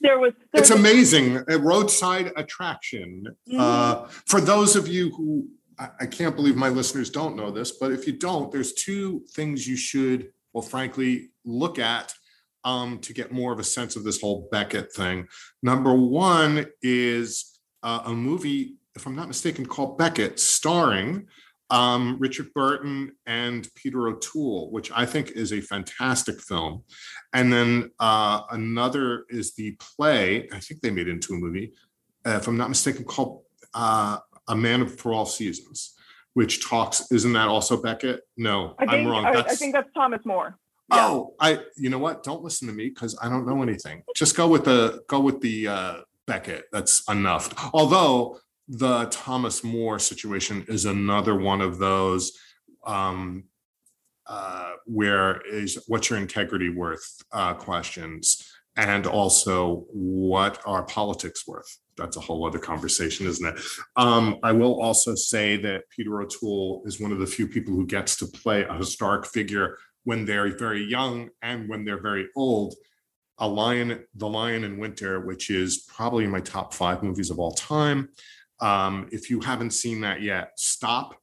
there 0.01 0.19
was. 0.19 0.33
There 0.53 0.61
it's 0.61 0.71
was 0.71 0.79
amazing, 0.79 1.43
a 1.47 1.57
roadside 1.57 2.31
attraction. 2.35 3.25
Mm-hmm. 3.47 3.59
Uh, 3.59 4.07
for 4.25 4.39
those 4.39 4.75
of 4.75 4.87
you 4.87 5.11
who 5.15 5.47
I, 5.99 6.05
can't 6.05 6.35
believe 6.35 6.55
my 6.55 6.69
listeners 6.69 7.09
don't 7.09 7.37
know 7.37 7.51
this, 7.51 7.71
but 7.71 7.91
if 7.91 8.05
you 8.05 8.13
don't, 8.13 8.51
there's 8.51 8.73
two 8.73 9.23
things 9.31 9.67
you 9.67 9.77
should, 9.77 10.31
well, 10.51 10.61
frankly, 10.61 11.29
look 11.45 11.79
at 11.79 12.13
um, 12.65 12.99
to 12.99 13.13
get 13.13 13.31
more 13.31 13.53
of 13.53 13.59
a 13.59 13.63
sense 13.63 13.95
of 13.95 14.03
this 14.03 14.19
whole 14.19 14.49
Becket 14.51 14.91
thing. 14.91 15.27
Number 15.63 15.93
one 15.93 16.65
is 16.81 17.59
uh, 17.81 18.01
a 18.05 18.11
movie, 18.11 18.75
if 18.95 19.05
I'm 19.05 19.15
not 19.15 19.29
mistaken, 19.29 19.65
called 19.65 19.97
Becket, 19.97 20.39
starring 20.39 21.27
um, 21.69 22.17
Richard 22.19 22.53
Burton 22.53 23.11
and 23.25 23.67
Peter 23.75 24.07
O'Toole, 24.07 24.71
which 24.71 24.91
I 24.91 25.05
think 25.05 25.31
is 25.31 25.53
a 25.53 25.61
fantastic 25.61 26.41
film. 26.41 26.83
And 27.33 27.53
then 27.53 27.91
uh, 27.99 28.41
another 28.51 29.25
is 29.29 29.53
the 29.55 29.77
play, 29.79 30.47
I 30.51 30.59
think 30.59 30.81
they 30.81 30.89
made 30.89 31.07
into 31.07 31.33
a 31.33 31.37
movie, 31.37 31.73
uh, 32.25 32.37
if 32.41 32.47
I'm 32.47 32.57
not 32.57 32.69
mistaken, 32.69 33.05
called 33.05 33.43
uh, 33.73 34.17
a 34.47 34.55
Man 34.55 34.87
for 34.87 35.13
All 35.13 35.25
Seasons, 35.25 35.95
which 36.33 36.65
talks. 36.65 37.11
Isn't 37.11 37.33
that 37.33 37.47
also 37.47 37.81
Becket? 37.81 38.21
No, 38.35 38.75
I 38.79 38.95
am 38.95 39.07
wrong. 39.07 39.25
I, 39.25 39.41
I, 39.41 39.55
think 39.55 39.73
that's 39.73 39.91
Thomas 39.93 40.21
More. 40.25 40.57
Yeah. 40.91 41.07
Oh, 41.07 41.35
I. 41.39 41.59
You 41.77 41.89
know 41.89 41.99
what? 41.99 42.23
Don't 42.23 42.43
listen 42.43 42.67
to 42.67 42.73
me 42.73 42.89
because 42.89 43.17
I 43.21 43.29
don't 43.29 43.47
know 43.47 43.61
anything. 43.61 44.03
Just 44.15 44.35
go 44.35 44.47
with 44.47 44.65
the 44.65 45.01
go 45.07 45.19
with 45.19 45.39
the 45.39 45.67
uh, 45.67 45.95
Becket. 46.25 46.65
That's 46.71 47.07
enough. 47.09 47.53
Although 47.73 48.39
the 48.69 49.05
Thomas 49.05 49.63
More 49.63 49.99
situation 49.99 50.63
is 50.67 50.85
another 50.85 51.35
one 51.35 51.59
of 51.59 51.79
those 51.79 52.37
um, 52.85 53.43
uh, 54.27 54.73
where 54.85 55.41
is 55.41 55.83
what's 55.87 56.09
your 56.09 56.19
integrity 56.19 56.69
worth 56.69 57.21
uh, 57.31 57.55
questions, 57.55 58.49
and 58.77 59.07
also 59.07 59.85
what 59.91 60.61
are 60.65 60.83
politics 60.83 61.47
worth 61.47 61.79
that's 61.99 62.17
a 62.17 62.21
whole 62.21 62.47
other 62.47 62.57
conversation, 62.57 63.27
isn't 63.27 63.45
it? 63.45 63.63
Um, 63.95 64.37
I 64.41 64.51
will 64.53 64.81
also 64.81 65.13
say 65.13 65.57
that 65.57 65.83
Peter 65.89 66.21
O'Toole 66.21 66.81
is 66.85 66.99
one 66.99 67.11
of 67.11 67.19
the 67.19 67.27
few 67.27 67.47
people 67.47 67.73
who 67.73 67.85
gets 67.85 68.15
to 68.17 68.25
play 68.25 68.63
a 68.63 68.73
historic 68.73 69.25
figure 69.27 69.77
when 70.05 70.25
they're 70.25 70.57
very 70.57 70.83
young 70.83 71.29
and 71.41 71.69
when 71.69 71.85
they're 71.85 72.01
very 72.01 72.27
old. 72.35 72.73
A 73.37 73.47
Lion, 73.47 74.03
The 74.15 74.27
Lion 74.27 74.63
in 74.63 74.79
Winter, 74.79 75.21
which 75.21 75.49
is 75.49 75.85
probably 75.93 76.25
my 76.27 76.39
top 76.39 76.73
five 76.73 77.03
movies 77.03 77.29
of 77.29 77.39
all 77.39 77.51
time. 77.51 78.09
Um, 78.61 79.07
if 79.11 79.29
you 79.29 79.39
haven't 79.39 79.71
seen 79.71 80.01
that 80.01 80.21
yet, 80.21 80.51
stop 80.57 81.15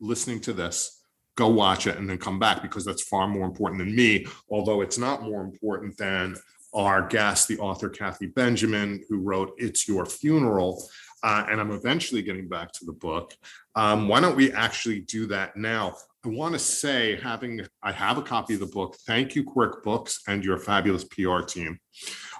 listening 0.00 0.40
to 0.40 0.52
this, 0.52 1.02
go 1.36 1.48
watch 1.48 1.86
it, 1.86 1.96
and 1.96 2.08
then 2.08 2.18
come 2.18 2.38
back 2.38 2.62
because 2.62 2.84
that's 2.84 3.02
far 3.02 3.28
more 3.28 3.46
important 3.46 3.78
than 3.80 3.94
me. 3.94 4.26
Although 4.50 4.80
it's 4.80 4.98
not 4.98 5.22
more 5.22 5.42
important 5.42 5.96
than 5.96 6.36
our 6.74 7.06
guest, 7.06 7.48
the 7.48 7.58
author 7.58 7.88
Kathy 7.88 8.26
Benjamin, 8.26 9.02
who 9.08 9.18
wrote 9.18 9.52
It's 9.56 9.88
Your 9.88 10.06
Funeral. 10.06 10.88
Uh, 11.22 11.46
and 11.50 11.60
I'm 11.60 11.72
eventually 11.72 12.22
getting 12.22 12.48
back 12.48 12.70
to 12.72 12.84
the 12.84 12.92
book. 12.92 13.34
Um, 13.74 14.06
why 14.06 14.20
don't 14.20 14.36
we 14.36 14.52
actually 14.52 15.00
do 15.00 15.26
that 15.26 15.56
now? 15.56 15.96
I 16.24 16.28
want 16.28 16.52
to 16.52 16.58
say, 16.58 17.16
having 17.16 17.66
I 17.82 17.92
have 17.92 18.18
a 18.18 18.22
copy 18.22 18.54
of 18.54 18.60
the 18.60 18.66
book. 18.66 18.96
Thank 19.06 19.34
you, 19.34 19.44
Quirk 19.44 19.82
Books, 19.84 20.20
and 20.26 20.44
your 20.44 20.58
fabulous 20.58 21.04
PR 21.04 21.40
team, 21.40 21.78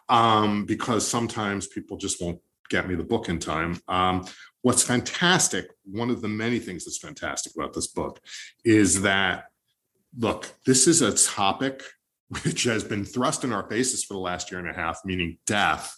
um, 0.08 0.64
because 0.66 1.06
sometimes 1.06 1.68
people 1.68 1.96
just 1.96 2.20
won't 2.20 2.40
get 2.68 2.88
me 2.88 2.94
the 2.94 3.04
book 3.04 3.28
in 3.28 3.38
time. 3.38 3.81
Um, 3.88 4.26
what's 4.62 4.83
fantastic, 4.83 5.66
one 5.85 6.11
of 6.11 6.20
the 6.20 6.28
many 6.28 6.59
things 6.59 6.85
that's 6.85 6.98
fantastic 6.98 7.54
about 7.54 7.72
this 7.72 7.88
book, 7.88 8.20
is 8.64 9.02
that 9.02 9.44
look, 10.18 10.52
this 10.66 10.87
is 10.87 11.02
a 11.02 11.14
topic 11.14 11.83
which 12.44 12.64
has 12.64 12.85
been 12.85 13.04
thrust 13.04 13.44
in 13.44 13.52
our 13.52 13.68
faces 13.68 14.04
for 14.04 14.14
the 14.14 14.20
last 14.20 14.50
year 14.50 14.61
and 14.61 14.68
a 14.68 14.74
half, 14.74 15.00
meaning 15.04 15.38
death. 15.46 15.96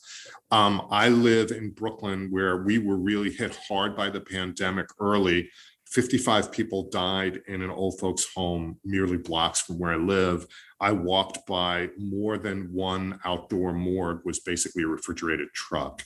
Um, 0.52 0.86
I 0.90 1.08
live 1.08 1.50
in 1.50 1.70
Brooklyn 1.70 2.28
where 2.30 2.58
we 2.58 2.78
were 2.78 2.96
really 2.96 3.30
hit 3.30 3.58
hard 3.68 3.96
by 3.96 4.10
the 4.10 4.20
pandemic 4.20 4.86
early 5.00 5.50
55 5.90 6.52
people 6.52 6.88
died 6.88 7.40
in 7.48 7.62
an 7.62 7.70
old 7.70 7.98
folks 7.98 8.26
home 8.32 8.78
merely 8.84 9.16
blocks 9.16 9.60
from 9.60 9.78
where 9.78 9.92
I 9.92 9.96
live. 9.96 10.46
I 10.78 10.92
walked 10.92 11.46
by 11.46 11.88
more 11.98 12.38
than 12.38 12.72
one 12.72 13.18
outdoor 13.24 13.72
morgue 13.72 14.20
was 14.24 14.38
basically 14.38 14.84
a 14.84 14.88
refrigerated 14.88 15.48
truck. 15.52 16.04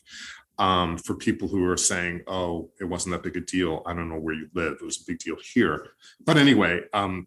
Um, 0.57 0.99
for 0.99 1.17
people 1.17 1.49
who 1.49 1.67
are 1.67 1.77
saying, 1.77 2.23
oh, 2.29 2.71
it 2.81 2.85
wasn't 2.85 3.13
that 3.13 3.25
big 3.25 3.37
a 3.37 3.41
deal. 3.41 3.83
I 3.87 3.93
don't 3.93 4.09
know 4.09 4.21
where 4.21 4.35
you 4.35 4.49
live. 4.55 4.75
It 4.81 4.85
was 4.85 5.01
a 5.01 5.05
big 5.05 5.19
deal 5.19 5.37
here. 5.53 5.89
But 6.25 6.37
anyway, 6.37 6.83
um, 6.93 7.27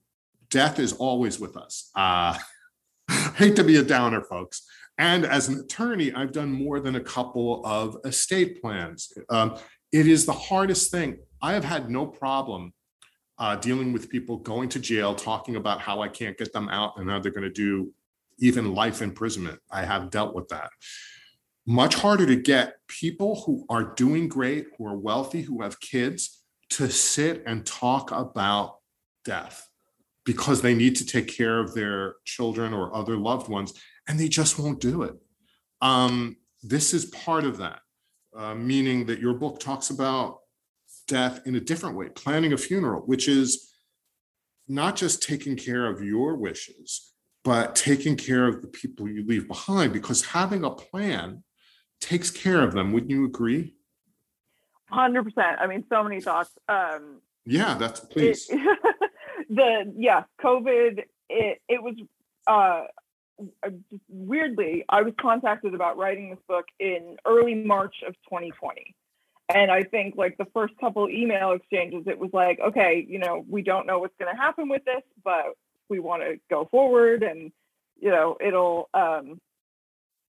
death 0.50 0.80
is 0.80 0.94
always 0.94 1.38
with 1.38 1.58
us. 1.58 1.92
Uh, 1.94 2.38
hate 3.36 3.58
to 3.58 3.66
be 3.66 3.76
a 3.78 3.84
downer, 3.84 4.22
folks. 4.22 4.66
And 4.98 5.26
as 5.26 5.48
an 5.48 5.60
attorney, 5.60 6.12
I've 6.14 6.32
done 6.32 6.52
more 6.52 6.80
than 6.80 6.96
a 6.96 7.02
couple 7.02 7.66
of 7.66 7.98
estate 8.06 8.62
plans. 8.62 9.12
Um, 9.30 9.58
it 9.92 10.08
is 10.08 10.26
the 10.26 10.34
hardest 10.34 10.92
thing. 10.92 11.20
I 11.42 11.54
have 11.54 11.64
had 11.64 11.90
no 11.90 12.06
problem 12.06 12.74
uh, 13.38 13.56
dealing 13.56 13.94
with 13.94 14.10
people 14.10 14.38
going 14.38 14.70
to 14.70 14.80
jail, 14.80 15.14
talking 15.14 15.56
about 15.56 15.80
how 15.80 16.02
I 16.02 16.08
can't 16.08 16.38
get 16.38 16.52
them 16.52 16.70
out 16.70 16.94
and 16.98 17.10
how 17.10 17.20
they're 17.20 17.32
going 17.32 17.44
to 17.44 17.50
do 17.50 17.94
even 18.40 18.74
life 18.74 19.02
imprisonment. 19.02 19.60
I 19.72 19.84
have 19.86 20.10
dealt 20.10 20.34
with 20.34 20.48
that. 20.50 20.72
Much 21.68 21.96
harder 21.96 22.26
to 22.26 22.36
get 22.36 22.78
people 22.88 23.44
who 23.46 23.66
are 23.70 23.94
doing 23.96 24.30
great, 24.30 24.68
who 24.78 24.88
are 24.88 24.98
wealthy, 24.98 25.42
who 25.42 25.62
have 25.62 25.80
kids 25.82 26.44
to 26.70 26.90
sit 26.90 27.44
and 27.46 27.66
talk 27.66 28.10
about 28.12 28.78
death 29.26 29.68
because 30.26 30.62
they 30.62 30.74
need 30.74 30.96
to 30.96 31.06
take 31.06 31.28
care 31.28 31.60
of 31.60 31.74
their 31.74 32.16
children 32.26 32.74
or 32.74 32.96
other 32.96 33.18
loved 33.18 33.50
ones 33.50 33.74
and 34.08 34.18
they 34.18 34.28
just 34.30 34.58
won't 34.58 34.80
do 34.80 35.04
it. 35.04 35.16
Um, 35.82 36.38
this 36.64 36.94
is 36.94 37.06
part 37.06 37.44
of 37.44 37.58
that, 37.58 37.80
uh, 38.36 38.56
meaning 38.56 39.06
that 39.08 39.20
your 39.20 39.34
book 39.34 39.60
talks 39.60 39.90
about 39.90 40.40
death 41.08 41.46
in 41.46 41.56
a 41.56 41.60
different 41.60 41.96
way, 41.96 42.10
planning 42.10 42.54
a 42.54 42.58
funeral, 42.58 43.02
which 43.02 43.28
is 43.28 43.74
not 44.68 44.96
just 44.96 45.24
taking 45.24 45.56
care 45.56 45.86
of 45.86 46.02
your 46.02 46.36
wishes, 46.36 47.14
but 47.44 47.76
taking 47.76 48.18
care 48.18 48.48
of 48.48 48.62
the 48.62 48.68
people 48.68 49.08
you 49.08 49.26
leave 49.26 49.48
behind, 49.48 49.94
because 49.94 50.26
having 50.26 50.66
a 50.66 50.70
plan 50.70 51.44
takes 52.00 52.32
care 52.32 52.62
of 52.62 52.74
them. 52.74 52.92
Wouldn't 52.92 53.12
you 53.12 53.26
agree? 53.26 53.74
100%. 54.92 55.32
I 55.38 55.68
mean, 55.68 55.84
so 55.90 56.04
many 56.04 56.22
thoughts. 56.22 56.52
Um, 56.70 57.22
yeah, 57.46 57.76
that's 57.76 58.00
please. 58.00 58.48
It, 58.50 58.80
the, 59.50 59.94
yeah, 59.98 60.24
COVID, 60.42 61.04
it, 61.30 61.62
it 61.68 61.84
was, 61.84 61.96
uh, 62.48 62.86
uh, 63.64 63.70
weirdly, 64.10 64.86
I 64.90 65.02
was 65.02 65.14
contacted 65.20 65.74
about 65.74 65.98
writing 65.98 66.30
this 66.30 66.40
book 66.48 66.66
in 66.80 67.18
early 67.26 67.56
March 67.56 67.96
of 68.08 68.14
2020. 68.30 68.96
And 69.50 69.72
I 69.72 69.84
think 69.84 70.16
like 70.18 70.38
the 70.38 70.48
first 70.54 70.74
couple 70.78 71.10
email 71.10 71.52
exchanges, 71.52 72.04
it 72.08 72.20
was 72.20 72.32
like, 72.34 72.60
okay, 72.60 73.06
you 73.08 73.20
know, 73.20 73.46
we 73.48 73.62
don't 73.62 73.88
know 73.88 74.00
what's 74.00 74.16
going 74.20 74.34
to 74.34 74.42
happen 74.42 74.68
with 74.68 74.84
this, 74.84 75.04
but 75.24 75.56
we 75.90 76.00
want 76.00 76.22
to 76.24 76.38
go 76.50 76.68
forward 76.70 77.24
and, 77.24 77.52
you 78.00 78.10
know, 78.12 78.38
it'll, 78.42 78.90
um, 78.94 79.40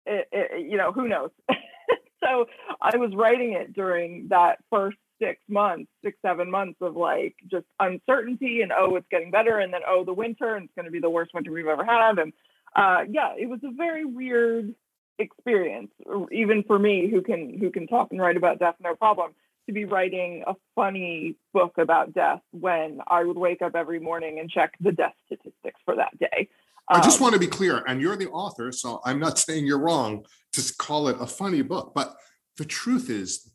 it, 0.06 0.28
it, 0.32 0.66
you 0.66 0.76
know, 0.76 0.92
who 0.92 1.08
knows? 1.08 1.30
so 2.24 2.46
I 2.80 2.96
was 2.96 3.12
writing 3.14 3.52
it 3.52 3.72
during 3.72 4.28
that 4.28 4.58
first 4.70 4.96
six 5.20 5.40
months, 5.48 5.90
six, 6.04 6.16
seven 6.22 6.50
months 6.50 6.78
of 6.80 6.96
like 6.96 7.36
just 7.50 7.66
uncertainty 7.80 8.60
and, 8.62 8.72
oh, 8.76 8.96
it's 8.96 9.06
getting 9.10 9.30
better. 9.30 9.58
And 9.58 9.72
then, 9.72 9.80
oh, 9.86 10.04
the 10.04 10.12
winter 10.12 10.56
and 10.56 10.66
it's 10.66 10.74
going 10.74 10.86
to 10.86 10.90
be 10.90 11.00
the 11.00 11.10
worst 11.10 11.32
winter 11.34 11.52
we've 11.52 11.66
ever 11.66 11.84
had. 11.84 12.18
And 12.18 12.32
uh, 12.74 13.04
yeah, 13.10 13.34
it 13.38 13.48
was 13.48 13.60
a 13.64 13.70
very 13.70 14.04
weird 14.04 14.74
experience, 15.18 15.90
even 16.30 16.62
for 16.64 16.78
me 16.78 17.08
who 17.10 17.22
can 17.22 17.58
who 17.58 17.70
can 17.70 17.86
talk 17.86 18.08
and 18.10 18.20
write 18.20 18.36
about 18.36 18.58
death 18.58 18.74
no 18.82 18.94
problem, 18.94 19.32
to 19.66 19.72
be 19.72 19.84
writing 19.84 20.44
a 20.46 20.54
funny 20.74 21.36
book 21.52 21.78
about 21.78 22.12
death 22.12 22.40
when 22.52 23.00
I 23.06 23.24
would 23.24 23.36
wake 23.38 23.62
up 23.62 23.74
every 23.74 23.98
morning 23.98 24.38
and 24.38 24.50
check 24.50 24.74
the 24.80 24.92
death 24.92 25.14
statistics 25.26 25.80
for 25.84 25.96
that 25.96 26.18
day. 26.18 26.48
I 26.88 27.00
just 27.00 27.18
um, 27.20 27.24
want 27.24 27.34
to 27.34 27.40
be 27.40 27.46
clear, 27.46 27.82
and 27.86 28.00
you're 28.00 28.16
the 28.16 28.30
author, 28.30 28.72
so 28.72 29.00
I'm 29.04 29.18
not 29.18 29.38
saying 29.46 29.66
you're 29.66 29.78
wrong 29.78 30.24
to 30.52 30.74
call 30.78 31.08
it 31.08 31.16
a 31.20 31.26
funny 31.26 31.62
book, 31.62 31.92
but 31.94 32.14
the 32.56 32.64
truth 32.64 33.10
is 33.10 33.50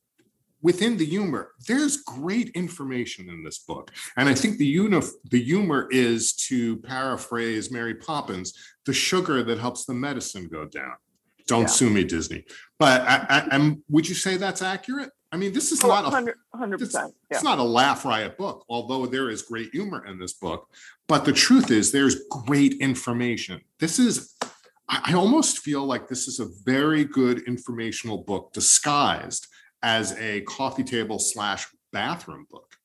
within 0.62 0.98
the 0.98 1.06
humor, 1.06 1.52
there's 1.68 1.98
great 1.98 2.50
information 2.50 3.30
in 3.30 3.44
this 3.44 3.60
book. 3.60 3.92
And 4.18 4.30
I 4.30 4.36
think 4.36 4.58
the, 4.58 4.66
uni- 4.66 5.02
the 5.30 5.42
humor 5.42 5.88
is, 5.90 6.34
to 6.48 6.78
paraphrase 6.78 7.72
Mary 7.72 7.96
Poppins, 7.96 8.54
the 8.86 8.94
sugar 8.94 9.44
that 9.44 9.60
helps 9.60 9.86
the 9.86 9.94
medicine 9.94 10.48
go 10.48 10.66
down. 10.66 10.96
Don't 11.48 11.62
yeah. 11.62 11.68
sue 11.68 11.90
me, 11.90 12.04
Disney. 12.04 12.46
But 12.78 13.02
I, 13.02 13.48
I, 13.52 13.76
would 13.90 14.08
you 14.08 14.16
say 14.16 14.38
that's 14.38 14.62
accurate? 14.62 15.10
I 15.32 15.38
mean, 15.38 15.54
this 15.54 15.72
is 15.72 15.84
oh, 15.84 15.88
not 15.88 16.06
a 16.06 16.34
100%. 16.58 16.82
It's, 16.82 16.94
yeah. 16.94 17.08
it's 17.30 17.44
not 17.44 17.58
a 17.58 17.64
laugh 17.64 18.04
riot 18.04 18.38
book, 18.38 18.66
although 18.68 19.06
there 19.06 19.30
is 19.30 19.42
great 19.42 19.72
humor 19.72 20.06
in 20.06 20.20
this 20.20 20.34
book. 20.34 20.70
But 21.08 21.24
the 21.24 21.32
truth 21.32 21.72
is, 21.72 21.92
there's 21.92 22.24
great 22.30 22.74
information. 22.82 23.62
This 23.80 23.98
is, 23.98 24.36
I 24.90 25.14
almost 25.14 25.60
feel 25.60 25.86
like 25.86 26.10
this 26.10 26.28
is 26.28 26.40
a 26.40 26.48
very 26.66 27.06
good 27.06 27.44
informational 27.48 28.20
book 28.24 28.52
disguised 28.52 29.48
as 29.82 30.18
a 30.20 30.42
coffee 30.42 30.84
table 30.84 31.18
slash 31.18 31.66
bathroom 31.94 32.46
book. 32.52 32.76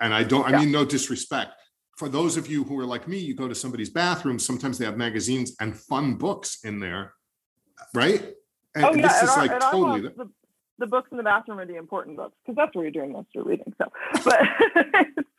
And 0.00 0.14
I 0.14 0.22
don't, 0.22 0.46
I 0.46 0.58
mean, 0.58 0.72
no 0.72 0.86
disrespect. 0.86 1.52
For 1.98 2.08
those 2.08 2.38
of 2.38 2.50
you 2.50 2.64
who 2.64 2.78
are 2.78 2.86
like 2.86 3.06
me, 3.08 3.18
you 3.18 3.34
go 3.34 3.46
to 3.46 3.54
somebody's 3.54 3.90
bathroom, 3.90 4.38
sometimes 4.38 4.78
they 4.78 4.86
have 4.86 4.96
magazines 4.96 5.54
and 5.60 5.76
fun 5.76 6.14
books 6.14 6.64
in 6.64 6.80
there, 6.80 7.12
right? 7.94 8.34
And 8.74 8.84
oh, 8.84 8.94
yeah. 8.94 9.08
this 9.08 9.22
is 9.22 9.36
like 9.36 9.60
totally. 9.60 10.00
The, 10.00 10.30
the, 10.80 10.86
books 10.86 11.08
in 11.10 11.16
the 11.16 11.22
bathroom 11.22 11.60
are 11.60 11.66
the 11.66 11.76
important 11.76 12.16
books 12.16 12.34
because 12.44 12.56
that's 12.56 12.74
where 12.74 12.84
you're 12.84 12.92
doing 12.92 13.12
most 13.12 13.28
of 13.28 13.34
your 13.34 13.44
reading. 13.44 13.72
So, 13.78 13.92
but 14.24 14.40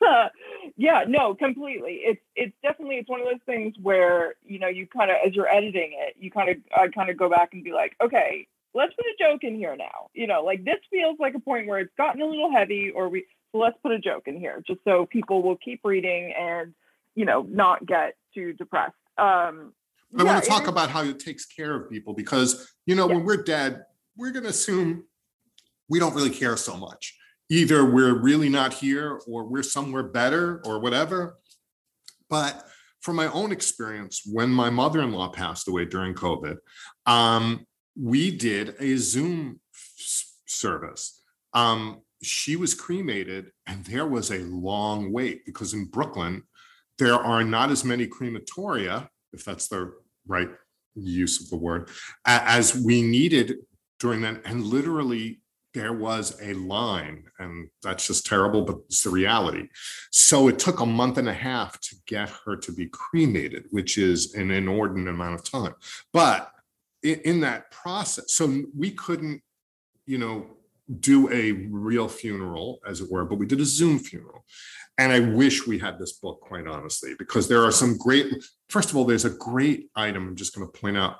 uh, 0.07 0.29
yeah, 0.77 1.03
no, 1.07 1.35
completely. 1.35 2.01
It's 2.03 2.21
it's 2.35 2.55
definitely 2.63 2.95
it's 2.97 3.09
one 3.09 3.21
of 3.21 3.27
those 3.27 3.41
things 3.45 3.75
where 3.81 4.35
you 4.45 4.59
know 4.59 4.67
you 4.67 4.87
kind 4.87 5.11
of 5.11 5.17
as 5.25 5.35
you're 5.35 5.47
editing 5.47 5.91
it, 5.93 6.15
you 6.19 6.31
kind 6.31 6.49
of 6.49 6.57
I 6.75 6.87
kind 6.87 7.09
of 7.09 7.17
go 7.17 7.29
back 7.29 7.49
and 7.53 7.63
be 7.63 7.73
like, 7.73 7.95
okay, 8.01 8.47
let's 8.73 8.93
put 8.93 9.05
a 9.05 9.15
joke 9.19 9.43
in 9.43 9.55
here 9.55 9.75
now. 9.75 10.09
You 10.13 10.27
know, 10.27 10.43
like 10.43 10.63
this 10.63 10.79
feels 10.89 11.17
like 11.19 11.35
a 11.35 11.39
point 11.39 11.67
where 11.67 11.79
it's 11.79 11.93
gotten 11.97 12.21
a 12.21 12.25
little 12.25 12.51
heavy, 12.51 12.91
or 12.91 13.09
we 13.09 13.25
so 13.51 13.57
let's 13.57 13.77
put 13.83 13.91
a 13.91 13.99
joke 13.99 14.27
in 14.27 14.39
here 14.39 14.63
just 14.65 14.79
so 14.83 15.05
people 15.05 15.43
will 15.43 15.57
keep 15.57 15.81
reading 15.83 16.33
and 16.37 16.73
you 17.15 17.25
know 17.25 17.45
not 17.49 17.85
get 17.85 18.15
too 18.33 18.53
depressed. 18.53 18.95
Um, 19.17 19.73
I 20.17 20.23
yeah, 20.23 20.33
want 20.33 20.43
to 20.43 20.49
talk 20.49 20.67
about 20.67 20.89
how 20.89 21.03
it 21.03 21.19
takes 21.19 21.45
care 21.45 21.75
of 21.75 21.89
people 21.89 22.13
because 22.13 22.73
you 22.85 22.95
know 22.95 23.07
yeah. 23.07 23.15
when 23.15 23.25
we're 23.25 23.43
dead, 23.43 23.85
we're 24.17 24.31
going 24.31 24.43
to 24.43 24.49
assume 24.49 25.05
we 25.91 25.99
don't 25.99 26.15
really 26.15 26.29
care 26.29 26.55
so 26.55 26.77
much. 26.77 27.17
Either 27.49 27.83
we're 27.83 28.17
really 28.17 28.47
not 28.47 28.73
here, 28.73 29.19
or 29.27 29.43
we're 29.43 29.61
somewhere 29.61 30.03
better, 30.03 30.61
or 30.65 30.79
whatever. 30.79 31.37
But 32.29 32.65
from 33.01 33.17
my 33.17 33.27
own 33.27 33.51
experience, 33.51 34.21
when 34.25 34.49
my 34.49 34.69
mother-in-law 34.69 35.29
passed 35.29 35.67
away 35.67 35.83
during 35.83 36.13
COVID, 36.13 36.55
um, 37.05 37.65
we 37.99 38.31
did 38.31 38.75
a 38.79 38.95
Zoom 38.95 39.59
service. 40.47 41.21
Um, 41.53 42.01
she 42.23 42.55
was 42.55 42.73
cremated, 42.73 43.51
and 43.67 43.83
there 43.83 44.07
was 44.07 44.31
a 44.31 44.39
long 44.39 45.11
wait 45.11 45.45
because 45.45 45.73
in 45.73 45.85
Brooklyn, 45.85 46.43
there 46.99 47.15
are 47.15 47.43
not 47.43 47.69
as 47.69 47.83
many 47.83 48.07
crematoria, 48.07 49.09
if 49.33 49.43
that's 49.43 49.67
the 49.67 49.91
right 50.25 50.49
use 50.95 51.41
of 51.41 51.49
the 51.49 51.57
word, 51.57 51.89
as 52.25 52.75
we 52.75 53.01
needed 53.01 53.55
during 53.99 54.21
that. 54.21 54.41
And 54.45 54.63
literally, 54.63 55.40
there 55.73 55.93
was 55.93 56.37
a 56.41 56.53
line, 56.53 57.23
and 57.39 57.69
that's 57.81 58.07
just 58.07 58.25
terrible, 58.25 58.63
but 58.63 58.77
it's 58.87 59.03
the 59.03 59.09
reality. 59.09 59.67
So 60.11 60.47
it 60.47 60.59
took 60.59 60.81
a 60.81 60.85
month 60.85 61.17
and 61.17 61.29
a 61.29 61.33
half 61.33 61.79
to 61.81 61.95
get 62.07 62.29
her 62.45 62.57
to 62.57 62.71
be 62.73 62.87
cremated, 62.87 63.65
which 63.71 63.97
is 63.97 64.33
an 64.35 64.51
inordinate 64.51 65.13
amount 65.13 65.35
of 65.35 65.49
time. 65.49 65.73
But 66.11 66.51
in, 67.03 67.39
that 67.41 67.71
process. 67.71 68.33
So 68.33 68.63
we 68.77 68.91
couldn't, 68.91 69.41
you 70.05 70.17
know, 70.17 70.45
do 70.99 71.31
a 71.31 71.51
real 71.69 72.07
funeral, 72.07 72.79
as 72.85 73.01
it 73.01 73.09
were, 73.09 73.25
but 73.25 73.39
we 73.39 73.45
did 73.45 73.61
a 73.61 73.65
Zoom 73.65 73.97
funeral. 73.97 74.45
And 74.97 75.11
I 75.11 75.19
wish 75.19 75.65
we 75.65 75.79
had 75.79 75.97
this 75.97 76.13
book, 76.13 76.41
quite 76.41 76.67
honestly, 76.67 77.15
because 77.17 77.47
there 77.47 77.63
are 77.63 77.71
some 77.71 77.97
great, 77.97 78.27
first 78.69 78.89
of 78.89 78.97
all, 78.97 79.05
there's 79.05 79.25
a 79.25 79.29
great 79.29 79.89
item 79.95 80.27
I'm 80.27 80.35
just 80.35 80.53
going 80.53 80.69
to 80.69 80.79
point 80.79 80.97
out. 80.97 81.17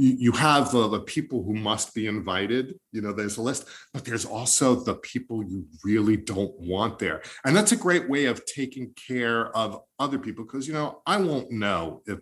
You, 0.00 0.30
have 0.32 0.70
the, 0.70 0.86
the 0.86 1.00
people 1.00 1.42
who 1.42 1.54
must 1.54 1.92
be 1.92 2.06
invited, 2.06 2.78
you 2.92 3.00
know, 3.00 3.12
there's 3.12 3.36
a 3.36 3.42
list, 3.42 3.66
but 3.92 4.04
there's 4.04 4.24
also 4.24 4.76
the 4.76 4.94
people 4.94 5.42
you 5.42 5.66
really 5.82 6.16
don't 6.16 6.56
want 6.56 7.00
there. 7.00 7.20
And 7.44 7.56
that's 7.56 7.72
a 7.72 7.76
great 7.76 8.08
way 8.08 8.26
of 8.26 8.44
taking 8.46 8.92
care 8.94 9.54
of 9.56 9.80
other 9.98 10.18
people 10.18 10.44
because, 10.44 10.68
you 10.68 10.72
know, 10.72 11.02
I 11.04 11.16
won't 11.16 11.50
know 11.50 12.02
if 12.06 12.20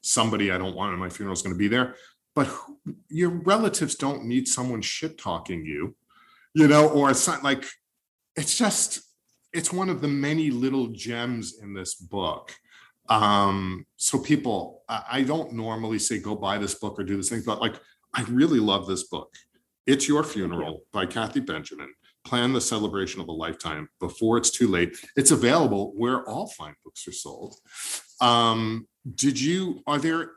somebody 0.00 0.50
I 0.50 0.58
don't 0.58 0.74
want 0.74 0.94
at 0.94 0.98
my 0.98 1.08
funeral 1.08 1.34
is 1.34 1.42
going 1.42 1.54
to 1.54 1.58
be 1.58 1.68
there 1.68 1.94
but 2.34 2.50
your 3.08 3.30
relatives 3.30 3.94
don't 3.94 4.24
need 4.24 4.48
someone 4.48 4.82
shit 4.82 5.18
talking 5.18 5.64
you, 5.64 5.94
you 6.54 6.68
know, 6.68 6.88
or 6.88 7.10
it's 7.10 7.26
not 7.26 7.42
like 7.42 7.64
it's 8.36 8.56
just 8.56 9.02
it's 9.52 9.72
one 9.72 9.90
of 9.90 10.00
the 10.00 10.08
many 10.08 10.50
little 10.50 10.88
gems 10.88 11.58
in 11.60 11.74
this 11.74 11.94
book. 11.94 12.54
Um, 13.08 13.84
so 13.96 14.18
people, 14.18 14.82
I 14.88 15.22
don't 15.22 15.52
normally 15.52 15.98
say 15.98 16.18
go 16.18 16.34
buy 16.34 16.58
this 16.58 16.74
book 16.76 16.98
or 16.98 17.04
do 17.04 17.16
this 17.16 17.28
thing, 17.28 17.42
but 17.44 17.60
like 17.60 17.76
I 18.14 18.22
really 18.24 18.60
love 18.60 18.86
this 18.86 19.04
book. 19.04 19.34
It's 19.86 20.08
Your 20.08 20.22
Funeral 20.22 20.84
by 20.92 21.06
Kathy 21.06 21.40
Benjamin. 21.40 21.88
plan 22.24 22.52
the 22.52 22.60
celebration 22.60 23.20
of 23.20 23.28
a 23.28 23.32
lifetime 23.32 23.88
before 24.00 24.36
it's 24.36 24.50
too 24.50 24.68
late. 24.68 24.96
It's 25.16 25.30
available 25.30 25.92
where 25.96 26.28
all 26.28 26.48
fine 26.48 26.74
books 26.84 27.06
are 27.08 27.12
sold. 27.12 27.56
Um, 28.20 28.86
did 29.14 29.40
you, 29.40 29.82
are 29.86 29.98
there, 29.98 30.30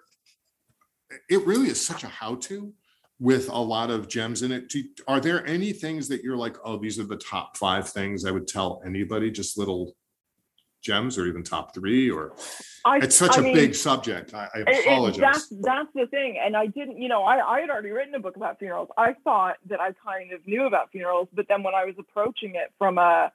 it 1.30 1.45
really 1.45 1.68
is 1.68 1.86
such 1.86 2.03
a 2.03 2.07
how-to 2.07 2.74
with 3.20 3.49
a 3.49 3.57
lot 3.57 3.91
of 3.91 4.07
gems 4.07 4.41
in 4.41 4.51
it. 4.51 4.70
Do, 4.70 4.84
are 5.07 5.20
there 5.20 5.45
any 5.47 5.72
things 5.72 6.07
that 6.09 6.22
you're 6.24 6.36
like, 6.36 6.57
oh, 6.66 6.78
these 6.78 6.99
are 6.99 7.05
the 7.05 7.18
top 7.18 7.55
five 7.55 7.88
things 7.89 8.26
I 8.26 8.32
would 8.32 8.47
tell 8.47 8.82
anybody, 8.86 9.32
just 9.32 9.57
little 9.57 9.95
gems 10.86 11.18
or 11.18 11.26
even 11.26 11.42
top 11.44 11.74
three 11.74 12.10
or 12.10 12.34
I, 12.86 12.98
it's 12.98 13.16
such 13.16 13.38
I 13.38 13.42
a 13.42 13.44
mean, 13.44 13.56
big 13.56 13.74
subject. 13.74 14.34
I, 14.36 14.44
I 14.54 14.60
it- 14.60 14.68
it- 14.70 14.86
apologize. 14.86 15.20
that's 15.20 15.48
that's 15.62 15.90
the 15.96 16.06
thing, 16.08 16.38
and 16.44 16.56
I 16.56 16.68
didn't. 16.68 17.02
You 17.02 17.10
know, 17.10 17.24
I 17.24 17.36
I 17.56 17.60
had 17.62 17.70
already 17.72 17.90
written 17.90 18.14
a 18.14 18.20
book 18.20 18.36
about 18.36 18.60
funerals. 18.60 18.90
I 18.96 19.16
thought 19.24 19.58
that 19.70 19.80
I 19.82 19.92
kind 19.94 20.32
of 20.32 20.46
knew 20.46 20.66
about 20.68 20.92
funerals, 20.92 21.28
but 21.34 21.48
then 21.50 21.64
when 21.64 21.74
I 21.74 21.84
was 21.86 21.96
approaching 21.98 22.54
it 22.56 22.72
from 22.78 23.00
a 23.00 23.32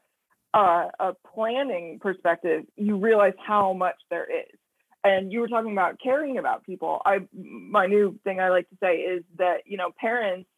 a, 0.54 0.90
a 1.00 1.16
planning 1.34 1.98
perspective, 2.00 2.64
you 2.76 2.96
realize 2.96 3.34
how 3.44 3.72
much 3.72 3.96
there 4.10 4.24
is. 4.30 4.56
And 5.02 5.32
you 5.32 5.40
were 5.40 5.48
talking 5.48 5.72
about 5.72 5.98
caring 6.00 6.38
about 6.38 6.64
people. 6.64 7.00
I 7.04 7.26
my 7.34 7.86
new 7.86 8.18
thing 8.22 8.38
I 8.38 8.50
like 8.50 8.68
to 8.70 8.76
say 8.80 8.98
is 8.98 9.24
that 9.38 9.62
you 9.66 9.76
know 9.76 9.90
parents 9.98 10.48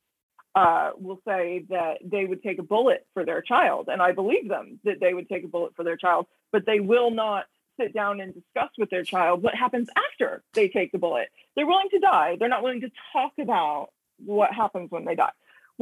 uh, 0.55 0.91
will 0.97 1.21
say 1.27 1.65
that 1.71 1.99
they 2.05 2.25
would 2.25 2.43
take 2.43 2.59
a 2.59 2.63
bullet 2.63 3.07
for 3.15 3.25
their 3.25 3.41
child, 3.41 3.89
and 3.91 4.03
I 4.03 4.13
believe 4.13 4.49
them 4.49 4.81
that 4.85 5.01
they 5.01 5.15
would 5.15 5.29
take 5.29 5.45
a 5.45 5.49
bullet 5.49 5.75
for 5.75 5.85
their 5.85 5.97
child, 5.97 6.27
but 6.51 6.67
they 6.67 6.81
will 6.81 7.11
not 7.11 7.47
sit 7.81 7.95
down 7.95 8.21
and 8.21 8.35
discuss 8.35 8.71
with 8.77 8.91
their 8.91 9.03
child 9.03 9.43
what 9.43 9.55
happens 9.55 9.89
after 9.97 10.43
they 10.53 10.69
take 10.69 10.93
the 10.93 10.99
bullet. 10.99 11.29
They're 11.57 11.67
willing 11.67 11.89
to 11.91 11.99
die. 11.99 12.37
They're 12.39 12.49
not 12.49 12.63
willing 12.63 12.83
to 12.83 12.91
talk 13.13 13.33
about 13.41 13.89
what 14.25 14.53
happens 14.53 14.91
when 14.91 15.05
they 15.05 15.15
die, 15.15 15.33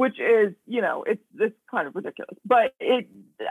which 0.01 0.19
is, 0.19 0.55
you 0.65 0.81
know, 0.81 1.03
it's 1.05 1.21
it's 1.39 1.55
kind 1.69 1.87
of 1.87 1.93
ridiculous. 1.93 2.35
But 2.43 2.73
it, 2.79 3.07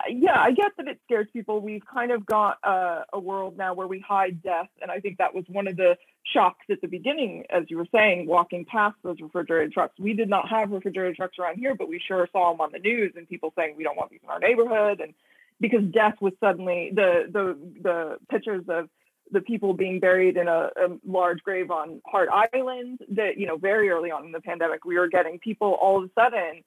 yeah, 0.09 0.37
I 0.37 0.51
get 0.51 0.73
that 0.79 0.89
it 0.89 0.99
scares 1.05 1.29
people. 1.33 1.61
We've 1.61 1.87
kind 1.87 2.11
of 2.11 2.27
got 2.27 2.59
a, 2.65 3.05
a 3.13 3.21
world 3.21 3.57
now 3.57 3.73
where 3.73 3.87
we 3.87 4.01
hide 4.01 4.43
death, 4.43 4.67
and 4.83 4.91
I 4.91 4.99
think 4.99 5.19
that 5.19 5.33
was 5.33 5.45
one 5.47 5.69
of 5.69 5.77
the 5.77 5.97
shocks 6.25 6.67
at 6.69 6.81
the 6.81 6.89
beginning, 6.89 7.45
as 7.51 7.67
you 7.69 7.77
were 7.77 7.87
saying, 7.95 8.27
walking 8.27 8.65
past 8.65 8.97
those 9.05 9.21
refrigerated 9.21 9.73
trucks. 9.73 9.95
We 10.01 10.13
did 10.13 10.29
not 10.29 10.49
have 10.49 10.73
refrigerated 10.73 11.15
trucks 11.15 11.39
around 11.39 11.59
here, 11.59 11.77
but 11.77 11.89
we 11.89 12.01
sure 12.05 12.29
saw 12.33 12.51
them 12.51 12.61
on 12.61 12.73
the 12.73 12.81
news, 12.81 13.13
and 13.15 13.29
people 13.29 13.53
saying 13.57 13.77
we 13.77 13.85
don't 13.85 13.97
want 13.97 14.11
these 14.11 14.19
in 14.25 14.29
our 14.29 14.41
neighborhood, 14.41 15.01
and 15.01 15.15
because 15.61 15.85
death 15.93 16.17
was 16.21 16.33
suddenly 16.41 16.91
the 16.93 17.29
the 17.33 17.57
the 17.81 18.17
pictures 18.29 18.65
of 18.67 18.89
the 19.33 19.41
people 19.41 19.75
being 19.75 20.01
buried 20.01 20.37
in 20.37 20.49
a, 20.49 20.71
a 20.77 20.99
large 21.07 21.43
grave 21.43 21.71
on 21.71 22.01
Hart 22.07 22.29
Island 22.53 23.01
that 23.11 23.39
you 23.39 23.47
know 23.47 23.57
very 23.57 23.91
early 23.91 24.11
on 24.11 24.25
in 24.25 24.33
the 24.33 24.41
pandemic 24.41 24.85
we 24.85 24.99
were 24.99 25.09
getting 25.09 25.39
people 25.39 25.77
all 25.81 25.99
of 25.99 26.05
a 26.05 26.21
sudden 26.21 26.63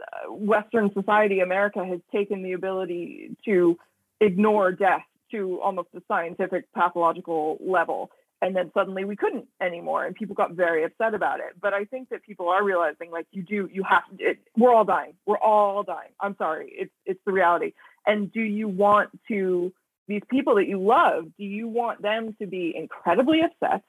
uh, 0.00 0.32
Western 0.32 0.92
society 0.92 1.40
America 1.40 1.84
has 1.84 2.00
taken 2.12 2.42
the 2.42 2.52
ability 2.52 3.36
to 3.44 3.78
ignore 4.20 4.72
death 4.72 5.04
to 5.30 5.60
almost 5.60 5.88
a 5.94 6.02
scientific 6.08 6.72
pathological 6.72 7.58
level. 7.60 8.10
And 8.42 8.54
then 8.54 8.70
suddenly 8.74 9.04
we 9.04 9.16
couldn't 9.16 9.46
anymore 9.60 10.04
and 10.04 10.14
people 10.14 10.34
got 10.34 10.52
very 10.52 10.84
upset 10.84 11.14
about 11.14 11.40
it. 11.40 11.56
But 11.60 11.72
i 11.72 11.84
think 11.84 12.10
that 12.10 12.22
people 12.22 12.48
are 12.48 12.62
realizing 12.62 13.10
like 13.10 13.26
you 13.32 13.42
do 13.42 13.68
you 13.72 13.82
have 13.82 14.02
it, 14.18 14.38
we're 14.56 14.74
all 14.74 14.84
dying. 14.84 15.14
We're 15.24 15.38
all 15.38 15.82
dying. 15.82 16.10
I'm 16.20 16.36
sorry. 16.36 16.70
It's 16.70 16.92
it's 17.06 17.20
the 17.24 17.32
reality. 17.32 17.72
And 18.06 18.30
do 18.32 18.42
you 18.42 18.68
want 18.68 19.10
to 19.28 19.72
these 20.08 20.22
people 20.30 20.56
that 20.56 20.66
you 20.66 20.80
love 20.80 21.24
do 21.38 21.44
you 21.44 21.68
want 21.68 22.02
them 22.02 22.34
to 22.40 22.46
be 22.46 22.74
incredibly 22.76 23.40
upset 23.42 23.82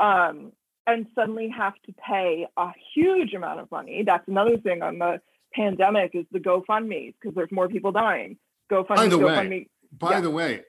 um, 0.00 0.52
and 0.86 1.06
suddenly 1.14 1.48
have 1.48 1.74
to 1.86 1.92
pay 1.94 2.46
a 2.56 2.70
huge 2.94 3.34
amount 3.34 3.60
of 3.60 3.70
money 3.70 4.02
that's 4.04 4.26
another 4.28 4.56
thing 4.58 4.82
on 4.82 4.98
the 4.98 5.20
pandemic 5.54 6.10
is 6.14 6.26
the 6.32 6.40
gofundmes 6.40 7.14
because 7.20 7.34
there's 7.34 7.52
more 7.52 7.68
people 7.68 7.92
dying 7.92 8.36
gofundme 8.70 8.96
By 8.96 9.08
the 9.08 9.18
way, 9.18 9.34
gofundme 9.34 9.68
By 9.98 10.10
yeah. 10.10 10.20
the 10.20 10.30
way, 10.30 10.62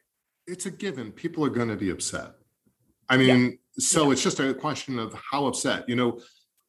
it's 0.48 0.66
a 0.66 0.72
given. 0.72 1.12
People 1.12 1.44
are 1.46 1.50
going 1.50 1.70
to 1.70 1.76
be 1.76 1.90
upset. 1.90 2.34
I 3.10 3.18
mean, 3.18 3.58
so 3.80 4.06
Yeah. 4.06 4.12
it's 4.12 4.24
just 4.24 4.40
a 4.40 4.54
question 4.54 5.00
of 5.00 5.16
how 5.32 5.48
upset. 5.48 5.88
You 5.90 5.96
know, 5.96 6.20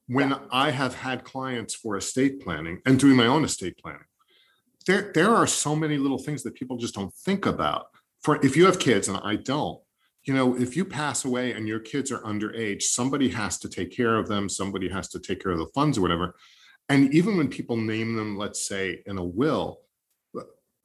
when 0.06 0.34
I 0.50 0.70
have 0.70 0.94
had 0.94 1.24
clients 1.24 1.74
for 1.74 1.96
estate 1.96 2.40
planning 2.40 2.80
and 2.86 2.98
doing 2.98 3.16
my 3.16 3.26
own 3.26 3.44
estate 3.44 3.76
planning, 3.78 4.04
there 4.86 5.10
there 5.14 5.34
are 5.34 5.46
so 5.46 5.74
many 5.74 5.98
little 5.98 6.18
things 6.18 6.42
that 6.44 6.54
people 6.54 6.76
just 6.76 6.94
don't 6.94 7.12
think 7.12 7.44
about. 7.46 7.86
For 8.22 8.44
if 8.44 8.56
you 8.56 8.66
have 8.66 8.78
kids 8.78 9.08
and 9.08 9.18
I 9.18 9.36
don't, 9.36 9.80
you 10.24 10.34
know, 10.34 10.56
if 10.56 10.76
you 10.76 10.84
pass 10.84 11.24
away 11.24 11.52
and 11.52 11.68
your 11.68 11.78
kids 11.78 12.10
are 12.10 12.20
underage, 12.20 12.82
somebody 12.82 13.28
has 13.28 13.58
to 13.60 13.68
take 13.68 13.96
care 13.96 14.16
of 14.16 14.26
them. 14.26 14.48
Somebody 14.48 14.88
has 14.88 15.08
to 15.10 15.20
take 15.20 15.42
care 15.42 15.52
of 15.52 15.58
the 15.58 15.70
funds 15.74 15.98
or 15.98 16.02
whatever. 16.02 16.34
And 16.88 17.14
even 17.14 17.36
when 17.36 17.48
people 17.48 17.76
name 17.76 18.16
them, 18.16 18.36
let's 18.36 18.66
say 18.66 19.02
in 19.06 19.18
a 19.18 19.24
will, 19.24 19.80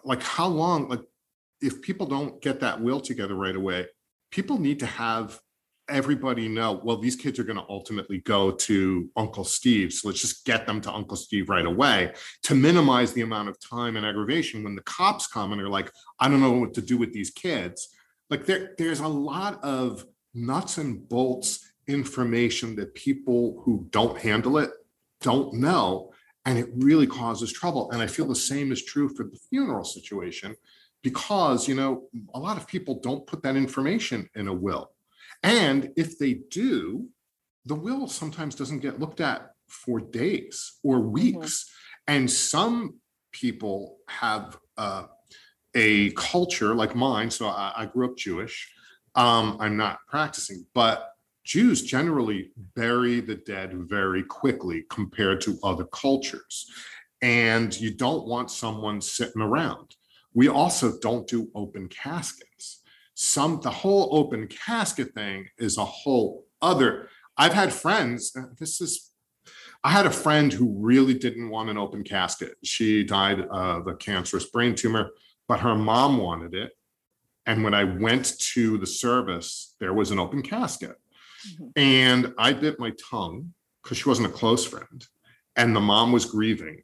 like 0.03 0.21
how 0.21 0.47
long, 0.47 0.89
like 0.89 1.01
if 1.61 1.82
people 1.82 2.05
don't 2.05 2.41
get 2.41 2.59
that 2.59 2.82
will 2.82 2.99
together 2.99 3.36
right 3.36 3.55
away, 3.55 3.88
people 4.32 4.59
need 4.59 4.79
to 4.79 4.86
have 4.86 5.39
everybody 5.91 6.47
know, 6.47 6.81
well, 6.83 6.97
these 6.97 7.15
kids 7.15 7.37
are 7.37 7.43
going 7.43 7.59
to 7.59 7.65
ultimately 7.69 8.19
go 8.19 8.51
to 8.51 9.09
Uncle 9.15 9.43
Steve. 9.43 9.93
So 9.93 10.07
let's 10.07 10.21
just 10.21 10.45
get 10.45 10.65
them 10.65 10.81
to 10.81 10.91
Uncle 10.91 11.17
Steve 11.17 11.49
right 11.49 11.65
away 11.65 12.13
to 12.43 12.55
minimize 12.55 13.13
the 13.13 13.21
amount 13.21 13.49
of 13.49 13.59
time 13.59 13.97
and 13.97 14.05
aggravation 14.05 14.63
when 14.63 14.75
the 14.75 14.81
cops 14.83 15.27
come 15.27 15.51
and 15.51 15.61
are 15.61 15.69
like, 15.69 15.91
I 16.19 16.27
don't 16.27 16.41
know 16.41 16.51
what 16.51 16.73
to 16.75 16.81
do 16.81 16.97
with 16.97 17.13
these 17.13 17.29
kids. 17.29 17.89
Like 18.29 18.45
there, 18.45 18.73
there's 18.77 19.01
a 19.01 19.07
lot 19.07 19.63
of 19.63 20.05
nuts 20.33 20.77
and 20.77 21.07
bolts 21.07 21.71
information 21.87 22.75
that 22.77 22.95
people 22.95 23.61
who 23.63 23.87
don't 23.91 24.17
handle 24.17 24.57
it 24.57 24.71
don't 25.21 25.53
know. 25.53 26.11
And 26.45 26.57
it 26.57 26.69
really 26.75 27.05
causes 27.05 27.51
trouble. 27.51 27.91
And 27.91 28.01
I 28.01 28.07
feel 28.07 28.25
the 28.25 28.35
same 28.35 28.71
is 28.71 28.83
true 28.83 29.09
for 29.09 29.23
the 29.25 29.37
funeral 29.49 29.83
situation 29.83 30.55
because, 31.03 31.67
you 31.67 31.75
know, 31.75 32.07
a 32.33 32.39
lot 32.39 32.57
of 32.57 32.67
people 32.67 32.99
don't 32.99 33.25
put 33.27 33.43
that 33.43 33.55
information 33.55 34.29
in 34.35 34.47
a 34.47 34.53
will. 34.53 34.91
And 35.43 35.91
if 35.95 36.17
they 36.17 36.33
do, 36.33 37.07
the 37.65 37.75
will 37.75 38.07
sometimes 38.07 38.55
doesn't 38.55 38.79
get 38.79 38.99
looked 38.99 39.21
at 39.21 39.51
for 39.67 39.99
days 39.99 40.79
or 40.83 40.99
weeks. 40.99 41.69
And 42.07 42.29
some 42.29 42.99
people 43.31 43.97
have 44.09 44.57
uh, 44.77 45.05
a 45.75 46.11
culture 46.11 46.75
like 46.75 46.95
mine. 46.95 47.31
So 47.31 47.47
I, 47.47 47.73
I 47.75 47.85
grew 47.85 48.09
up 48.09 48.17
Jewish. 48.17 48.71
Um, 49.15 49.57
I'm 49.59 49.77
not 49.77 49.99
practicing, 50.07 50.65
but 50.73 51.11
Jews 51.43 51.83
generally 51.83 52.51
bury 52.75 53.19
the 53.19 53.35
dead 53.35 53.73
very 53.73 54.23
quickly 54.23 54.85
compared 54.89 55.41
to 55.41 55.57
other 55.63 55.85
cultures. 55.85 56.69
And 57.21 57.77
you 57.79 57.93
don't 57.93 58.27
want 58.27 58.51
someone 58.51 59.01
sitting 59.01 59.41
around. 59.41 59.95
We 60.33 60.47
also 60.47 60.97
don't 60.99 61.27
do 61.27 61.49
open 61.55 61.87
caskets. 61.89 62.80
Some, 63.14 63.62
the 63.62 63.72
whole 63.72 64.09
open 64.12 64.47
casket 64.47 65.14
thing 65.14 65.47
is 65.57 65.78
a 65.78 65.86
whole 65.86 66.45
other. 66.62 67.09
I've 67.38 67.53
had 67.53 67.74
friends, 67.74 68.32
uh, 68.38 68.43
this 68.59 68.82
is, 68.82 69.12
I 69.84 69.91
had 69.91 70.05
a 70.05 70.12
friend 70.12 70.51
who 70.53 70.76
really 70.78 71.14
didn't 71.14 71.49
want 71.49 71.70
an 71.70 71.78
open 71.78 72.03
casket. 72.03 72.55
She 72.64 73.03
died 73.03 73.41
of 73.41 73.88
a 73.88 73.95
cancerous 73.95 74.45
brain 74.45 74.76
tumor, 74.76 75.12
but 75.47 75.59
her 75.62 75.76
mom 75.76 76.18
wanted 76.18 76.53
it. 76.53 76.72
And 77.45 77.64
when 77.64 77.74
I 77.74 77.84
went 77.84 78.38
to 78.53 78.78
the 78.78 78.86
service, 78.86 79.76
there 79.80 79.93
was 79.93 80.12
an 80.12 80.20
open 80.20 80.43
casket. 80.43 80.95
Mhm. 81.47 81.72
And 81.76 82.34
I 82.38 82.53
bit 82.53 82.80
my 82.80 82.91
tongue 83.09 83.53
because 83.82 83.97
she 83.97 84.07
wasn't 84.07 84.28
a 84.28 84.32
close 84.32 84.66
friend. 84.66 85.05
And 85.55 85.76
the 85.76 85.80
mom 85.80 86.12
was 86.12 86.26
grieving. 86.26 86.84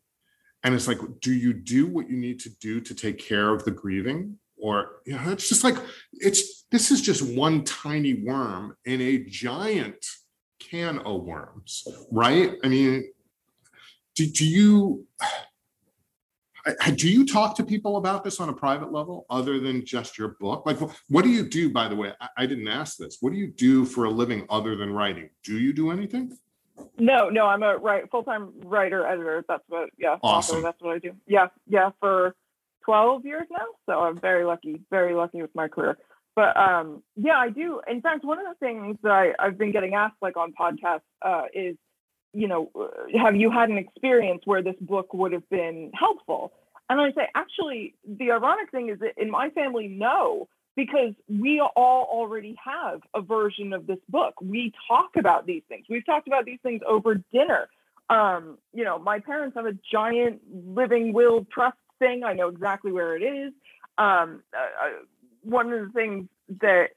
And 0.63 0.73
it's 0.73 0.88
like, 0.88 0.99
do 1.21 1.32
you 1.32 1.53
do 1.53 1.86
what 1.86 2.09
you 2.09 2.17
need 2.17 2.39
to 2.41 2.49
do 2.49 2.82
to 2.82 2.95
take 2.95 3.19
care 3.19 3.53
of 3.53 3.63
the 3.63 3.71
grieving? 3.71 4.39
Or, 4.57 5.01
you 5.05 5.13
know, 5.15 5.31
it's 5.31 5.47
just 5.47 5.63
like, 5.63 5.77
it's 6.13 6.65
this 6.71 6.91
is 6.91 7.01
just 7.01 7.21
one 7.21 7.63
tiny 7.63 8.23
worm 8.23 8.75
in 8.85 9.01
a 9.01 9.19
giant 9.19 10.03
can 10.59 10.99
of 10.99 11.23
worms, 11.23 11.87
right? 12.11 12.53
I 12.63 12.67
mean, 12.67 13.11
do, 14.15 14.25
do 14.25 14.45
you 14.47 15.05
do 16.95 17.07
you 17.07 17.25
talk 17.25 17.55
to 17.55 17.63
people 17.63 17.95
about 17.95 18.23
this 18.25 18.39
on 18.41 18.49
a 18.49 18.53
private 18.53 18.91
level 18.91 19.25
other 19.29 19.59
than 19.59 19.85
just 19.85 20.17
your 20.17 20.35
book? 20.39 20.65
Like, 20.65 20.77
what 21.07 21.23
do 21.23 21.29
you 21.29 21.47
do, 21.47 21.69
by 21.71 21.87
the 21.87 21.95
way? 21.95 22.11
I, 22.19 22.27
I 22.39 22.45
didn't 22.45 22.67
ask 22.67 22.97
this. 22.97 23.17
What 23.21 23.31
do 23.31 23.39
you 23.39 23.47
do 23.47 23.85
for 23.85 24.03
a 24.05 24.09
living 24.09 24.45
other 24.49 24.75
than 24.75 24.91
writing? 24.91 25.29
Do 25.43 25.57
you 25.59 25.71
do 25.71 25.91
anything? 25.91 26.37
No, 26.97 27.29
no, 27.29 27.45
I'm 27.45 27.63
a 27.63 27.77
right 27.77 28.09
full-time 28.11 28.51
writer 28.65 29.05
editor. 29.05 29.45
That's 29.47 29.63
what, 29.67 29.89
yeah, 29.97 30.17
Awesome. 30.21 30.57
author. 30.57 30.63
That's 30.63 30.81
what 30.81 30.95
I 30.95 30.99
do. 30.99 31.13
Yeah, 31.25 31.47
yeah, 31.67 31.91
for 31.99 32.35
12 32.88 33.25
years 33.25 33.47
now. 33.51 33.65
So 33.85 33.99
I'm 33.99 34.17
very 34.19 34.45
lucky, 34.45 34.81
very 34.89 35.13
lucky 35.13 35.41
with 35.41 35.53
my 35.53 35.67
career. 35.67 35.97
But 36.38 36.55
um, 36.55 37.03
yeah, 37.17 37.38
I 37.38 37.49
do. 37.49 37.81
In 37.85 38.01
fact, 38.01 38.23
one 38.23 38.39
of 38.39 38.45
the 38.45 38.65
things 38.65 38.97
that 39.03 39.11
I, 39.11 39.33
I've 39.38 39.57
been 39.57 39.73
getting 39.73 39.93
asked, 39.93 40.15
like 40.21 40.38
on 40.38 40.53
podcasts, 40.53 41.01
uh, 41.21 41.45
is, 41.53 41.75
you 42.33 42.47
know, 42.47 42.71
uh, 42.79 43.19
have 43.21 43.35
you 43.35 43.51
had 43.51 43.69
an 43.69 43.77
experience 43.77 44.43
where 44.45 44.61
this 44.61 44.75
book 44.79 45.13
would 45.13 45.33
have 45.33 45.47
been 45.49 45.91
helpful? 45.93 46.53
And 46.89 47.01
I 47.01 47.11
say, 47.11 47.27
actually, 47.35 47.95
the 48.07 48.31
ironic 48.31 48.71
thing 48.71 48.89
is 48.89 48.99
that 48.99 49.13
in 49.17 49.29
my 49.29 49.49
family, 49.49 49.89
no, 49.89 50.47
because 50.77 51.13
we 51.27 51.59
all 51.59 52.07
already 52.09 52.55
have 52.63 53.01
a 53.13 53.21
version 53.21 53.73
of 53.73 53.85
this 53.85 53.99
book. 54.07 54.35
We 54.41 54.71
talk 54.88 55.17
about 55.17 55.45
these 55.45 55.63
things. 55.67 55.88
We've 55.89 56.05
talked 56.05 56.27
about 56.27 56.45
these 56.45 56.59
things 56.63 56.81
over 56.88 57.15
dinner. 57.33 57.67
Um, 58.09 58.59
you 58.73 58.85
know, 58.85 58.97
my 58.97 59.19
parents 59.19 59.57
have 59.57 59.65
a 59.65 59.75
giant 59.91 60.39
living 60.53 61.11
will 61.11 61.45
trust 61.51 61.77
thing. 61.99 62.23
I 62.23 62.33
know 62.33 62.47
exactly 62.47 62.91
where 62.91 63.15
it 63.15 63.23
is. 63.23 63.53
Um, 63.97 64.43
uh, 64.53 64.85
uh 64.85 64.89
one 65.43 65.71
of 65.71 65.87
the 65.87 65.93
things 65.93 66.27
that 66.61 66.89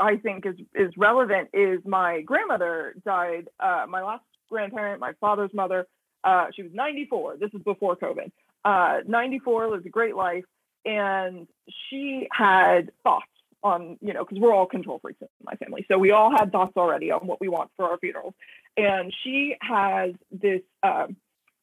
I 0.00 0.16
think 0.16 0.46
is 0.46 0.56
is 0.74 0.92
relevant 0.96 1.50
is 1.52 1.80
my 1.84 2.22
grandmother 2.22 2.94
died. 3.04 3.48
Uh, 3.60 3.86
my 3.88 4.02
last 4.02 4.24
grandparent, 4.48 5.00
my 5.00 5.12
father's 5.20 5.52
mother, 5.52 5.86
uh, 6.24 6.46
she 6.54 6.62
was 6.62 6.72
94. 6.72 7.36
This 7.38 7.50
is 7.52 7.62
before 7.62 7.96
COVID. 7.96 8.30
Uh, 8.64 8.98
94 9.06 9.70
lived 9.70 9.86
a 9.86 9.90
great 9.90 10.16
life, 10.16 10.44
and 10.84 11.46
she 11.88 12.28
had 12.32 12.90
thoughts 13.02 13.26
on 13.64 13.98
you 14.00 14.12
know 14.12 14.24
because 14.24 14.38
we're 14.38 14.54
all 14.54 14.66
control 14.66 15.00
freaks 15.00 15.20
in 15.20 15.28
my 15.42 15.54
family, 15.54 15.84
so 15.88 15.98
we 15.98 16.12
all 16.12 16.30
had 16.30 16.52
thoughts 16.52 16.76
already 16.76 17.10
on 17.10 17.26
what 17.26 17.40
we 17.40 17.48
want 17.48 17.70
for 17.76 17.90
our 17.90 17.98
funerals. 17.98 18.34
And 18.76 19.12
she 19.24 19.56
has 19.60 20.12
this 20.30 20.60
um, 20.82 21.16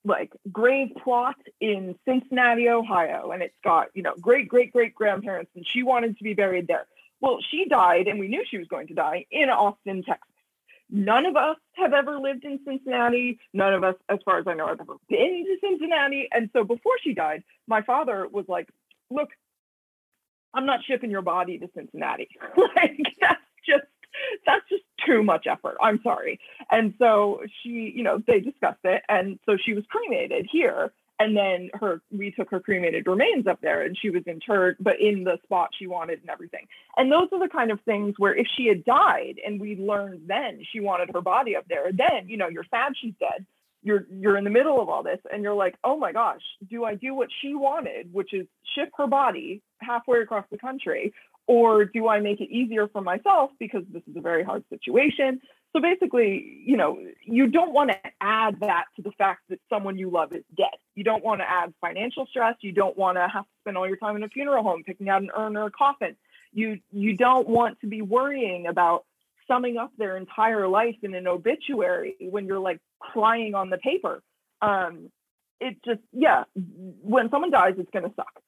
like 0.05 0.31
grave 0.51 0.89
plot 1.03 1.35
in 1.59 1.95
Cincinnati, 2.07 2.69
Ohio, 2.69 3.31
and 3.31 3.41
it's 3.41 3.55
got 3.63 3.87
you 3.93 4.03
know 4.03 4.13
great 4.21 4.47
great 4.47 4.71
great 4.71 4.95
grandparents, 4.95 5.51
and 5.55 5.65
she 5.67 5.83
wanted 5.83 6.17
to 6.17 6.23
be 6.23 6.33
buried 6.33 6.67
there. 6.67 6.85
Well, 7.21 7.39
she 7.49 7.65
died, 7.65 8.07
and 8.07 8.19
we 8.19 8.27
knew 8.27 8.43
she 8.49 8.57
was 8.57 8.67
going 8.67 8.87
to 8.87 8.93
die 8.93 9.25
in 9.31 9.49
Austin, 9.49 10.03
Texas. 10.03 10.29
None 10.89 11.25
of 11.25 11.35
us 11.35 11.57
have 11.73 11.93
ever 11.93 12.19
lived 12.19 12.45
in 12.45 12.59
Cincinnati. 12.63 13.39
None 13.53 13.73
of 13.73 13.83
us, 13.83 13.95
as 14.07 14.19
far 14.23 14.37
as 14.37 14.45
I 14.47 14.53
know, 14.53 14.67
have 14.67 14.79
ever 14.79 14.95
been 15.09 15.45
to 15.45 15.57
Cincinnati. 15.59 16.27
And 16.31 16.49
so 16.53 16.63
before 16.63 16.93
she 17.01 17.13
died, 17.13 17.43
my 17.67 17.81
father 17.81 18.27
was 18.31 18.45
like, 18.47 18.69
Look, 19.09 19.29
I'm 20.53 20.65
not 20.65 20.83
shipping 20.85 21.11
your 21.11 21.21
body 21.21 21.57
to 21.59 21.69
Cincinnati. 21.75 22.29
like, 22.75 22.99
that's 23.19 23.41
just 23.67 23.83
that's 24.45 24.67
just 24.69 24.83
too 25.05 25.23
much 25.23 25.47
effort. 25.47 25.77
I'm 25.81 26.01
sorry. 26.03 26.39
And 26.71 26.93
so 26.99 27.41
she, 27.61 27.93
you 27.95 28.03
know, 28.03 28.21
they 28.25 28.39
discussed 28.39 28.83
it. 28.83 29.03
And 29.09 29.39
so 29.45 29.57
she 29.57 29.73
was 29.73 29.83
cremated 29.89 30.47
here 30.51 30.91
and 31.19 31.35
then 31.35 31.69
her 31.73 32.01
we 32.11 32.31
took 32.31 32.49
her 32.51 32.59
cremated 32.59 33.07
remains 33.07 33.47
up 33.47 33.61
there 33.61 33.81
and 33.81 33.97
she 33.97 34.09
was 34.09 34.23
interred 34.27 34.75
but 34.79 34.99
in 34.99 35.23
the 35.23 35.37
spot 35.43 35.69
she 35.77 35.87
wanted 35.87 36.19
and 36.19 36.29
everything 36.29 36.67
and 36.97 37.11
those 37.11 37.27
are 37.31 37.39
the 37.39 37.47
kind 37.47 37.71
of 37.71 37.79
things 37.81 38.15
where 38.17 38.35
if 38.35 38.47
she 38.55 38.67
had 38.67 38.83
died 38.85 39.35
and 39.45 39.59
we 39.59 39.75
learned 39.75 40.21
then 40.27 40.61
she 40.71 40.79
wanted 40.79 41.09
her 41.13 41.21
body 41.21 41.55
up 41.55 41.65
there 41.69 41.91
then 41.91 42.27
you 42.27 42.37
know 42.37 42.47
you're 42.47 42.65
sad 42.69 42.93
she's 42.99 43.13
dead 43.19 43.45
you're 43.81 44.05
you're 44.11 44.37
in 44.37 44.43
the 44.43 44.49
middle 44.49 44.81
of 44.81 44.89
all 44.89 45.03
this 45.03 45.19
and 45.31 45.43
you're 45.43 45.53
like 45.53 45.75
oh 45.83 45.97
my 45.97 46.11
gosh 46.11 46.41
do 46.69 46.83
i 46.83 46.95
do 46.95 47.13
what 47.13 47.29
she 47.41 47.55
wanted 47.55 48.11
which 48.13 48.33
is 48.33 48.45
ship 48.75 48.89
her 48.97 49.07
body 49.07 49.61
halfway 49.79 50.19
across 50.19 50.45
the 50.51 50.57
country 50.57 51.13
or 51.47 51.85
do 51.85 52.07
i 52.07 52.19
make 52.19 52.41
it 52.41 52.49
easier 52.49 52.87
for 52.87 53.01
myself 53.01 53.51
because 53.59 53.83
this 53.91 54.03
is 54.09 54.15
a 54.15 54.21
very 54.21 54.43
hard 54.43 54.63
situation 54.69 55.39
so 55.75 55.81
basically, 55.81 56.61
you 56.65 56.77
know, 56.77 56.97
you 57.25 57.47
don't 57.47 57.73
want 57.73 57.89
to 57.89 57.97
add 58.21 58.61
that 58.61 58.85
to 58.95 59.01
the 59.01 59.11
fact 59.11 59.41
that 59.49 59.59
someone 59.69 59.97
you 59.97 60.09
love 60.09 60.31
is 60.31 60.43
dead. 60.55 60.77
You 60.95 61.03
don't 61.03 61.21
want 61.21 61.41
to 61.41 61.49
add 61.49 61.73
financial 61.81 62.25
stress. 62.27 62.55
You 62.61 62.71
don't 62.71 62.97
want 62.97 63.17
to 63.17 63.27
have 63.27 63.43
to 63.43 63.49
spend 63.61 63.75
all 63.75 63.85
your 63.85 63.97
time 63.97 64.15
in 64.15 64.23
a 64.23 64.29
funeral 64.29 64.63
home 64.63 64.83
picking 64.85 65.09
out 65.09 65.21
an 65.21 65.31
urn 65.35 65.57
or 65.57 65.65
a 65.65 65.71
coffin. 65.71 66.15
You 66.53 66.79
you 66.93 67.17
don't 67.17 67.49
want 67.49 67.81
to 67.81 67.87
be 67.87 68.01
worrying 68.01 68.67
about 68.67 69.03
summing 69.49 69.75
up 69.75 69.91
their 69.97 70.15
entire 70.15 70.65
life 70.65 70.95
in 71.03 71.13
an 71.13 71.27
obituary 71.27 72.15
when 72.21 72.45
you're 72.45 72.59
like 72.59 72.79
crying 72.99 73.53
on 73.53 73.69
the 73.69 73.77
paper. 73.77 74.23
Um, 74.61 75.11
it 75.59 75.75
just 75.83 75.99
yeah, 76.13 76.45
when 77.01 77.29
someone 77.29 77.51
dies, 77.51 77.73
it's 77.77 77.91
going 77.91 78.05
to 78.05 78.15
suck 78.15 78.41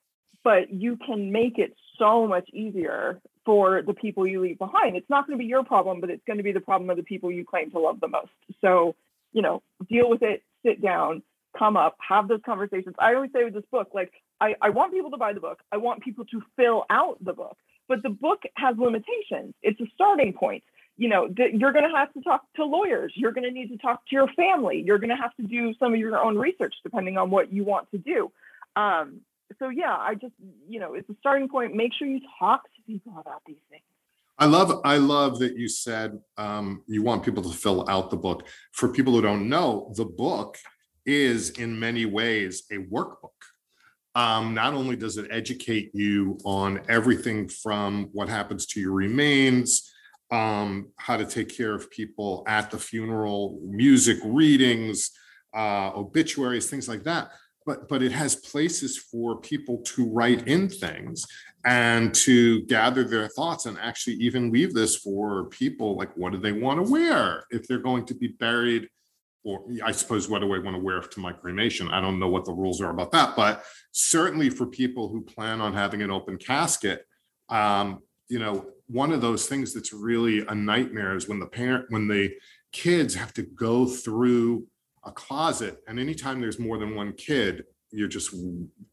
but 0.47 0.71
you 0.71 0.95
can 0.95 1.33
make 1.33 1.57
it 1.57 1.75
so 1.99 2.25
much 2.25 2.47
easier 2.53 3.19
for 3.43 3.81
the 3.81 3.93
people 3.93 4.25
you 4.25 4.39
leave 4.39 4.57
behind. 4.57 4.95
It's 4.95 5.09
not 5.09 5.27
going 5.27 5.37
to 5.37 5.43
be 5.43 5.45
your 5.45 5.65
problem, 5.65 5.99
but 5.99 6.09
it's 6.09 6.23
going 6.25 6.37
to 6.37 6.43
be 6.43 6.53
the 6.53 6.61
problem 6.61 6.89
of 6.89 6.95
the 6.95 7.03
people 7.03 7.29
you 7.29 7.43
claim 7.43 7.69
to 7.71 7.79
love 7.79 7.99
the 7.99 8.07
most. 8.07 8.31
So, 8.61 8.95
you 9.33 9.41
know, 9.41 9.61
deal 9.89 10.09
with 10.09 10.21
it, 10.21 10.43
sit 10.65 10.81
down, 10.81 11.21
come 11.59 11.75
up, 11.75 11.97
have 11.99 12.29
those 12.29 12.39
conversations. 12.45 12.95
I 12.97 13.13
always 13.15 13.29
say 13.33 13.43
with 13.43 13.55
this 13.55 13.65
book, 13.69 13.89
like, 13.93 14.13
I, 14.39 14.55
I 14.61 14.69
want 14.69 14.93
people 14.93 15.11
to 15.11 15.17
buy 15.17 15.33
the 15.33 15.41
book. 15.41 15.59
I 15.69 15.75
want 15.75 16.01
people 16.01 16.23
to 16.23 16.41
fill 16.55 16.85
out 16.89 17.17
the 17.21 17.33
book, 17.33 17.57
but 17.89 18.01
the 18.01 18.09
book 18.09 18.43
has 18.55 18.77
limitations. 18.77 19.53
It's 19.63 19.81
a 19.81 19.87
starting 19.95 20.31
point. 20.31 20.63
You 20.95 21.09
know, 21.09 21.27
th- 21.27 21.55
you're 21.55 21.73
going 21.73 21.91
to 21.91 21.93
have 21.97 22.13
to 22.13 22.21
talk 22.21 22.43
to 22.55 22.63
lawyers. 22.63 23.11
You're 23.17 23.33
going 23.33 23.43
to 23.43 23.51
need 23.51 23.67
to 23.67 23.77
talk 23.77 24.07
to 24.07 24.15
your 24.15 24.29
family. 24.29 24.81
You're 24.85 24.97
going 24.97 25.09
to 25.09 25.21
have 25.21 25.35
to 25.35 25.43
do 25.43 25.73
some 25.77 25.93
of 25.93 25.99
your 25.99 26.17
own 26.17 26.37
research 26.37 26.75
depending 26.83 27.17
on 27.17 27.31
what 27.31 27.51
you 27.51 27.65
want 27.65 27.91
to 27.91 27.97
do. 27.97 28.31
Um, 28.77 29.19
so 29.59 29.69
yeah, 29.69 29.95
I 29.95 30.15
just 30.15 30.33
you 30.67 30.79
know 30.79 30.93
it's 30.93 31.09
a 31.09 31.15
starting 31.19 31.49
point. 31.49 31.75
Make 31.75 31.93
sure 31.93 32.07
you 32.07 32.21
talk 32.39 32.63
to 32.63 32.81
people 32.85 33.13
about 33.19 33.41
these 33.45 33.57
things. 33.69 33.83
I 34.39 34.45
love 34.45 34.81
I 34.85 34.97
love 34.97 35.39
that 35.39 35.57
you 35.57 35.67
said 35.67 36.19
um, 36.37 36.83
you 36.87 37.01
want 37.01 37.23
people 37.23 37.43
to 37.43 37.57
fill 37.57 37.89
out 37.89 38.11
the 38.11 38.17
book. 38.17 38.47
For 38.73 38.89
people 38.89 39.13
who 39.13 39.21
don't 39.21 39.49
know, 39.49 39.93
the 39.95 40.05
book 40.05 40.57
is 41.05 41.51
in 41.51 41.79
many 41.79 42.05
ways 42.05 42.63
a 42.71 42.75
workbook. 42.75 43.31
Um, 44.13 44.53
not 44.53 44.73
only 44.73 44.95
does 44.95 45.17
it 45.17 45.27
educate 45.29 45.91
you 45.93 46.39
on 46.43 46.81
everything 46.89 47.47
from 47.47 48.09
what 48.13 48.29
happens 48.29 48.65
to 48.67 48.79
your 48.79 48.93
remains, 48.93 49.91
um, 50.31 50.89
how 50.97 51.17
to 51.17 51.25
take 51.25 51.55
care 51.55 51.73
of 51.73 51.89
people 51.91 52.43
at 52.47 52.71
the 52.71 52.79
funeral, 52.79 53.59
music 53.63 54.17
readings, 54.25 55.11
uh, 55.55 55.91
obituaries, 55.95 56.69
things 56.69 56.89
like 56.89 57.03
that, 57.03 57.29
but 57.67 57.87
but 57.87 58.01
it 58.01 58.11
has 58.11 58.35
places 58.35 58.97
for 58.97 59.39
people 59.39 59.77
to 59.79 60.09
write 60.09 60.47
in 60.47 60.67
things 60.67 61.23
and 61.65 62.15
to 62.15 62.61
gather 62.63 63.03
their 63.03 63.27
thoughts 63.27 63.65
and 63.65 63.77
actually 63.79 64.15
even 64.15 64.51
leave 64.51 64.73
this 64.73 64.95
for 64.95 65.45
people 65.49 65.95
like 65.95 66.15
what 66.15 66.31
do 66.31 66.39
they 66.39 66.53
want 66.53 66.83
to 66.83 66.91
wear 66.91 67.43
if 67.51 67.67
they're 67.67 67.77
going 67.77 68.05
to 68.05 68.15
be 68.15 68.29
buried 68.29 68.87
or 69.43 69.63
I 69.83 69.91
suppose 69.91 70.27
what 70.27 70.39
do 70.39 70.53
I 70.55 70.59
want 70.59 70.75
to 70.75 70.81
wear 70.81 70.99
to 70.99 71.19
my 71.19 71.31
cremation? 71.31 71.87
I 71.89 72.01
don't 72.01 72.19
know 72.19 72.27
what 72.27 72.43
the 72.43 72.51
rules 72.51 72.81
are 72.81 72.89
about 72.89 73.13
that, 73.13 73.35
but 73.35 73.63
certainly 73.93 74.49
for 74.49 74.65
people 74.65 75.07
who 75.07 75.21
plan 75.21 75.61
on 75.61 75.73
having 75.73 76.01
an 76.01 76.11
open 76.11 76.37
casket, 76.37 77.05
um, 77.47 78.01
you 78.27 78.39
know, 78.39 78.65
one 78.87 79.13
of 79.13 79.21
those 79.21 79.47
things 79.47 79.73
that's 79.73 79.93
really 79.93 80.45
a 80.47 80.53
nightmare 80.53 81.15
is 81.15 81.29
when 81.29 81.39
the 81.39 81.47
parent, 81.47 81.85
when 81.89 82.09
the 82.09 82.33
kids 82.73 83.15
have 83.15 83.33
to 83.35 83.43
go 83.43 83.85
through 83.85 84.67
a 85.07 85.11
closet 85.11 85.77
and 85.87 85.99
anytime 85.99 86.39
there's 86.41 86.59
more 86.59 86.77
than 86.77 86.95
one 86.95 87.13
kid 87.13 87.63
you're 87.91 88.07
just 88.07 88.35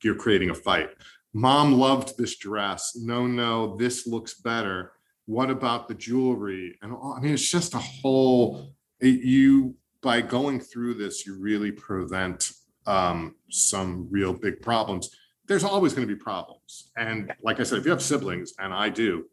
you're 0.03 0.15
creating 0.15 0.51
a 0.51 0.55
fight. 0.55 0.91
Mom 1.33 1.73
loved 1.73 2.17
this 2.17 2.37
dress. 2.37 2.97
No 2.97 3.27
no 3.27 3.77
this 3.77 4.07
looks 4.07 4.35
better. 4.35 4.93
What 5.27 5.51
about 5.51 5.89
the 5.89 5.95
jewelry? 5.95 6.79
And 6.83 6.97
i 7.17 7.21
mean 7.21 7.35
it's 7.35 7.51
just 7.51 7.75
a 7.75 7.79
whole 7.79 8.75
you 9.01 9.75
by 10.01 10.21
going 10.21 10.61
through 10.61 10.95
this 10.95 11.27
you 11.27 11.37
really 11.39 11.73
prevent 11.73 12.53
um, 12.87 13.35
some 13.51 14.07
real 14.11 14.33
big 14.33 14.61
problems. 14.61 15.11
There's 15.47 15.65
always 15.65 15.93
going 15.93 16.07
to 16.07 16.15
be 16.15 16.19
problems. 16.19 16.91
And 16.97 17.33
like 17.43 17.61
i 17.61 17.63
said 17.65 17.79
if 17.79 17.85
you 17.85 17.91
have 17.91 18.03
siblings 18.03 18.55
and 18.59 18.73
i 18.73 18.89
do 18.89 19.27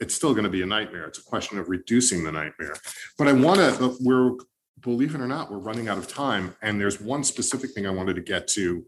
it's 0.00 0.14
still 0.14 0.32
going 0.32 0.44
to 0.44 0.50
be 0.50 0.62
a 0.62 0.66
nightmare. 0.66 1.06
It's 1.06 1.18
a 1.18 1.24
question 1.24 1.58
of 1.58 1.68
reducing 1.68 2.22
the 2.22 2.30
nightmare. 2.30 2.76
But 3.18 3.26
i 3.26 3.32
want 3.32 3.58
to 3.58 3.96
we're 4.00 4.36
believe 4.80 5.14
it 5.14 5.20
or 5.20 5.26
not, 5.26 5.50
we're 5.50 5.58
running 5.58 5.88
out 5.88 5.98
of 5.98 6.08
time. 6.08 6.54
And 6.62 6.80
there's 6.80 7.00
one 7.00 7.24
specific 7.24 7.72
thing 7.72 7.86
I 7.86 7.90
wanted 7.90 8.14
to 8.16 8.22
get 8.22 8.48
to, 8.48 8.84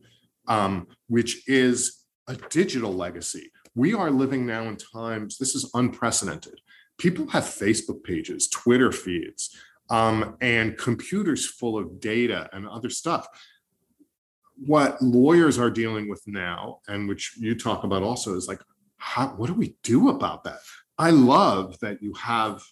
um, 0.48 0.86
which 1.08 1.48
is 1.48 2.04
a 2.28 2.36
digital 2.36 2.92
legacy. 2.92 3.50
We 3.74 3.94
are 3.94 4.10
living 4.10 4.46
now 4.46 4.64
in 4.64 4.76
times, 4.76 5.38
this 5.38 5.54
is 5.54 5.70
unprecedented. 5.74 6.60
People 6.98 7.26
have 7.28 7.44
Facebook 7.44 8.02
pages, 8.04 8.48
Twitter 8.48 8.92
feeds, 8.92 9.56
um, 9.88 10.36
and 10.40 10.76
computers 10.76 11.46
full 11.46 11.78
of 11.78 12.00
data 12.00 12.48
and 12.52 12.68
other 12.68 12.90
stuff. 12.90 13.26
What 14.66 15.00
lawyers 15.00 15.58
are 15.58 15.70
dealing 15.70 16.08
with 16.08 16.22
now, 16.26 16.80
and 16.88 17.08
which 17.08 17.36
you 17.38 17.54
talk 17.54 17.84
about 17.84 18.02
also, 18.02 18.36
is 18.36 18.46
like, 18.46 18.60
how, 18.98 19.28
what 19.28 19.46
do 19.46 19.54
we 19.54 19.76
do 19.82 20.10
about 20.10 20.44
that? 20.44 20.58
I 20.98 21.10
love 21.10 21.78
that 21.80 22.02
you 22.02 22.12
have 22.14 22.62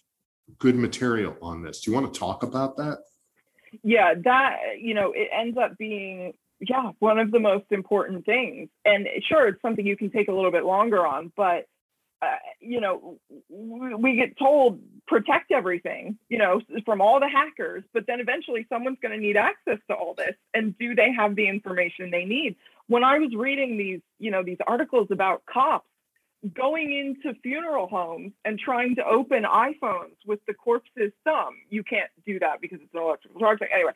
good 0.59 0.75
material 0.75 1.35
on 1.41 1.63
this. 1.63 1.81
Do 1.81 1.91
you 1.91 1.95
want 1.95 2.13
to 2.13 2.19
talk 2.19 2.43
about 2.43 2.77
that? 2.77 2.99
Yeah, 3.83 4.13
that, 4.23 4.57
you 4.79 4.93
know, 4.93 5.11
it 5.15 5.29
ends 5.31 5.57
up 5.57 5.77
being, 5.77 6.33
yeah, 6.59 6.91
one 6.99 7.19
of 7.19 7.31
the 7.31 7.39
most 7.39 7.65
important 7.71 8.25
things. 8.25 8.69
And 8.85 9.07
sure, 9.27 9.47
it's 9.47 9.61
something 9.61 9.85
you 9.85 9.97
can 9.97 10.11
take 10.11 10.27
a 10.27 10.33
little 10.33 10.51
bit 10.51 10.65
longer 10.65 11.05
on, 11.05 11.31
but, 11.35 11.67
uh, 12.21 12.35
you 12.59 12.81
know, 12.81 13.17
we, 13.49 13.95
we 13.95 14.15
get 14.15 14.37
told 14.37 14.81
protect 15.07 15.51
everything, 15.51 16.17
you 16.27 16.37
know, 16.37 16.61
from 16.85 16.99
all 17.01 17.19
the 17.19 17.29
hackers, 17.29 17.83
but 17.93 18.05
then 18.07 18.19
eventually 18.19 18.65
someone's 18.67 18.97
going 19.01 19.17
to 19.17 19.25
need 19.25 19.37
access 19.37 19.79
to 19.89 19.95
all 19.95 20.13
this. 20.15 20.35
And 20.53 20.77
do 20.77 20.95
they 20.95 21.13
have 21.13 21.35
the 21.35 21.47
information 21.47 22.11
they 22.11 22.25
need? 22.25 22.57
When 22.87 23.03
I 23.03 23.19
was 23.19 23.33
reading 23.33 23.77
these, 23.77 24.01
you 24.19 24.31
know, 24.31 24.43
these 24.43 24.57
articles 24.67 25.07
about 25.11 25.43
cops 25.45 25.87
going 26.53 26.93
into 26.93 27.37
funeral 27.41 27.87
homes 27.87 28.31
and 28.45 28.57
trying 28.57 28.95
to 28.95 29.05
open 29.05 29.43
iPhones 29.43 30.15
with 30.25 30.39
the 30.47 30.53
corpse's 30.53 31.11
thumb. 31.23 31.55
You 31.69 31.83
can't 31.83 32.09
do 32.25 32.39
that 32.39 32.61
because 32.61 32.79
it's 32.81 32.93
an 32.93 33.01
electrical 33.01 33.39
charge. 33.39 33.59
Anyway, 33.73 33.91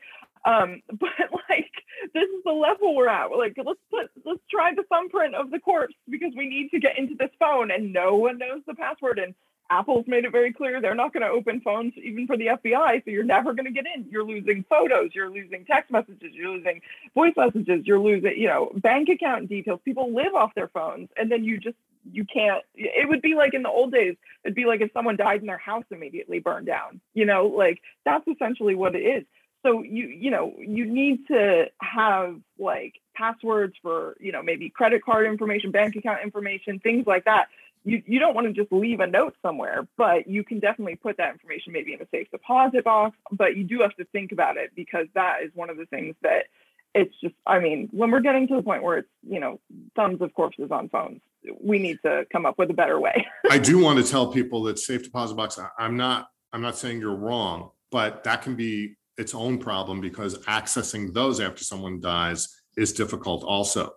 um, 0.46 0.82
but 1.00 1.10
like 1.50 1.72
this 2.14 2.24
is 2.24 2.44
the 2.44 2.52
level 2.52 2.96
we're 2.96 3.08
at. 3.08 3.32
like, 3.32 3.56
let's 3.64 3.80
put 3.90 4.12
let's 4.26 4.42
try 4.50 4.74
the 4.74 4.84
thumbprint 4.84 5.36
of 5.36 5.52
the 5.52 5.60
corpse 5.60 5.96
because 6.10 6.34
we 6.36 6.48
need 6.48 6.70
to 6.72 6.80
get 6.80 6.98
into 6.98 7.16
this 7.16 7.32
phone 7.40 7.72
and 7.72 7.94
no 7.94 8.16
one 8.16 8.38
knows 8.38 8.62
the 8.68 8.76
password. 8.76 9.20
And 9.20 9.34
Apple's 9.70 10.06
made 10.08 10.26
it 10.26 10.32
very 10.32 10.52
clear 10.52 10.82
they're 10.82 10.94
not 10.94 11.14
going 11.14 11.24
to 11.24 11.30
open 11.30 11.62
phones 11.62 11.94
even 11.96 12.28
for 12.28 12.38
the 12.38 12.48
FBI, 12.48 13.04
so 13.04 13.12
you're 13.12 13.24
never 13.24 13.54
going 13.54 13.66
to 13.66 13.72
get 13.72 13.86
in. 13.96 14.06
You're 14.10 14.26
losing 14.26 14.66
photos, 14.70 15.12
you're 15.14 15.30
losing 15.32 15.66
text 15.66 15.90
messages, 15.90 16.34
you're 16.34 16.52
losing 16.52 16.82
voice 17.16 17.34
messages, 17.38 17.86
you're 17.86 18.00
losing, 18.00 18.38
you 18.38 18.48
know, 18.48 18.72
bank 18.76 19.10
account 19.10 19.50
details. 19.50 19.80
People 19.86 20.14
live 20.14 20.36
off 20.36 20.54
their 20.54 20.68
phones, 20.68 21.10
and 21.18 21.32
then 21.32 21.44
you 21.44 21.58
just 21.58 21.78
you 22.12 22.26
can't. 22.26 22.64
It 22.76 23.08
would 23.08 23.22
be 23.22 23.36
like 23.36 23.54
in 23.54 23.64
the 23.64 23.70
old 23.70 23.92
days. 23.92 24.16
It'd 24.44 24.56
be 24.56 24.66
like 24.66 24.82
if 24.82 24.92
someone 24.94 25.16
died 25.16 25.42
and 25.42 25.50
their 25.50 25.58
house 25.58 25.86
immediately 25.92 26.40
burned 26.40 26.68
down. 26.68 27.02
You 27.14 27.26
know, 27.26 27.48
like 27.48 27.82
that's 28.06 28.28
essentially 28.28 28.76
what 28.76 28.96
it 28.96 29.02
is. 29.02 29.24
So 29.66 29.82
you 29.82 30.08
you 30.08 30.32
know 30.32 30.54
you 30.60 30.86
need 30.86 31.28
to 31.28 31.66
have 31.82 32.40
like 32.60 32.96
passwords 33.16 33.76
for 33.82 34.16
you 34.20 34.32
know 34.32 34.44
maybe 34.44 34.70
credit 34.70 35.04
card 35.04 35.26
information, 35.26 35.72
bank 35.72 35.96
account 35.96 36.20
information, 36.24 36.80
things 36.80 37.08
like 37.08 37.26
that 37.26 37.48
you, 37.86 38.02
you 38.06 38.20
don't 38.20 38.34
want 38.34 38.48
to 38.48 38.54
just 38.54 38.72
leave 38.72 39.00
a 39.00 39.08
note 39.08 39.36
somewhere, 39.42 39.88
but 39.98 40.28
you 40.28 40.44
can 40.44 40.60
definitely 40.60 40.96
put 40.96 41.18
that 41.18 41.32
information 41.32 41.74
maybe 41.74 41.94
in 41.94 42.02
a 42.02 42.08
safe 42.12 42.32
deposit 42.32 42.84
box. 42.84 43.18
But 43.32 43.58
you 43.58 43.64
do 43.64 43.82
have 43.82 43.96
to 43.96 44.06
think 44.06 44.32
about 44.32 44.58
it 44.58 44.72
because 44.76 45.08
that 45.16 45.44
is 45.44 45.52
one 45.54 45.70
of 45.70 45.78
the 45.78 45.86
things 45.86 46.16
that 46.22 46.46
it's 46.94 47.14
just, 47.22 47.36
I 47.46 47.60
mean, 47.60 47.90
when 47.92 48.12
we're 48.12 48.22
getting 48.22 48.48
to 48.50 48.56
the 48.56 48.64
point 48.64 48.84
where 48.84 49.00
it's, 49.00 49.10
you 49.28 49.40
know, 49.40 49.60
tons 49.96 50.22
of 50.22 50.34
corpses 50.34 50.70
on 50.72 50.90
phones, 50.90 51.22
we 51.62 51.80
need 51.80 51.98
to 52.06 52.26
come 52.32 52.46
up 52.46 52.58
with 52.58 52.70
a 52.70 52.74
better 52.74 53.00
way. 53.00 53.26
I 53.50 53.58
do 53.58 53.80
want 53.80 54.04
to 54.04 54.10
tell 54.10 54.32
people 54.32 54.64
that 54.64 54.80
safe 54.80 55.04
deposit 55.04 55.36
box, 55.36 55.60
I'm 55.80 55.98
not, 55.98 56.28
I'm 56.52 56.62
not 56.62 56.78
saying 56.78 57.00
you're 57.00 57.16
wrong, 57.16 57.72
but 57.92 58.24
that 58.26 58.42
can 58.42 58.56
be 58.56 58.96
its 59.18 59.34
own 59.34 59.58
problem 59.58 60.02
because 60.02 60.38
accessing 60.40 61.14
those 61.14 61.40
after 61.40 61.64
someone 61.64 62.00
dies 62.00 62.48
is 62.78 62.94
difficult 62.94 63.44
also. 63.44 63.92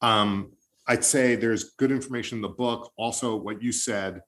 Um, 0.00 0.52
I'd 0.86 1.04
say 1.04 1.36
there's 1.36 1.72
good 1.78 1.92
information 1.92 2.38
in 2.38 2.42
the 2.42 2.48
book. 2.48 2.92
Also, 2.96 3.36
what 3.36 3.62
you 3.62 3.72
said, 3.72 4.20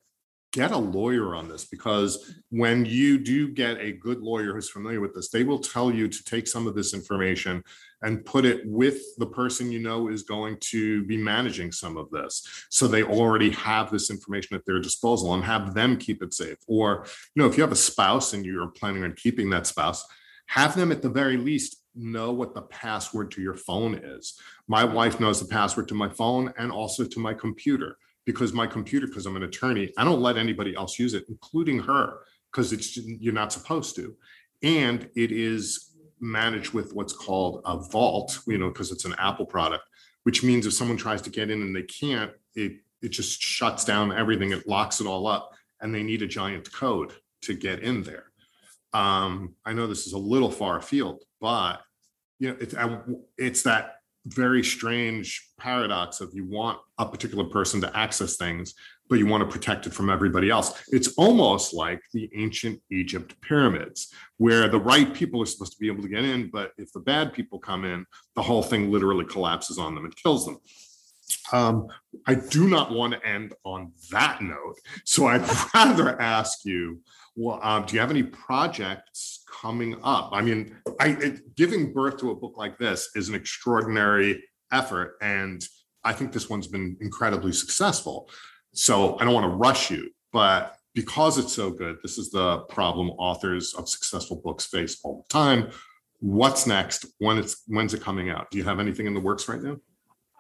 get 0.55 0.71
a 0.71 0.79
lawyer 0.79 1.35
on 1.35 1.49
this 1.49 1.65
because 1.65 2.33
when 2.51 2.85
you 2.85 3.19
do 3.19 3.49
get 3.49 3.77
a 3.79 3.91
good 3.91 4.21
lawyer 4.21 4.55
who's 4.55 4.71
familiar 4.71 5.01
with 5.01 5.13
this, 5.13 5.29
they 5.29 5.43
will 5.43 5.59
tell 5.59 5.91
you 5.91 6.07
to 6.07 6.25
take 6.25 6.47
some 6.47 6.69
of 6.69 6.77
this 6.77 6.95
information 6.95 7.61
and 8.03 8.25
put 8.25 8.45
it 8.45 8.65
with 8.65 9.03
the 9.19 9.27
person 9.27 9.73
you 9.73 9.81
know 9.81 10.09
is 10.09 10.23
going 10.23 10.57
to 10.61 11.05
be 11.07 11.17
managing 11.17 11.73
some 11.73 11.97
of 11.97 12.09
this. 12.11 12.47
So 12.71 12.87
they 12.87 13.03
already 13.03 13.51
have 13.51 13.91
this 13.91 14.11
information 14.11 14.55
at 14.55 14.65
their 14.65 14.79
disposal 14.79 15.35
and 15.35 15.43
have 15.43 15.75
them 15.75 15.97
keep 15.97 16.23
it 16.23 16.33
safe. 16.33 16.59
Or, 16.69 17.05
you 17.35 17.43
know, 17.43 17.49
if 17.49 17.57
you 17.57 17.65
have 17.65 17.73
a 17.73 17.77
spouse 17.77 18.33
and 18.33 18.47
you're 18.47 18.69
planning 18.69 19.03
on 19.03 19.15
keeping 19.15 19.51
that 19.51 19.67
spouse, 19.67 20.07
have 20.47 20.77
them 20.77 20.93
at 20.93 21.03
the 21.03 21.09
very 21.09 21.37
least 21.37 21.83
know 21.97 22.33
what 22.33 22.55
the 22.55 22.63
password 22.63 23.33
to 23.33 23.43
your 23.43 23.57
phone 23.57 23.95
is. 23.95 24.39
My 24.69 24.85
wife 24.85 25.19
knows 25.19 25.41
the 25.41 25.49
password 25.49 25.89
to 25.89 25.95
my 25.95 26.11
phone 26.11 26.53
and 26.57 26.71
also 26.71 27.05
to 27.05 27.19
my 27.19 27.35
computer 27.35 27.97
because 28.25 28.53
my 28.53 28.67
computer, 28.67 29.07
because 29.07 29.27
I'm 29.27 29.37
an 29.37 29.43
attorney, 29.43 29.93
I 29.99 30.05
don't 30.05 30.21
let 30.21 30.37
anybody 30.37 30.75
else 30.75 30.99
use 30.99 31.15
it, 31.15 31.25
including 31.29 31.79
her, 31.81 32.21
because 32.51 32.73
it's 32.73 32.97
you're 32.97 33.35
not 33.35 33.53
supposed 33.53 33.97
to. 33.97 34.15
And 34.63 35.09
it 35.15 35.31
is 35.33 35.91
managed 36.21 36.73
with 36.73 36.95
what's 36.95 37.13
called 37.13 37.63
a 37.67 37.77
vault, 37.77 38.39
you 38.47 38.59
know, 38.59 38.69
because 38.69 38.93
it's 38.93 39.05
an 39.05 39.15
Apple 39.19 39.47
product, 39.47 39.85
which 40.23 40.43
means 40.43 40.67
if 40.67 40.73
someone 40.73 40.97
tries 40.97 41.21
to 41.23 41.31
get 41.31 41.51
in 41.51 41.63
and 41.63 41.77
they 41.77 41.83
can't, 41.83 42.33
it 42.55 42.79
it 43.03 43.11
just 43.11 43.43
shuts 43.43 43.85
down 43.85 44.13
everything, 44.13 44.53
it 44.53 44.67
locks 44.67 45.01
it 45.01 45.07
all 45.07 45.27
up, 45.27 45.53
and 45.81 45.95
they 45.95 46.03
need 46.03 46.23
a 46.23 46.27
giant 46.27 46.73
code 46.73 47.13
to 47.43 47.55
get 47.55 47.81
in 47.81 48.03
there. 48.03 48.25
Um, 48.95 49.55
I 49.67 49.75
know 49.75 49.87
this 49.87 50.07
is 50.07 50.15
a 50.15 50.19
little 50.19 50.51
far 50.51 50.79
afield, 50.79 51.25
but 51.41 51.83
you 52.39 52.49
know, 52.49 52.57
it's 52.61 52.75
it's 53.37 53.63
that 53.65 53.94
very 54.27 54.63
strange 54.65 55.51
paradox 55.59 56.21
of 56.21 56.31
you 56.33 56.47
want 56.47 56.79
a 56.99 57.07
particular 57.07 57.45
person 57.45 57.81
to 57.81 57.97
access 57.97 58.37
things, 58.37 58.75
but 59.09 59.19
you 59.19 59.27
want 59.27 59.43
to 59.43 59.53
protect 59.53 59.87
it 59.87 59.93
from 59.93 60.09
everybody 60.09 60.51
else. 60.51 60.83
It's 60.89 61.09
almost 61.15 61.75
like 61.75 62.01
the 62.13 62.31
ancient 62.35 62.81
Egypt 62.91 63.35
pyramids, 63.43 64.13
where 64.39 64.69
the 64.69 64.81
right 64.81 65.13
people 65.13 65.43
are 65.43 65.47
supposed 65.47 65.73
to 65.73 65.79
be 65.79 65.89
able 65.89 66.03
to 66.03 66.09
get 66.09 66.25
in, 66.25 66.51
but 66.51 66.73
if 66.79 66.93
the 66.93 67.01
bad 67.01 67.33
people 67.33 67.59
come 67.59 67.85
in, 67.85 68.07
the 68.35 68.43
whole 68.43 68.63
thing 68.63 68.91
literally 68.91 69.27
collapses 69.27 69.79
on 69.79 69.95
them 69.95 70.05
and 70.05 70.17
kills 70.17 70.47
them. 70.47 70.59
Um, 71.53 71.89
I 72.27 72.35
do 72.35 72.69
not 72.69 72.91
want 72.91 73.13
to 73.13 73.27
end 73.27 73.55
on 73.65 73.93
that 74.11 74.43
note. 74.43 74.77
So 75.05 75.27
I'd 75.27 75.49
rather 75.75 76.21
ask 76.21 76.65
you 76.65 77.01
well, 77.37 77.59
um, 77.63 77.85
do 77.85 77.95
you 77.95 78.01
have 78.01 78.11
any 78.11 78.23
projects 78.23 79.45
coming 79.61 79.97
up? 80.03 80.31
I 80.33 80.41
mean, 80.41 80.77
I, 81.01 81.09
it, 81.21 81.57
giving 81.57 81.93
birth 81.93 82.19
to 82.19 82.31
a 82.31 82.35
book 82.35 82.57
like 82.57 82.79
this 82.79 83.11
is 83.17 83.29
an 83.29 83.35
extraordinary 83.35 84.43
effort, 84.73 85.17
and 85.21 85.67
I 86.05 86.13
think 86.13 86.33
this 86.33 86.49
one's 86.49 86.69
been 86.69 86.97
incredibly 87.01 87.53
successful. 87.53 88.31
So 88.73 89.19
I 89.19 89.25
don't 89.25 89.35
want 89.35 89.51
to 89.51 89.57
rush 89.57 89.91
you, 89.91 90.11
but 90.33 90.77
because 90.95 91.39
it's 91.39 91.53
so 91.53 91.71
good, 91.71 91.99
this 92.03 92.19
is 92.19 92.31
the 92.31 92.59
problem 92.69 93.11
authors 93.11 93.75
of 93.75 93.89
successful 93.89 94.37
books 94.37 94.67
face 94.67 94.99
all 95.03 95.25
the 95.27 95.33
time. 95.33 95.71
What's 96.21 96.67
next? 96.67 97.07
When 97.19 97.37
it's 97.37 97.63
when's 97.67 97.95
it 97.95 98.01
coming 98.01 98.31
out? 98.31 98.51
Do 98.51 98.59
you 98.59 98.65
have 98.65 98.79
anything 98.79 99.07
in 99.07 99.15
the 99.15 99.21
works 99.21 99.49
right 99.49 99.61
now? 99.61 99.77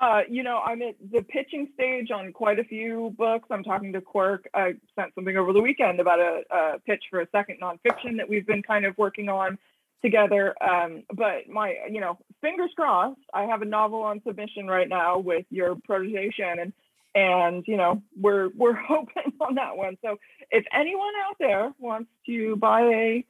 Uh, 0.00 0.20
you 0.28 0.42
know, 0.42 0.58
I'm 0.58 0.82
at 0.82 0.96
the 1.12 1.22
pitching 1.22 1.68
stage 1.74 2.10
on 2.10 2.32
quite 2.32 2.58
a 2.58 2.64
few 2.64 3.14
books. 3.16 3.46
I'm 3.50 3.62
talking 3.62 3.92
to 3.92 4.00
Quirk. 4.00 4.48
I 4.52 4.74
sent 4.96 5.14
something 5.14 5.36
over 5.36 5.52
the 5.52 5.60
weekend 5.60 6.00
about 6.00 6.18
a, 6.18 6.42
a 6.50 6.78
pitch 6.80 7.04
for 7.10 7.20
a 7.20 7.28
second 7.30 7.58
nonfiction 7.62 8.16
that 8.16 8.28
we've 8.28 8.46
been 8.46 8.62
kind 8.62 8.84
of 8.84 8.98
working 8.98 9.28
on 9.28 9.56
together. 10.02 10.54
Um, 10.62 11.04
but 11.14 11.48
my, 11.48 11.76
you 11.88 12.00
know, 12.00 12.18
fingers 12.40 12.70
crossed. 12.76 13.20
I 13.32 13.44
have 13.44 13.62
a 13.62 13.66
novel 13.66 14.02
on 14.02 14.20
submission 14.26 14.66
right 14.66 14.88
now 14.88 15.18
with 15.18 15.46
your 15.50 15.76
protege 15.84 16.30
Shannon, 16.36 16.72
and 17.14 17.64
you 17.66 17.76
know, 17.76 18.02
we're 18.20 18.50
we're 18.56 18.74
hoping 18.88 19.32
on 19.40 19.54
that 19.54 19.76
one. 19.76 19.96
So 20.02 20.18
if 20.50 20.64
anyone 20.72 21.12
out 21.28 21.36
there 21.38 21.72
wants 21.78 22.10
to 22.26 22.56
buy 22.56 22.82
a 22.82 23.24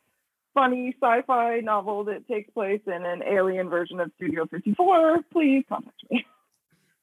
funny 0.55 0.95
sci-fi 1.01 1.61
novel 1.61 2.05
that 2.05 2.27
takes 2.27 2.51
place 2.51 2.81
in 2.87 3.05
an 3.05 3.23
alien 3.23 3.69
version 3.69 4.01
of 4.01 4.11
Studio 4.17 4.47
54, 4.47 5.25
please 5.33 5.65
contact 5.69 6.03
me. 6.11 6.25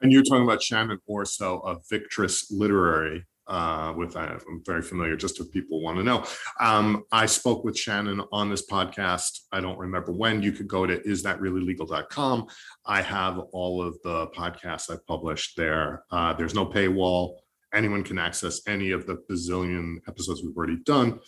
And 0.02 0.12
you're 0.12 0.24
talking 0.24 0.44
about 0.44 0.64
Shannon 0.64 1.00
Orso 1.06 1.60
of 1.60 1.84
Victress 1.88 2.46
Literary, 2.50 3.26
uh, 3.48 3.94
with 3.96 4.16
uh, 4.16 4.38
I'm 4.48 4.64
very 4.66 4.82
familiar, 4.82 5.16
just 5.16 5.40
if 5.40 5.52
people 5.52 5.82
want 5.82 5.98
to 5.98 6.04
know. 6.04 6.26
Um, 6.60 7.04
I 7.12 7.28
spoke 7.28 7.64
with 7.64 7.78
Shannon 7.78 8.22
on 8.32 8.50
this 8.50 8.66
podcast. 8.66 9.42
I 9.52 9.62
don't 9.62 9.78
remember 9.78 10.12
when. 10.12 10.42
You 10.42 10.54
could 10.54 10.68
go 10.68 10.86
to 10.88 10.98
isthatreallylegal.com. 11.00 12.48
I 12.86 13.02
have 13.02 13.40
all 13.52 13.84
of 13.84 14.02
the 14.04 14.28
podcasts 14.28 14.90
I've 14.90 15.06
published 15.06 15.56
there. 15.56 16.04
Uh, 16.10 16.34
there's 16.34 16.56
no 16.56 16.66
paywall. 16.66 17.36
Anyone 17.74 18.04
can 18.04 18.18
access 18.18 18.62
any 18.68 18.92
of 18.92 19.06
the 19.06 19.18
bazillion 19.30 19.98
episodes 20.08 20.42
we've 20.44 20.58
already 20.58 20.78
done. 20.78 21.20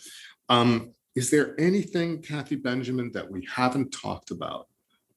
Um, 0.48 0.94
is 1.14 1.30
there 1.30 1.58
anything, 1.60 2.22
Kathy 2.22 2.56
Benjamin, 2.56 3.12
that 3.12 3.30
we 3.30 3.46
haven't 3.50 3.92
talked 3.92 4.32
about 4.32 4.66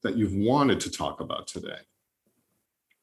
that 0.03 0.16
you've 0.16 0.36
wanted 0.36 0.80
to 0.82 0.91
talk 0.91 1.22
about 1.22 1.47
today? 1.47 1.80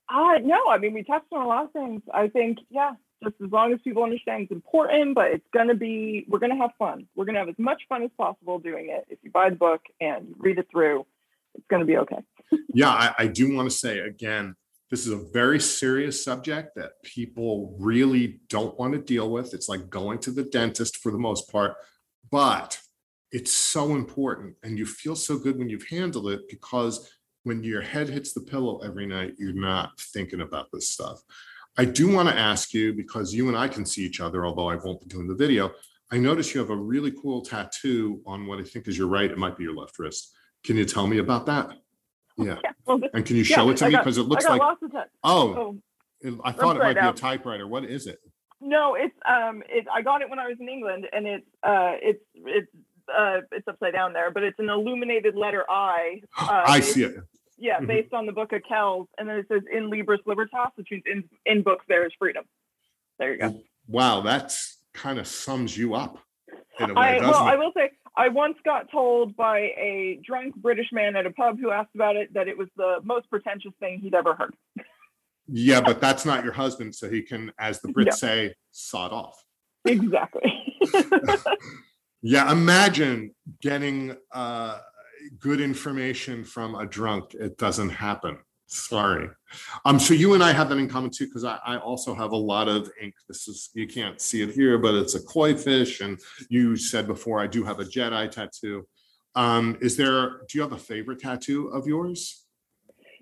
Uh, 0.09 0.39
no, 0.43 0.69
I 0.69 0.79
mean, 0.79 0.95
we 0.95 1.03
touched 1.03 1.27
on 1.33 1.43
a 1.43 1.49
lot 1.49 1.65
of 1.65 1.73
things. 1.73 2.03
I 2.13 2.29
think, 2.29 2.59
yeah, 2.71 2.93
just 3.23 3.37
as 3.43 3.51
long 3.51 3.73
as 3.73 3.81
people 3.83 4.03
understand 4.03 4.45
it's 4.45 4.53
important, 4.53 5.15
but 5.15 5.31
it's 5.31 5.47
going 5.53 5.69
to 5.69 5.75
be, 5.75 6.27
we're 6.29 6.39
going 6.39 6.53
to 6.53 6.59
have 6.59 6.71
fun. 6.79 7.07
We're 7.15 7.25
going 7.25 7.35
to 7.35 7.41
have 7.41 7.49
as 7.49 7.59
much 7.59 7.83
fun 7.89 8.03
as 8.03 8.11
possible 8.19 8.59
doing 8.59 8.91
it. 8.91 9.07
If 9.09 9.19
you 9.23 9.31
buy 9.31 9.51
the 9.51 9.57
book 9.57 9.81
and 10.01 10.35
read 10.39 10.59
it 10.59 10.69
through, 10.71 11.07
it's 11.55 11.67
going 11.69 11.81
to 11.81 11.87
be 11.87 11.97
okay. 11.99 12.19
yeah, 12.75 12.91
I, 12.91 13.15
I 13.19 13.27
do 13.29 13.55
want 13.55 13.71
to 13.71 13.77
say 13.77 14.01
again, 14.01 14.57
this 14.91 15.07
is 15.07 15.13
a 15.13 15.17
very 15.33 15.59
serious 15.59 16.23
subject 16.23 16.77
that 16.77 17.03
people 17.03 17.75
really 17.81 18.41
don't 18.49 18.79
want 18.79 18.93
to 18.93 19.01
deal 19.01 19.31
with. 19.31 19.55
It's 19.55 19.69
like 19.69 19.89
going 19.89 20.19
to 20.21 20.31
the 20.31 20.45
dentist 20.45 20.99
for 20.99 21.11
the 21.11 21.19
most 21.19 21.51
part, 21.51 21.75
but 22.31 22.79
it's 23.33 23.53
so 23.53 23.95
important. 23.95 24.55
And 24.63 24.79
you 24.79 24.87
feel 24.87 25.17
so 25.17 25.39
good 25.39 25.59
when 25.59 25.69
you've 25.69 25.89
handled 25.89 26.29
it 26.29 26.43
because 26.49 27.11
when 27.45 27.62
your 27.62 27.82
head 27.82 28.09
hits 28.09 28.32
the 28.32 28.40
pillow 28.40 28.80
every 28.84 29.07
night, 29.07 29.34
you're 29.38 29.53
not 29.53 29.99
thinking 30.01 30.40
about 30.40 30.66
this 30.72 30.90
stuff. 30.90 31.20
I 31.76 31.84
do 31.84 32.12
want 32.12 32.28
to 32.28 32.36
ask 32.36 32.72
you 32.72 32.92
because 32.92 33.34
you 33.34 33.49
and 33.49 33.57
I 33.57 33.68
can 33.68 33.84
see 33.84 34.03
each 34.03 34.20
other, 34.20 34.47
although 34.47 34.68
I 34.68 34.76
won't 34.76 35.01
be 35.01 35.07
doing 35.07 35.28
the 35.28 35.34
video. 35.34 35.72
I 36.11 36.18
notice 36.18 36.55
you 36.55 36.61
have 36.61 36.70
a 36.70 36.76
really 36.76 37.11
cool 37.11 37.42
tattoo 37.42 38.20
on 38.26 38.47
what 38.47 38.61
I 38.61 38.62
think 38.62 38.88
is 38.88 38.97
your 38.97 39.09
right. 39.09 39.30
It 39.30 39.38
might 39.38 39.57
be 39.57 39.64
your 39.64 39.74
left 39.74 39.99
wrist. 39.99 40.32
Can 40.62 40.76
you 40.76 40.84
tell 40.84 41.07
me 41.07 41.18
about 41.18 41.47
that? 41.47 41.70
Yeah. 42.36 42.59
yeah 42.64 42.97
and 43.12 43.24
can 43.24 43.36
you 43.36 43.45
show 43.45 43.66
yeah, 43.66 43.72
it 43.72 43.76
to 43.78 43.88
me? 43.88 43.97
Because 43.97 44.18
it 44.18 44.22
looks 44.22 44.45
like. 44.45 44.61
Oh, 45.22 45.76
oh, 46.24 46.40
I 46.45 46.53
thought 46.53 46.76
it 46.76 46.80
might 46.80 46.95
be 46.95 47.07
a 47.07 47.12
typewriter. 47.12 47.66
What 47.66 47.84
is 47.84 48.07
it? 48.07 48.18
No, 48.61 48.95
it's 48.95 49.14
um, 49.28 49.62
it. 49.68 49.86
I 49.92 50.03
got 50.03 50.22
it 50.22 50.30
when 50.30 50.38
I 50.38 50.47
was 50.47 50.57
in 50.59 50.68
England, 50.68 51.07
and 51.12 51.26
it's 51.26 51.47
uh, 51.62 51.92
it's 52.01 52.24
it's 52.47 52.70
uh, 53.14 53.40
it's 53.53 53.68
upside 53.68 53.92
down 53.92 54.12
there, 54.12 54.30
but 54.30 54.42
it's 54.42 54.59
an 54.59 54.70
illuminated 54.70 55.34
letter 55.36 55.64
I. 55.68 56.20
Uh, 56.38 56.64
I 56.66 56.80
see 56.80 57.05
it. 57.05 57.16
Yeah, 57.65 57.79
mm-hmm. 57.79 57.87
based 57.87 58.12
on 58.12 58.27
the 58.27 58.33
book 58.33 58.53
of 58.53 58.61
Kells, 58.69 59.09
and 59.17 59.27
then 59.27 59.39
it 59.39 59.47
says 59.49 59.62
"In 59.73 59.91
Libris 59.91 60.19
Libertas," 60.27 60.73
which 60.75 60.89
means 60.91 61.05
in 61.07 61.25
in 61.47 61.62
books 61.62 61.87
there 61.89 62.05
is 62.05 62.12
freedom. 62.19 62.45
There 63.19 63.33
you 63.33 63.39
go. 63.39 63.59
Wow, 63.89 64.21
that's 64.21 64.83
kind 64.93 65.19
of 65.19 65.27
sums 65.27 65.75
you 65.75 65.95
up. 65.95 66.19
In 66.79 66.91
a 66.91 66.93
way, 66.93 67.19
I, 67.19 67.21
well, 67.21 67.47
it? 67.47 67.51
I 67.51 67.57
will 67.57 67.73
say, 67.75 67.93
I 68.15 68.29
once 68.29 68.59
got 68.67 68.91
told 68.91 69.35
by 69.35 69.61
a 69.79 70.21
drunk 70.23 70.57
British 70.57 70.89
man 70.93 71.17
at 71.17 71.25
a 71.25 71.31
pub 71.31 71.59
who 71.59 71.71
asked 71.71 71.95
about 71.95 72.17
it 72.17 72.35
that 72.35 72.49
it 72.49 72.59
was 72.59 72.69
the 72.77 72.97
most 73.03 73.31
pretentious 73.31 73.73
thing 73.81 73.99
he'd 73.99 74.15
ever 74.15 74.35
heard. 74.35 74.55
yeah, 75.49 75.81
but 75.81 76.03
that's 76.03 76.27
not 76.27 76.45
your 76.45 76.53
husband, 76.53 76.95
so 76.95 77.09
he 77.09 77.23
can, 77.23 77.51
as 77.59 77.81
the 77.81 77.89
Brits 77.89 78.05
no. 78.05 78.11
say, 78.11 78.55
sod 78.73 79.11
off. 79.11 79.43
exactly. 79.87 80.77
yeah, 82.21 82.53
imagine 82.53 83.35
getting 83.62 84.15
uh, 84.33 84.81
good 85.39 85.61
information 85.61 86.45
from 86.45 86.75
a 86.75 86.87
drunk. 86.87 87.35
It 87.35 87.59
doesn't 87.59 87.91
happen. 87.91 88.39
Sorry. 88.66 89.29
Um, 89.85 90.01
so 90.01 90.14
you 90.14 90.35
and 90.35 90.43
I 90.43 90.53
have 90.53 90.68
that 90.70 90.79
in 90.79 90.89
common 90.89 91.11
too, 91.11 91.27
because 91.27 91.45
I, 91.45 91.59
I, 91.64 91.77
also 91.77 92.14
have 92.14 92.33
a 92.33 92.37
lot 92.37 92.66
of 92.66 92.91
ink. 93.01 93.14
This 93.29 93.47
is 93.47 93.70
you 93.75 93.87
can't 93.87 94.20
see 94.20 94.43
it 94.43 94.51
here, 94.51 94.79
but 94.79 94.95
it's 94.95 95.14
a 95.14 95.22
koi 95.22 95.55
fish. 95.55 96.01
And 96.01 96.18
you 96.49 96.77
said 96.77 97.07
before 97.07 97.41
I 97.41 97.47
do 97.47 97.62
have 97.64 97.79
a 97.79 97.85
Jedi 97.85 98.31
tattoo. 98.31 98.87
Um, 99.35 99.77
is 99.81 99.97
there 99.97 100.41
do 100.49 100.59
you 100.59 100.62
have 100.62 100.72
a 100.72 100.79
favorite 100.79 101.20
tattoo 101.20 101.68
of 101.68 101.87
yours? 101.87 102.45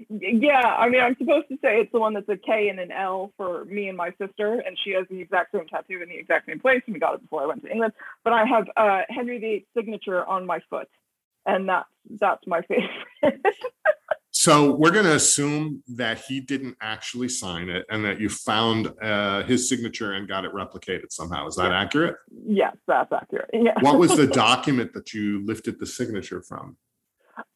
Yeah, 0.09 0.76
I 0.78 0.88
mean, 0.88 1.00
I'm 1.00 1.16
supposed 1.16 1.48
to 1.48 1.59
say 1.62 1.80
it's 1.80 1.92
the 1.92 2.00
one 2.00 2.14
that's 2.14 2.28
a 2.28 2.36
K 2.36 2.68
and 2.68 2.80
an 2.80 2.90
L 2.90 3.32
for 3.36 3.64
me 3.66 3.88
and 3.88 3.96
my 3.96 4.12
sister, 4.18 4.61
and 4.61 4.76
she 4.82 4.92
has 4.92 5.07
the 5.11 5.20
exact 5.20 5.53
same 5.53 5.66
tattoo 5.66 6.00
in 6.03 6.09
the 6.09 6.16
exact 6.16 6.46
same 6.46 6.61
place, 6.61 6.82
and 6.86 6.94
we 6.94 7.00
got 7.00 7.14
it 7.14 7.22
before 7.22 7.42
I 7.42 7.46
went 7.46 7.62
to 7.62 7.70
England. 7.70 7.92
But 8.24 8.32
I 8.32 8.44
have 8.44 8.66
uh, 8.76 9.03
Henry 9.09 9.38
VIII 9.38 9.66
signature 9.76 10.24
on 10.24 10.46
my 10.46 10.61
foot, 10.70 10.88
and 11.47 11.68
that's 11.68 11.88
that's 12.18 12.47
my 12.47 12.62
favorite. 12.62 13.40
so 14.30 14.72
we're 14.72 14.90
going 14.90 15.05
to 15.05 15.14
assume 15.14 15.82
that 15.88 16.22
he 16.26 16.40
didn't 16.40 16.76
actually 16.80 17.28
sign 17.28 17.68
it, 17.68 17.84
and 17.90 18.05
that 18.05 18.20
you 18.20 18.28
found 18.28 18.93
uh, 19.03 19.43
his 19.45 19.68
signature 19.68 20.12
and 20.12 20.28
got 20.28 20.45
it 20.45 20.53
replicated 20.53 21.11
somehow. 21.11 21.47
Is 21.47 21.57
that 21.57 21.70
yeah. 21.70 21.80
accurate? 21.80 22.16
Yes, 22.47 22.76
that's 22.86 23.12
accurate. 23.12 23.51
Yeah. 23.62 23.74
what 23.80 23.99
was 23.99 24.16
the 24.16 24.26
document 24.26 24.93
that 24.95 25.14
you 25.14 25.45
lifted 25.47 25.78
the 25.78 25.86
signature 25.86 26.43
from? 26.43 26.76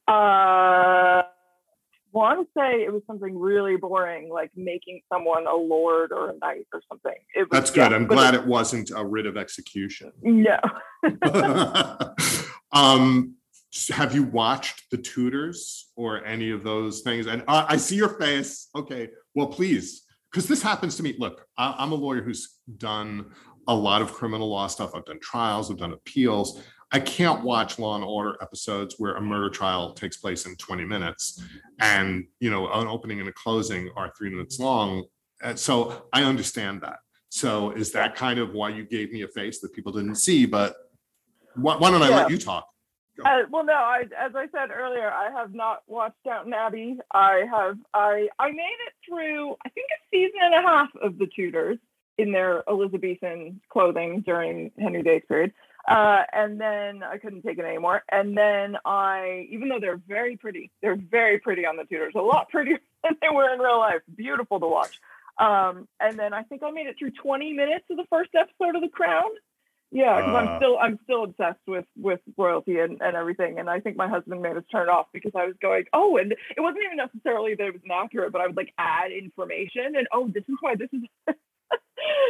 Uh 0.07 1.23
want 2.17 2.41
to 2.41 2.47
say 2.59 2.83
it 2.83 2.93
was 2.93 3.03
something 3.07 3.39
really 3.39 3.77
boring, 3.77 4.31
like 4.31 4.51
making 4.57 5.03
someone 5.13 5.47
a 5.47 5.55
lord 5.55 6.13
or 6.13 6.31
a 6.31 6.39
knight 6.39 6.67
or 6.73 6.81
something. 6.89 7.15
Was, 7.37 7.49
That's 7.53 7.71
good. 7.71 7.91
Yeah, 7.91 7.97
I'm 7.97 8.07
glad 8.07 8.35
it, 8.35 8.41
it, 8.41 8.47
wasn't 8.47 8.91
a 8.91 9.05
writ 9.05 9.27
of 9.27 9.37
execution. 9.37 10.13
No. 10.23 10.59
um, 12.73 13.36
have 13.93 14.15
you 14.15 14.23
watched 14.23 14.91
The 14.91 14.99
Tudors 14.99 15.91
or 15.97 16.25
any 16.25 16.51
of 16.51 16.63
those 16.65 17.01
things? 17.01 17.27
And 17.27 17.43
uh, 17.49 17.67
I 17.69 17.77
see 17.77 17.97
your 17.97 18.19
face. 18.19 18.69
Okay, 18.75 19.09
well, 19.35 19.47
please, 19.47 20.05
because 20.31 20.49
this 20.49 20.63
happens 20.63 20.97
to 20.97 21.03
me. 21.03 21.15
Look, 21.19 21.47
I, 21.57 21.75
I'm 21.79 21.93
a 21.93 21.97
lawyer 21.97 22.23
who's 22.23 22.59
done 22.79 23.33
a 23.69 23.75
lot 23.75 24.03
of 24.03 24.13
criminal 24.13 24.49
law 24.49 24.67
stuff. 24.67 24.95
I've 24.95 25.05
done 25.05 25.21
trials, 25.21 25.71
I've 25.71 25.79
done 25.79 25.93
appeals. 25.93 26.63
I 26.93 27.01
can't 27.01 27.43
watch 27.43 27.81
Law 27.81 27.97
and 27.97 28.05
Order 28.05 28.37
episodes 28.41 28.95
where 28.99 29.17
a 29.17 29.21
murder 29.21 29.51
trial 29.51 29.93
takes 29.93 30.19
place 30.19 30.47
in 30.47 30.55
20 30.55 30.85
minutes 30.85 31.43
and, 31.81 32.27
you 32.39 32.49
know, 32.49 32.71
an 32.73 32.87
opening 32.87 33.19
and 33.19 33.29
a 33.29 33.33
closing 33.33 33.91
are 33.97 34.13
three 34.17 34.31
minutes 34.31 34.61
long. 34.61 35.05
And 35.43 35.59
so 35.59 36.07
I 36.13 36.23
understand 36.23 36.83
that. 36.83 36.99
So 37.29 37.73
is 37.73 37.91
that 37.93 38.15
kind 38.15 38.39
of 38.39 38.53
why 38.53 38.69
you 38.69 38.85
gave 38.85 39.13
me 39.13 39.23
a 39.23 39.29
face 39.29 39.61
that 39.61 39.73
people 39.73 39.93
didn't 39.93 40.15
see? 40.15 40.47
But 40.47 40.77
why, 41.57 41.77
why 41.77 41.91
don't 41.91 42.03
I 42.03 42.09
yeah. 42.09 42.17
let 42.17 42.31
you 42.31 42.39
talk? 42.39 42.69
Uh, 43.25 43.43
well, 43.51 43.65
no, 43.65 43.75
I, 43.75 44.05
as 44.19 44.33
I 44.35 44.47
said 44.53 44.71
earlier, 44.71 45.11
I 45.11 45.31
have 45.31 45.55
not 45.55 45.83
watched 45.87 46.23
Downton 46.25 46.53
Abbey. 46.53 46.99
I 47.11 47.45
have, 47.51 47.79
I, 47.95 48.29
I 48.39 48.51
made 48.51 48.77
it 48.87 48.93
through, 49.09 49.57
I 49.65 49.69
think 49.71 49.87
a 49.91 50.01
season 50.11 50.41
and 50.43 50.55
a 50.55 50.69
half 50.69 50.89
of 51.03 51.19
The 51.19 51.27
Tudors 51.27 51.79
in 52.19 52.33
their 52.33 52.63
Elizabethan 52.69 53.61
clothing 53.69 54.23
during 54.25 54.71
Henry 54.79 55.03
VIII's 55.03 55.23
period. 55.29 55.53
Uh, 55.89 56.23
and 56.33 56.61
then 56.61 57.03
I 57.03 57.19
couldn't 57.19 57.43
take 57.43 57.59
it 57.59 57.65
anymore. 57.65 58.03
And 58.11 58.37
then 58.37 58.77
I, 58.85 59.47
even 59.51 59.69
though 59.69 59.79
they're 59.81 60.01
very 60.09 60.37
pretty, 60.37 60.71
they're 60.83 60.97
very 60.97 61.39
pretty 61.39 61.65
on 61.65 61.77
the 61.77 61.85
Tudors, 61.85 62.15
a 62.17 62.21
lot 62.21 62.49
prettier 62.51 62.81
than 63.05 63.17
they 63.21 63.29
were 63.29 63.53
in 63.53 63.61
real 63.61 63.79
life. 63.79 64.01
Beautiful 64.15 64.59
to 64.61 64.67
watch. 64.67 65.01
Um, 65.39 65.87
and 66.01 66.19
then 66.19 66.33
I 66.33 66.43
think 66.43 66.63
I 66.63 66.71
made 66.71 66.87
it 66.87 66.97
through 66.99 67.13
20 67.13 67.53
minutes 67.53 67.85
of 67.91 67.99
the 67.99 68.07
first 68.11 68.31
episode 68.35 68.75
of 68.75 68.83
The 68.83 68.89
Crown. 68.89 69.31
Yeah, 69.93 70.17
because 70.17 70.35
uh, 70.35 70.37
I'm 70.37 70.59
still 70.59 70.79
I'm 70.79 70.99
still 71.05 71.25
obsessed 71.25 71.61
with 71.67 71.85
with 71.97 72.21
royalty 72.37 72.81
and, 72.81 73.01
and 73.01 73.17
everything. 73.17 73.59
And 73.59 73.71
I 73.71 73.81
think 73.81 73.97
my 73.97 74.09
husband 74.09 74.43
made 74.43 74.57
us 74.57 74.65
turn 74.71 74.89
it 74.89 74.91
off 74.91 75.07
because 75.13 75.33
I 75.35 75.47
was 75.47 75.55
going, 75.63 75.85
oh, 75.93 76.17
and 76.17 76.33
it 76.33 76.61
wasn't 76.61 76.85
even 76.85 76.97
necessarily 76.97 77.55
that 77.55 77.67
it 77.67 77.73
was 77.73 77.83
inaccurate, 77.85 78.33
but 78.33 78.41
I 78.41 78.47
would 78.47 78.57
like 78.57 78.73
add 78.79 79.13
information 79.13 79.97
and 79.97 80.07
oh, 80.13 80.29
this 80.29 80.45
is 80.49 80.57
why 80.61 80.75
this 80.75 80.89
is. 80.93 81.03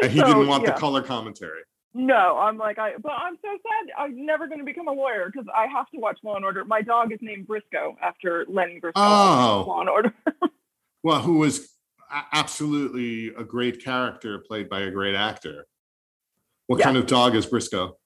and 0.02 0.12
he 0.12 0.18
so, 0.18 0.26
didn't 0.26 0.48
want 0.48 0.64
yeah. 0.64 0.72
the 0.72 0.78
color 0.78 1.02
commentary. 1.02 1.62
No, 1.94 2.36
I'm 2.38 2.58
like 2.58 2.78
I, 2.78 2.92
but 3.02 3.12
I'm 3.12 3.36
so 3.40 3.48
sad. 3.48 3.92
I'm 3.96 4.26
never 4.26 4.46
going 4.46 4.58
to 4.58 4.64
become 4.66 4.86
a 4.86 4.92
lawyer 4.92 5.30
because 5.32 5.48
I 5.54 5.66
have 5.66 5.88
to 5.90 5.98
watch 5.98 6.18
Law 6.22 6.36
and 6.36 6.44
Order. 6.44 6.62
My 6.66 6.82
dog 6.82 7.10
is 7.10 7.18
named 7.22 7.46
Briscoe 7.46 7.96
after 8.02 8.44
Lenny 8.48 8.80
Briscoe. 8.80 9.00
Oh, 9.00 9.64
Law 9.66 9.80
and 9.80 9.88
Order. 9.88 10.12
well, 11.02 11.20
who 11.20 11.38
was 11.38 11.70
absolutely 12.32 13.28
a 13.34 13.44
great 13.44 13.82
character 13.82 14.38
played 14.46 14.68
by 14.68 14.80
a 14.80 14.90
great 14.90 15.14
actor. 15.14 15.66
What 16.66 16.80
kind 16.80 16.96
of 16.96 17.06
dog 17.06 17.34
is 17.34 17.46
Briscoe? 17.46 17.96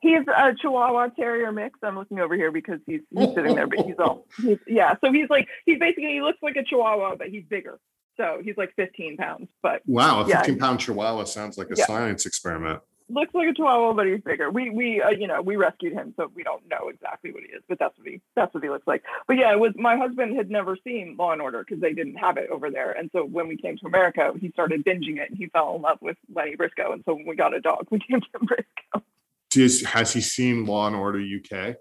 He's 0.00 0.20
a 0.28 0.54
Chihuahua 0.54 1.08
Terrier 1.08 1.50
mix. 1.50 1.78
I'm 1.82 1.96
looking 1.96 2.20
over 2.20 2.36
here 2.36 2.52
because 2.52 2.78
he's, 2.86 3.00
he's 3.10 3.34
sitting 3.34 3.56
there, 3.56 3.66
but 3.66 3.84
he's 3.84 3.98
all 3.98 4.26
he's, 4.40 4.58
yeah. 4.66 4.94
So 5.04 5.12
he's 5.12 5.28
like 5.28 5.48
he's 5.66 5.78
basically 5.78 6.12
he 6.12 6.22
looks 6.22 6.38
like 6.40 6.56
a 6.56 6.62
Chihuahua, 6.62 7.16
but 7.16 7.28
he's 7.28 7.44
bigger. 7.44 7.80
So 8.16 8.40
he's 8.44 8.56
like 8.56 8.74
15 8.76 9.16
pounds. 9.16 9.48
But 9.62 9.82
wow, 9.86 10.20
a 10.20 10.26
15 10.26 10.54
yeah. 10.54 10.60
pound 10.60 10.80
Chihuahua 10.80 11.24
sounds 11.24 11.58
like 11.58 11.68
a 11.68 11.74
yeah. 11.76 11.86
science 11.86 12.26
experiment 12.26 12.80
looks 13.08 13.34
like 13.34 13.48
a 13.48 13.54
chihuahua, 13.54 13.92
but 13.94 14.06
he's 14.06 14.20
bigger. 14.20 14.50
We 14.50 14.70
we 14.70 15.00
uh, 15.02 15.10
you 15.10 15.26
know 15.26 15.42
we 15.42 15.56
rescued 15.56 15.92
him, 15.92 16.14
so 16.16 16.30
we 16.34 16.42
don't 16.42 16.62
know 16.68 16.88
exactly 16.88 17.32
what 17.32 17.42
he 17.42 17.48
is, 17.50 17.62
but 17.68 17.78
that's 17.78 17.96
what 17.98 18.06
he 18.06 18.20
that's 18.34 18.52
what 18.54 18.62
he 18.62 18.70
looks 18.70 18.86
like. 18.86 19.04
But 19.26 19.36
yeah, 19.36 19.52
it 19.52 19.58
was 19.58 19.72
my 19.76 19.96
husband 19.96 20.36
had 20.36 20.50
never 20.50 20.76
seen 20.84 21.16
Law 21.18 21.32
and 21.32 21.42
Order 21.42 21.64
because 21.64 21.80
they 21.80 21.92
didn't 21.92 22.16
have 22.16 22.36
it 22.36 22.50
over 22.50 22.70
there, 22.70 22.92
and 22.92 23.10
so 23.12 23.24
when 23.24 23.48
we 23.48 23.56
came 23.56 23.76
to 23.78 23.86
America, 23.86 24.32
he 24.40 24.50
started 24.50 24.84
binging 24.84 25.18
it, 25.18 25.30
and 25.30 25.38
he 25.38 25.46
fell 25.46 25.76
in 25.76 25.82
love 25.82 25.98
with 26.00 26.16
Lenny 26.34 26.56
Briscoe, 26.56 26.92
and 26.92 27.02
so 27.04 27.14
when 27.14 27.26
we 27.26 27.36
got 27.36 27.54
a 27.54 27.60
dog, 27.60 27.86
we 27.90 28.00
named 28.08 28.26
him 28.34 28.46
Briscoe. 28.46 29.04
Does, 29.50 29.82
has 29.82 30.12
he 30.12 30.20
seen 30.20 30.66
Law 30.66 30.86
and 30.86 30.96
Order 30.96 31.20
UK? 31.20 31.76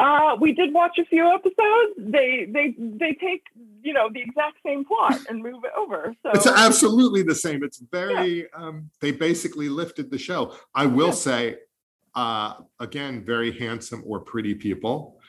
Uh, 0.00 0.36
we 0.40 0.52
did 0.52 0.72
watch 0.72 0.98
a 0.98 1.04
few 1.04 1.28
episodes. 1.28 1.94
They 1.98 2.46
they 2.50 2.74
they 2.78 3.12
take 3.14 3.42
you 3.82 3.92
know 3.92 4.08
the 4.12 4.20
exact 4.20 4.58
same 4.64 4.84
plot 4.84 5.20
and 5.28 5.42
move 5.42 5.62
it 5.64 5.72
over. 5.76 6.14
So 6.22 6.30
it's 6.32 6.46
absolutely 6.46 7.22
the 7.22 7.34
same. 7.34 7.62
It's 7.62 7.78
very 7.78 8.40
yeah. 8.40 8.46
um, 8.54 8.90
they 9.00 9.12
basically 9.12 9.68
lifted 9.68 10.10
the 10.10 10.18
show. 10.18 10.54
I 10.74 10.86
will 10.86 11.08
yeah. 11.08 11.12
say, 11.12 11.56
uh, 12.14 12.54
again, 12.80 13.24
very 13.24 13.56
handsome 13.56 14.02
or 14.06 14.20
pretty 14.20 14.54
people. 14.54 15.20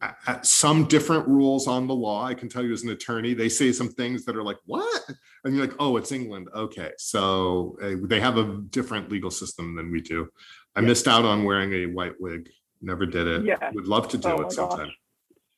Uh, 0.00 0.40
some 0.42 0.84
different 0.84 1.26
rules 1.26 1.66
on 1.66 1.86
the 1.86 1.94
law. 1.94 2.22
I 2.22 2.34
can 2.34 2.50
tell 2.50 2.62
you 2.62 2.72
as 2.72 2.82
an 2.82 2.90
attorney, 2.90 3.32
they 3.32 3.48
say 3.48 3.72
some 3.72 3.88
things 3.88 4.26
that 4.26 4.36
are 4.36 4.42
like, 4.42 4.58
what? 4.66 5.04
And 5.42 5.56
you're 5.56 5.64
like, 5.64 5.74
oh, 5.78 5.96
it's 5.96 6.12
England. 6.12 6.48
Okay. 6.54 6.90
So 6.98 7.78
uh, 7.82 7.94
they 8.02 8.20
have 8.20 8.36
a 8.36 8.58
different 8.68 9.10
legal 9.10 9.30
system 9.30 9.74
than 9.74 9.90
we 9.90 10.02
do. 10.02 10.28
I 10.74 10.80
yeah. 10.80 10.88
missed 10.88 11.08
out 11.08 11.24
on 11.24 11.44
wearing 11.44 11.72
a 11.72 11.86
white 11.86 12.20
wig 12.20 12.50
Never 12.80 13.06
did 13.06 13.26
it. 13.26 13.44
Yeah. 13.44 13.70
Would 13.72 13.86
love 13.86 14.08
to 14.08 14.18
do 14.18 14.28
oh 14.28 14.40
it 14.42 14.52
sometime. 14.52 14.86
Gosh. 14.86 14.98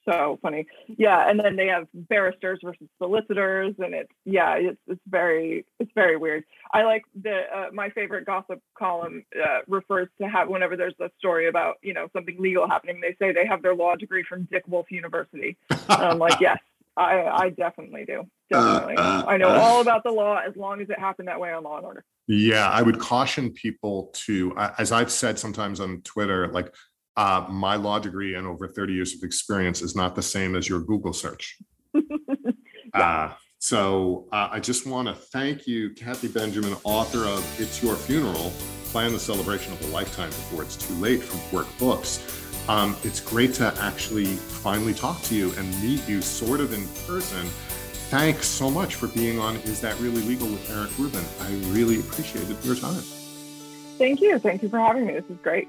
So 0.05 0.39
funny. 0.41 0.67
Yeah. 0.87 1.29
And 1.29 1.39
then 1.39 1.57
they 1.57 1.67
have 1.67 1.87
barristers 1.93 2.61
versus 2.63 2.89
solicitors. 2.97 3.75
And 3.79 3.95
it's, 3.95 4.13
yeah, 4.25 4.55
it's, 4.55 4.81
it's 4.87 5.01
very, 5.07 5.67
it's 5.79 5.91
very 5.95 6.17
weird. 6.17 6.45
I 6.73 6.85
like 6.85 7.05
the, 7.21 7.43
uh, 7.55 7.67
my 7.73 7.91
favorite 7.91 8.25
gossip 8.25 8.63
column 8.77 9.25
uh, 9.39 9.59
refers 9.67 10.09
to 10.21 10.29
have, 10.29 10.49
whenever 10.49 10.77
there's 10.77 10.95
a 11.01 11.11
story 11.19 11.49
about, 11.49 11.77
you 11.83 11.93
know, 11.93 12.09
something 12.15 12.37
legal 12.39 12.67
happening, 12.67 13.01
they 13.03 13.17
say 13.19 13.33
they 13.33 13.47
have 13.47 13.61
their 13.61 13.75
law 13.75 13.97
degree 13.97 14.25
from 14.27 14.45
Dick 14.45 14.65
Wolf 14.67 14.91
University. 14.91 15.59
and 15.71 15.81
I'm 15.89 16.19
like, 16.19 16.41
yes, 16.41 16.59
I, 16.97 17.25
I 17.27 17.51
definitely 17.51 18.05
do. 18.05 18.27
Definitely. 18.51 18.97
Uh, 18.97 19.03
uh, 19.03 19.25
I 19.29 19.37
know 19.37 19.51
uh. 19.51 19.61
all 19.61 19.81
about 19.81 20.03
the 20.05 20.11
law 20.11 20.39
as 20.39 20.57
long 20.57 20.81
as 20.81 20.91
it 20.91 20.99
happened 20.99 21.29
that 21.29 21.39
way 21.39 21.53
on 21.53 21.63
Law 21.65 21.77
and 21.77 21.87
Order. 21.87 22.05
Yeah, 22.27 22.69
I 22.69 22.83
would 22.83 22.99
caution 22.99 23.51
people 23.51 24.11
to, 24.25 24.55
as 24.79 24.93
I've 24.93 25.11
said 25.11 25.39
sometimes 25.39 25.81
on 25.81 26.03
Twitter, 26.03 26.49
like 26.49 26.75
uh, 27.19 27.45
my 27.49 27.75
law 27.75 27.99
degree 27.99 28.37
and 28.37 28.47
over 28.47 28.69
30 28.69 28.93
years 28.93 29.13
of 29.13 29.25
experience 29.25 29.83
is 29.83 29.97
not 29.97 30.15
the 30.15 30.23
same 30.23 30.55
as 30.55 30.69
your 30.69 30.79
Google 30.79 31.13
search. 31.13 31.59
uh, 32.95 33.31
so 33.59 34.29
uh, 34.31 34.51
I 34.53 34.61
just 34.61 34.87
want 34.87 35.09
to 35.09 35.15
thank 35.15 35.67
you, 35.67 35.91
Kathy 35.95 36.29
Benjamin, 36.29 36.77
author 36.85 37.25
of 37.25 37.61
It's 37.61 37.83
Your 37.83 37.97
Funeral 37.97 38.53
Plan 38.85 39.13
the 39.13 39.19
Celebration 39.19 39.73
of 39.73 39.83
a 39.83 39.87
Lifetime 39.89 40.29
Before 40.29 40.63
It's 40.63 40.77
Too 40.77 40.95
Late 40.95 41.21
from 41.21 41.41
Quirk 41.51 41.67
Books. 41.79 42.23
Um, 42.69 42.97
it's 43.03 43.21
great 43.21 43.53
to 43.55 43.75
actually 43.81 44.27
finally 44.27 44.95
talk 44.95 45.21
to 45.23 45.35
you 45.35 45.53
and 45.59 45.83
meet 45.83 46.09
you 46.09 46.23
sort 46.23 46.61
of 46.61 46.73
in 46.73 46.87
person. 47.05 47.49
Thanks 48.11 48.47
so 48.47 48.71
much 48.71 48.95
for 48.95 49.09
being 49.09 49.41
on 49.41 49.57
Is 49.57 49.81
That 49.81 49.99
Really 49.99 50.23
Legal 50.23 50.47
with 50.47 50.71
Eric 50.71 50.97
Rubin. 50.97 51.25
I 51.41 51.51
really 51.75 51.99
appreciated 51.99 52.57
your 52.63 52.77
time. 52.77 53.03
Thank 53.99 54.21
you. 54.21 54.39
Thank 54.39 54.63
you 54.63 54.69
for 54.69 54.79
having 54.79 55.07
me. 55.07 55.15
This 55.15 55.25
is 55.29 55.39
great. 55.43 55.69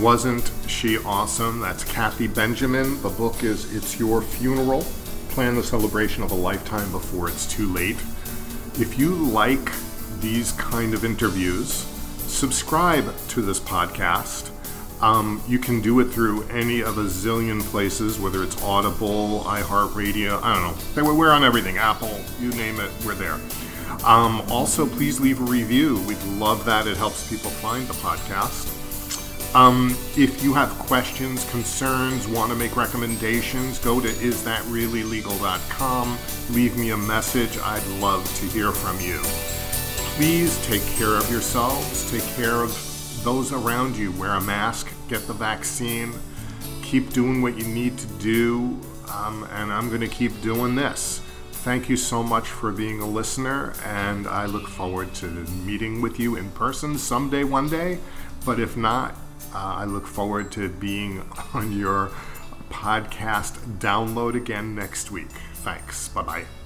Wasn't 0.00 0.50
she 0.66 0.96
awesome? 0.96 1.60
That's 1.60 1.84
Kathy 1.84 2.26
Benjamin. 2.26 3.02
The 3.02 3.10
book 3.10 3.44
is 3.44 3.70
It's 3.76 4.00
Your 4.00 4.22
Funeral 4.22 4.80
Plan 5.28 5.56
the 5.56 5.62
Celebration 5.62 6.22
of 6.22 6.30
a 6.30 6.34
Lifetime 6.34 6.90
Before 6.90 7.28
It's 7.28 7.44
Too 7.46 7.70
Late. 7.70 7.98
If 8.78 8.98
you 8.98 9.14
like 9.14 9.70
these 10.20 10.52
kind 10.52 10.94
of 10.94 11.04
interviews, 11.04 11.70
subscribe 11.70 13.14
to 13.28 13.42
this 13.42 13.60
podcast. 13.60 14.50
Um, 15.02 15.42
you 15.46 15.58
can 15.58 15.82
do 15.82 16.00
it 16.00 16.06
through 16.06 16.48
any 16.48 16.80
of 16.80 16.96
a 16.96 17.04
zillion 17.04 17.60
places, 17.60 18.18
whether 18.18 18.42
it's 18.42 18.62
Audible, 18.62 19.40
iHeartRadio, 19.40 20.42
I 20.42 20.54
don't 20.54 21.04
know. 21.04 21.14
We're 21.14 21.30
on 21.30 21.44
everything, 21.44 21.76
Apple, 21.76 22.22
you 22.40 22.48
name 22.52 22.80
it, 22.80 22.90
we're 23.04 23.14
there. 23.16 23.38
Um, 24.06 24.40
also, 24.50 24.86
please 24.86 25.20
leave 25.20 25.42
a 25.42 25.44
review. 25.44 26.02
We'd 26.08 26.22
love 26.38 26.64
that. 26.64 26.86
It 26.86 26.96
helps 26.96 27.28
people 27.28 27.50
find 27.50 27.86
the 27.86 27.92
podcast. 27.94 28.79
Um, 29.52 29.96
if 30.16 30.44
you 30.44 30.54
have 30.54 30.70
questions, 30.78 31.44
concerns, 31.50 32.28
want 32.28 32.52
to 32.52 32.56
make 32.56 32.76
recommendations, 32.76 33.80
go 33.80 34.00
to 34.00 34.06
isthatreallylegal.com. 34.06 36.18
Leave 36.50 36.76
me 36.76 36.90
a 36.90 36.96
message. 36.96 37.58
I'd 37.58 37.84
love 37.98 38.24
to 38.36 38.46
hear 38.46 38.70
from 38.70 39.00
you. 39.00 39.18
Please 40.14 40.64
take 40.66 40.86
care 40.96 41.16
of 41.16 41.28
yourselves. 41.30 42.08
Take 42.12 42.22
care 42.36 42.62
of 42.62 42.70
those 43.24 43.52
around 43.52 43.96
you. 43.96 44.12
Wear 44.12 44.34
a 44.34 44.40
mask. 44.40 44.88
Get 45.08 45.26
the 45.26 45.32
vaccine. 45.32 46.14
Keep 46.82 47.12
doing 47.12 47.42
what 47.42 47.58
you 47.58 47.64
need 47.64 47.98
to 47.98 48.06
do. 48.18 48.78
Um, 49.12 49.48
and 49.50 49.72
I'm 49.72 49.88
going 49.88 50.02
to 50.02 50.08
keep 50.08 50.40
doing 50.42 50.76
this. 50.76 51.22
Thank 51.50 51.88
you 51.88 51.96
so 51.96 52.22
much 52.22 52.46
for 52.48 52.70
being 52.70 53.00
a 53.00 53.06
listener, 53.06 53.74
and 53.84 54.26
I 54.26 54.46
look 54.46 54.66
forward 54.66 55.12
to 55.16 55.26
meeting 55.26 56.00
with 56.00 56.18
you 56.18 56.36
in 56.36 56.50
person 56.52 56.96
someday, 56.96 57.44
one 57.44 57.68
day. 57.68 57.98
But 58.46 58.58
if 58.58 58.78
not, 58.78 59.14
uh, 59.54 59.74
I 59.78 59.84
look 59.84 60.06
forward 60.06 60.52
to 60.52 60.68
being 60.68 61.22
on 61.54 61.72
your 61.76 62.10
podcast 62.70 63.78
download 63.78 64.34
again 64.36 64.74
next 64.74 65.10
week. 65.10 65.30
Thanks. 65.54 66.08
Bye 66.08 66.22
bye. 66.22 66.59